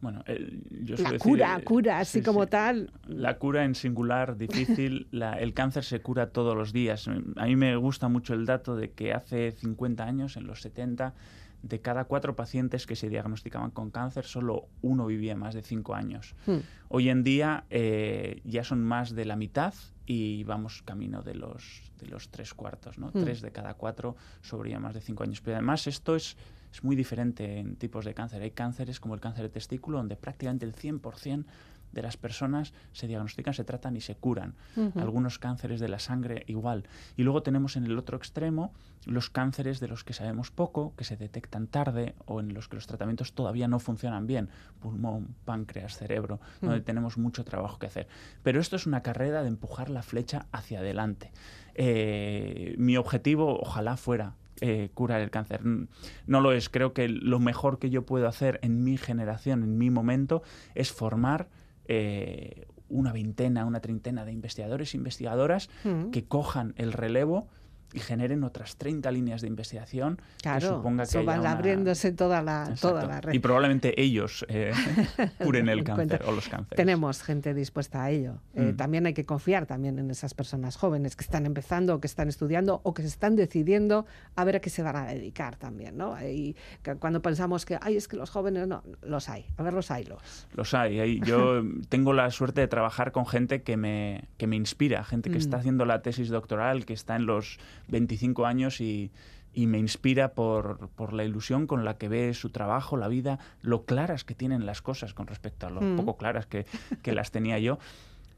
Bueno, 0.04 0.22
el- 0.26 0.62
yo 0.84 0.94
La 0.96 1.10
decir, 1.12 1.18
cura, 1.18 1.56
eh, 1.58 1.64
cura, 1.64 1.98
así 1.98 2.18
sí, 2.20 2.24
como 2.24 2.44
sí. 2.44 2.50
tal. 2.50 2.90
La 3.08 3.38
cura 3.38 3.64
en 3.64 3.74
singular, 3.74 4.36
difícil. 4.36 5.08
la- 5.10 5.32
el 5.38 5.54
cáncer 5.54 5.82
se 5.82 6.00
cura 6.00 6.28
todos 6.30 6.54
los 6.54 6.72
días. 6.72 7.08
A 7.36 7.44
mí 7.46 7.56
me 7.56 7.74
gusta 7.76 8.08
mucho 8.08 8.34
el 8.34 8.44
dato 8.46 8.76
de 8.76 8.92
que 8.92 9.12
hace 9.14 9.50
50 9.52 10.04
años, 10.04 10.36
en 10.36 10.46
los 10.46 10.60
70, 10.60 11.14
de 11.62 11.80
cada 11.80 12.04
cuatro 12.04 12.36
pacientes 12.36 12.86
que 12.86 12.94
se 12.94 13.08
diagnosticaban 13.08 13.70
con 13.70 13.90
cáncer, 13.90 14.26
solo 14.26 14.68
uno 14.82 15.06
vivía 15.06 15.34
más 15.34 15.54
de 15.54 15.62
cinco 15.62 15.94
años. 15.94 16.34
Mm. 16.46 16.58
Hoy 16.90 17.08
en 17.08 17.24
día 17.24 17.64
eh, 17.70 18.42
ya 18.44 18.62
son 18.64 18.84
más 18.84 19.14
de 19.14 19.24
la 19.24 19.34
mitad 19.36 19.72
y 20.04 20.44
vamos 20.44 20.82
camino 20.82 21.22
de 21.22 21.34
los, 21.34 21.90
de 21.98 22.06
los 22.08 22.28
tres 22.28 22.52
cuartos, 22.52 22.98
¿no? 22.98 23.06
Mm. 23.14 23.24
Tres 23.24 23.40
de 23.40 23.50
cada 23.50 23.72
cuatro 23.72 24.14
sobrevivían 24.42 24.82
más 24.82 24.92
de 24.92 25.00
cinco 25.00 25.22
años. 25.22 25.40
Pero 25.40 25.56
además 25.56 25.86
esto 25.86 26.14
es, 26.16 26.36
es 26.74 26.82
muy 26.82 26.96
diferente 26.96 27.60
en 27.60 27.76
tipos 27.76 28.04
de 28.04 28.14
cáncer. 28.14 28.42
Hay 28.42 28.50
cánceres 28.50 28.98
como 28.98 29.14
el 29.14 29.20
cáncer 29.20 29.44
de 29.44 29.48
testículo, 29.48 29.98
donde 29.98 30.16
prácticamente 30.16 30.66
el 30.66 30.74
100% 30.74 31.44
de 31.92 32.02
las 32.02 32.16
personas 32.16 32.72
se 32.92 33.06
diagnostican, 33.06 33.54
se 33.54 33.62
tratan 33.62 33.96
y 33.96 34.00
se 34.00 34.16
curan. 34.16 34.56
Algunos 34.96 35.38
cánceres 35.38 35.78
de 35.78 35.86
la 35.86 36.00
sangre 36.00 36.42
igual. 36.48 36.82
Y 37.16 37.22
luego 37.22 37.44
tenemos 37.44 37.76
en 37.76 37.84
el 37.84 37.96
otro 37.96 38.16
extremo 38.16 38.72
los 39.06 39.30
cánceres 39.30 39.78
de 39.78 39.86
los 39.86 40.02
que 40.02 40.14
sabemos 40.14 40.50
poco, 40.50 40.94
que 40.96 41.04
se 41.04 41.16
detectan 41.16 41.68
tarde 41.68 42.16
o 42.26 42.40
en 42.40 42.52
los 42.54 42.66
que 42.66 42.74
los 42.74 42.88
tratamientos 42.88 43.34
todavía 43.34 43.68
no 43.68 43.78
funcionan 43.78 44.26
bien. 44.26 44.48
Pulmón, 44.80 45.36
páncreas, 45.44 45.96
cerebro, 45.96 46.40
donde 46.60 46.80
tenemos 46.80 47.18
mucho 47.18 47.44
trabajo 47.44 47.78
que 47.78 47.86
hacer. 47.86 48.08
Pero 48.42 48.58
esto 48.58 48.74
es 48.74 48.88
una 48.88 49.00
carrera 49.00 49.42
de 49.42 49.48
empujar 49.48 49.90
la 49.90 50.02
flecha 50.02 50.46
hacia 50.50 50.80
adelante. 50.80 51.30
Eh, 51.76 52.74
mi 52.78 52.96
objetivo, 52.96 53.60
ojalá 53.60 53.96
fuera 53.96 54.34
eh, 54.60 54.90
curar 54.94 55.20
el 55.20 55.30
cáncer. 55.30 55.60
No 55.64 56.40
lo 56.40 56.52
es. 56.52 56.68
Creo 56.68 56.92
que 56.92 57.08
lo 57.08 57.40
mejor 57.40 57.78
que 57.78 57.90
yo 57.90 58.04
puedo 58.06 58.28
hacer 58.28 58.58
en 58.62 58.84
mi 58.84 58.96
generación, 58.96 59.62
en 59.62 59.78
mi 59.78 59.90
momento, 59.90 60.42
es 60.74 60.92
formar 60.92 61.48
eh, 61.86 62.66
una 62.88 63.12
veintena, 63.12 63.64
una 63.64 63.80
treintena 63.80 64.24
de 64.24 64.32
investigadores 64.32 64.94
e 64.94 64.96
investigadoras 64.96 65.68
Mm. 65.84 66.10
que 66.10 66.24
cojan 66.24 66.74
el 66.76 66.92
relevo 66.92 67.48
y 67.94 68.00
generen 68.00 68.44
otras 68.44 68.76
30 68.76 69.10
líneas 69.12 69.40
de 69.40 69.48
investigación 69.48 70.16
que 70.16 70.42
Claro, 70.42 70.76
suponga 70.76 71.04
que 71.04 71.08
eso 71.10 71.18
haya 71.20 71.26
van 71.26 71.40
una- 71.40 71.52
abriéndose 71.52 72.12
toda 72.12 72.42
la, 72.42 72.74
toda 72.80 73.06
la 73.06 73.20
red. 73.20 73.32
Y 73.32 73.38
probablemente 73.38 73.98
ellos 74.00 74.44
eh, 74.48 74.72
curen 75.42 75.68
el 75.68 75.84
cáncer 75.84 76.22
o 76.26 76.32
los 76.32 76.48
cánceres. 76.48 76.76
Tenemos 76.76 77.22
gente 77.22 77.54
dispuesta 77.54 78.02
a 78.04 78.10
ello. 78.10 78.40
Eh, 78.54 78.72
Mm. 78.72 78.76
También 78.76 79.06
hay 79.06 79.14
que 79.14 79.24
confiar 79.24 79.66
también 79.66 79.98
en 79.98 80.10
esas 80.10 80.34
personas 80.34 80.76
jóvenes 80.76 81.16
que 81.16 81.22
están 81.24 81.46
empezando, 81.46 82.00
que 82.00 82.06
están 82.06 82.28
estudiando 82.28 82.80
o 82.82 82.92
que 82.94 83.02
se 83.02 83.08
están 83.08 83.36
decidiendo 83.36 84.06
a 84.36 84.44
ver 84.44 84.56
a 84.56 84.60
qué 84.60 84.70
se 84.70 84.82
van 84.82 84.96
a 84.96 85.06
dedicar 85.06 85.56
también, 85.56 85.96
¿no? 85.96 86.16
Y 86.26 86.56
que 86.82 86.96
cuando 86.96 87.22
pensamos 87.22 87.64
que, 87.64 87.78
ay, 87.80 87.96
es 87.96 88.08
que 88.08 88.16
los 88.16 88.30
jóvenes 88.30 88.66
no, 88.66 88.82
los 89.02 89.28
hay. 89.28 89.46
A 89.56 89.62
ver, 89.62 89.72
los 89.74 89.90
hay 89.90 90.04
los. 90.04 90.48
Los 90.54 90.74
hay. 90.74 90.98
hay. 90.98 91.20
Yo 91.20 91.62
tengo 91.88 92.12
la 92.12 92.30
suerte 92.30 92.60
de 92.62 92.68
trabajar 92.68 93.12
con 93.12 93.26
gente 93.26 93.62
que 93.62 93.76
me, 93.76 94.24
que 94.36 94.46
me 94.46 94.56
inspira, 94.56 95.04
gente 95.04 95.30
que 95.30 95.36
Mm. 95.36 95.38
está 95.38 95.56
haciendo 95.58 95.84
la 95.84 96.02
tesis 96.02 96.28
doctoral, 96.30 96.84
que 96.86 96.94
está 96.94 97.16
en 97.16 97.26
los 97.26 97.58
25 97.88 98.46
años 98.46 98.80
y, 98.80 99.10
y 99.52 99.66
me 99.66 99.78
inspira 99.78 100.34
por, 100.34 100.88
por 100.96 101.12
la 101.12 101.24
ilusión 101.24 101.66
con 101.66 101.84
la 101.84 101.96
que 101.98 102.08
ve 102.08 102.34
su 102.34 102.50
trabajo, 102.50 102.96
la 102.96 103.08
vida, 103.08 103.38
lo 103.62 103.84
claras 103.84 104.24
que 104.24 104.34
tienen 104.34 104.66
las 104.66 104.82
cosas 104.82 105.14
con 105.14 105.26
respecto 105.26 105.66
a 105.66 105.70
lo 105.70 105.80
Mm. 105.80 105.96
poco 105.96 106.16
claras 106.16 106.46
que, 106.46 106.66
que 107.02 107.12
las 107.12 107.30
tenía 107.30 107.58
yo. 107.58 107.78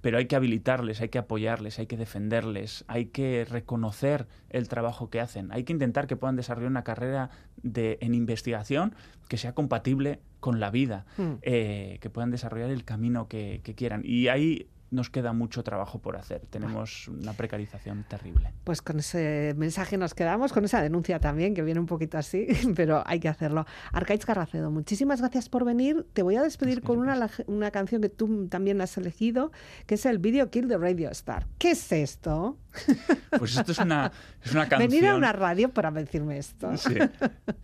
Pero 0.03 0.18
hay 0.18 0.26
que 0.26 0.36
habilitarles, 0.36 1.01
hay 1.01 1.09
que 1.09 1.18
apoyarles, 1.18 1.78
hay 1.80 1.86
que 1.86 1.97
defenderles, 1.97 2.84
hay 2.86 3.07
que 3.07 3.44
reconocer 3.49 4.28
el 4.51 4.68
trabajo 4.68 5.09
que 5.11 5.20
hacen, 5.20 5.51
hay 5.51 5.64
que 5.64 5.72
intentar 5.72 6.07
que 6.07 6.16
puedan 6.16 6.36
desarrollar 6.36 6.70
una 6.70 6.84
carrera 6.84 7.30
de, 7.62 7.99
en 8.03 8.14
investigación 8.14 8.94
que 9.28 9.36
sea 9.38 9.53
compatible 9.55 10.20
con 10.38 10.61
la 10.61 10.70
vida 10.70 11.07
Mm. 11.16 11.32
eh, 11.42 11.99
que 12.01 12.11
puedan 12.11 12.30
desarrollar 12.30 12.70
el 12.70 12.84
camino 12.84 13.26
que, 13.26 13.62
que 13.64 13.74
quieran. 13.74 14.03
Y 14.05 14.28
ahí 14.28 14.68
nos 14.91 15.11
queda 15.11 15.32
mucho 15.32 15.62
trabajo 15.64 15.99
por 16.01 16.16
hacer. 16.16 16.43
Tenemos 16.49 17.09
una 17.09 17.32
precarización 17.32 18.05
terrible. 18.09 18.53
Pues 18.64 18.82
con 18.82 18.99
ese 19.01 19.55
mensaje 19.57 19.97
nos 19.99 20.14
quedamos, 20.14 20.53
con 20.53 20.64
esa 20.64 20.80
denuncia 20.80 21.18
también, 21.18 21.55
que 21.55 21.62
viene 21.62 21.80
un 21.80 21.87
poquito 21.87 22.18
así, 22.18 22.47
pero 22.76 23.03
hay 23.07 23.18
que 23.20 23.28
hacerlo. 23.28 23.66
Arcaiz 23.93 24.24
Carracedo, 24.24 24.70
muchísimas 24.70 25.20
gracias 25.20 25.49
por 25.49 25.64
venir. 25.64 26.07
Te 26.12 26.22
voy 26.22 26.37
a 26.37 26.43
despedir 26.43 26.82
con 26.82 26.99
una, 26.99 27.28
una 27.47 27.70
canción 27.70 28.01
que 28.01 28.09
tú 28.09 28.47
también 28.49 28.80
has 28.80 28.97
elegido, 28.97 29.51
que 29.87 29.97
es 29.97 30.07
el 30.07 30.18
Video 30.18 30.51
Kill 30.51 30.68
de 30.68 30.78
Radio 30.78 31.11
Star. 31.11 31.47
¿Qué 31.59 31.72
es 31.72 31.91
esto? 31.93 32.59
Pues 33.39 33.57
esto 33.57 33.72
es 33.72 33.78
una, 33.78 34.12
es 34.43 34.53
una 34.53 34.68
canción... 34.68 34.91
Venir 34.91 35.09
a 35.09 35.16
una 35.16 35.32
radio 35.32 35.68
para 35.70 35.91
decirme 35.91 36.39
esto. 36.39 36.74
Sí. 36.76 36.95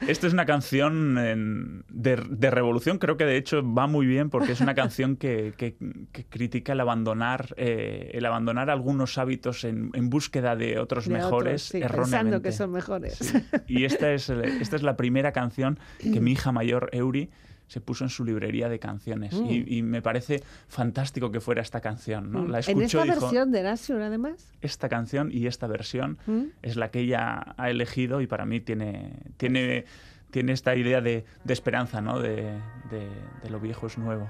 Esto 0.07 0.27
es 0.27 0.33
una 0.33 0.45
canción 0.45 1.17
en- 1.19 1.85
de, 1.89 2.17
de 2.31 2.51
revolución, 2.51 2.99
creo 2.99 3.17
que 3.17 3.25
de 3.25 3.37
hecho 3.37 3.63
va 3.63 3.87
muy 3.87 4.07
bien 4.07 4.29
porque 4.31 4.53
es 4.53 4.61
una 4.61 4.75
canción 4.75 5.17
que, 5.17 5.55
que- 5.57 5.77
que 6.13 6.25
critica 6.27 6.73
el 6.73 6.81
abandonar, 7.13 7.55
eh, 7.57 8.11
el 8.15 8.25
abandonar 8.27 8.71
algunos 8.71 9.19
hábitos 9.19 9.65
en, 9.65 9.91
en 9.95 10.11
búsqueda 10.11 10.57
de 10.57 10.79
otros 10.79 11.07
De 11.07 11.15
otros, 11.15 11.25
mejores 11.25 11.63
sí, 11.63 11.79
erróneamente. 11.79 12.11
pensando 12.11 12.43
que 12.43 12.53
son 12.53 12.73
mejores. 12.73 13.15
Sí. 13.15 13.39
Y 13.67 13.85
esta 13.85 14.13
es, 14.13 14.29
esta 14.31 14.77
es 14.77 14.83
la 14.83 14.97
primera 14.97 15.33
canción 15.33 15.79
que 15.99 16.21
mi 16.21 16.33
hija 16.33 16.53
mayor, 16.53 16.89
Euri, 16.93 17.31
se 17.69 17.81
puso 17.81 18.05
en 18.05 18.11
su 18.11 18.25
librería 18.25 18.69
de 18.69 18.79
canciones. 18.79 19.33
Mm. 19.33 19.47
Y, 19.47 19.79
y 19.79 19.83
me 19.83 20.03
parece 20.03 20.43
fantástico 20.69 21.31
que 21.31 21.41
fuera 21.41 21.63
esta 21.63 21.81
canción. 21.81 22.31
¿no? 22.31 22.47
La 22.47 22.59
en 22.59 22.83
escuchó 22.83 23.03
esta 23.03 23.07
y 23.07 23.11
dijo, 23.11 23.21
versión 23.23 23.51
de 23.53 24.05
además. 24.05 24.53
esta 24.61 24.89
canción 24.91 25.31
y 25.33 25.47
esta 25.47 25.67
versión 25.67 26.19
¿Mm? 26.27 26.43
es 26.63 26.77
la 26.77 26.91
que 26.91 27.01
ella 27.01 27.55
ha 27.57 27.71
elegido 27.71 28.21
y 28.21 28.27
para 28.27 28.45
mí 28.45 28.61
tiene, 28.61 29.15
tiene, 29.39 29.87
tiene 30.33 30.53
esta 30.53 30.75
idea 30.75 31.01
de, 31.01 31.25
de 31.45 31.53
esperanza, 31.53 32.01
¿no? 32.01 32.19
De, 32.19 32.59
de- 32.91 33.09
de 33.43 33.51
lo 33.51 33.61
viejo 33.61 33.87
es 33.87 33.97
nuevo. 33.99 34.29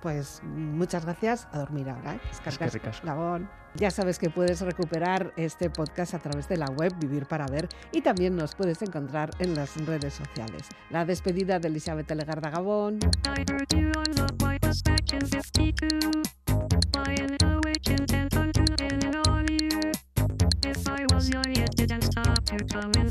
Pues 0.00 0.40
muchas 0.44 1.04
gracias. 1.04 1.46
A 1.52 1.58
dormir 1.58 1.90
ahora. 1.90 2.14
¿eh? 2.14 2.20
Asko. 2.46 3.06
Gabón. 3.06 3.50
Ya 3.74 3.90
sabes 3.90 4.18
que 4.20 4.30
puedes 4.30 4.60
recuperar 4.60 5.32
este 5.36 5.68
podcast 5.68 6.14
a 6.14 6.20
través 6.20 6.48
de 6.48 6.56
la 6.56 6.66
web 6.66 6.92
Vivir 7.00 7.26
para 7.26 7.46
Ver 7.46 7.68
y 7.92 8.00
también 8.02 8.36
nos 8.36 8.54
puedes 8.54 8.80
encontrar 8.82 9.30
en 9.40 9.54
las 9.56 9.76
redes 9.84 10.14
sociales. 10.14 10.68
La 10.90 11.04
despedida 11.04 11.58
de 11.58 11.68
Elizabeth 11.68 12.08
Legarda 12.12 12.50
Gabón. 12.50 12.98
I 13.26 13.40
heard 13.50 13.66
you 13.74 13.90
on 13.98 14.04
the 14.14 14.44
white 14.44 14.64
station 14.70 15.20
52. 15.26 16.22
Lying 16.94 17.36
awake 17.42 17.90
intent 17.90 18.36
on 18.36 18.52
depending 18.52 19.16
on 19.28 19.46
you. 19.48 19.80
If 20.64 20.88
I 20.88 21.04
was 21.12 21.28
young, 21.28 21.50
it 21.50 21.74
didn't 21.76 22.02
stop 22.04 22.38
you 22.52 22.58
coming 22.72 23.03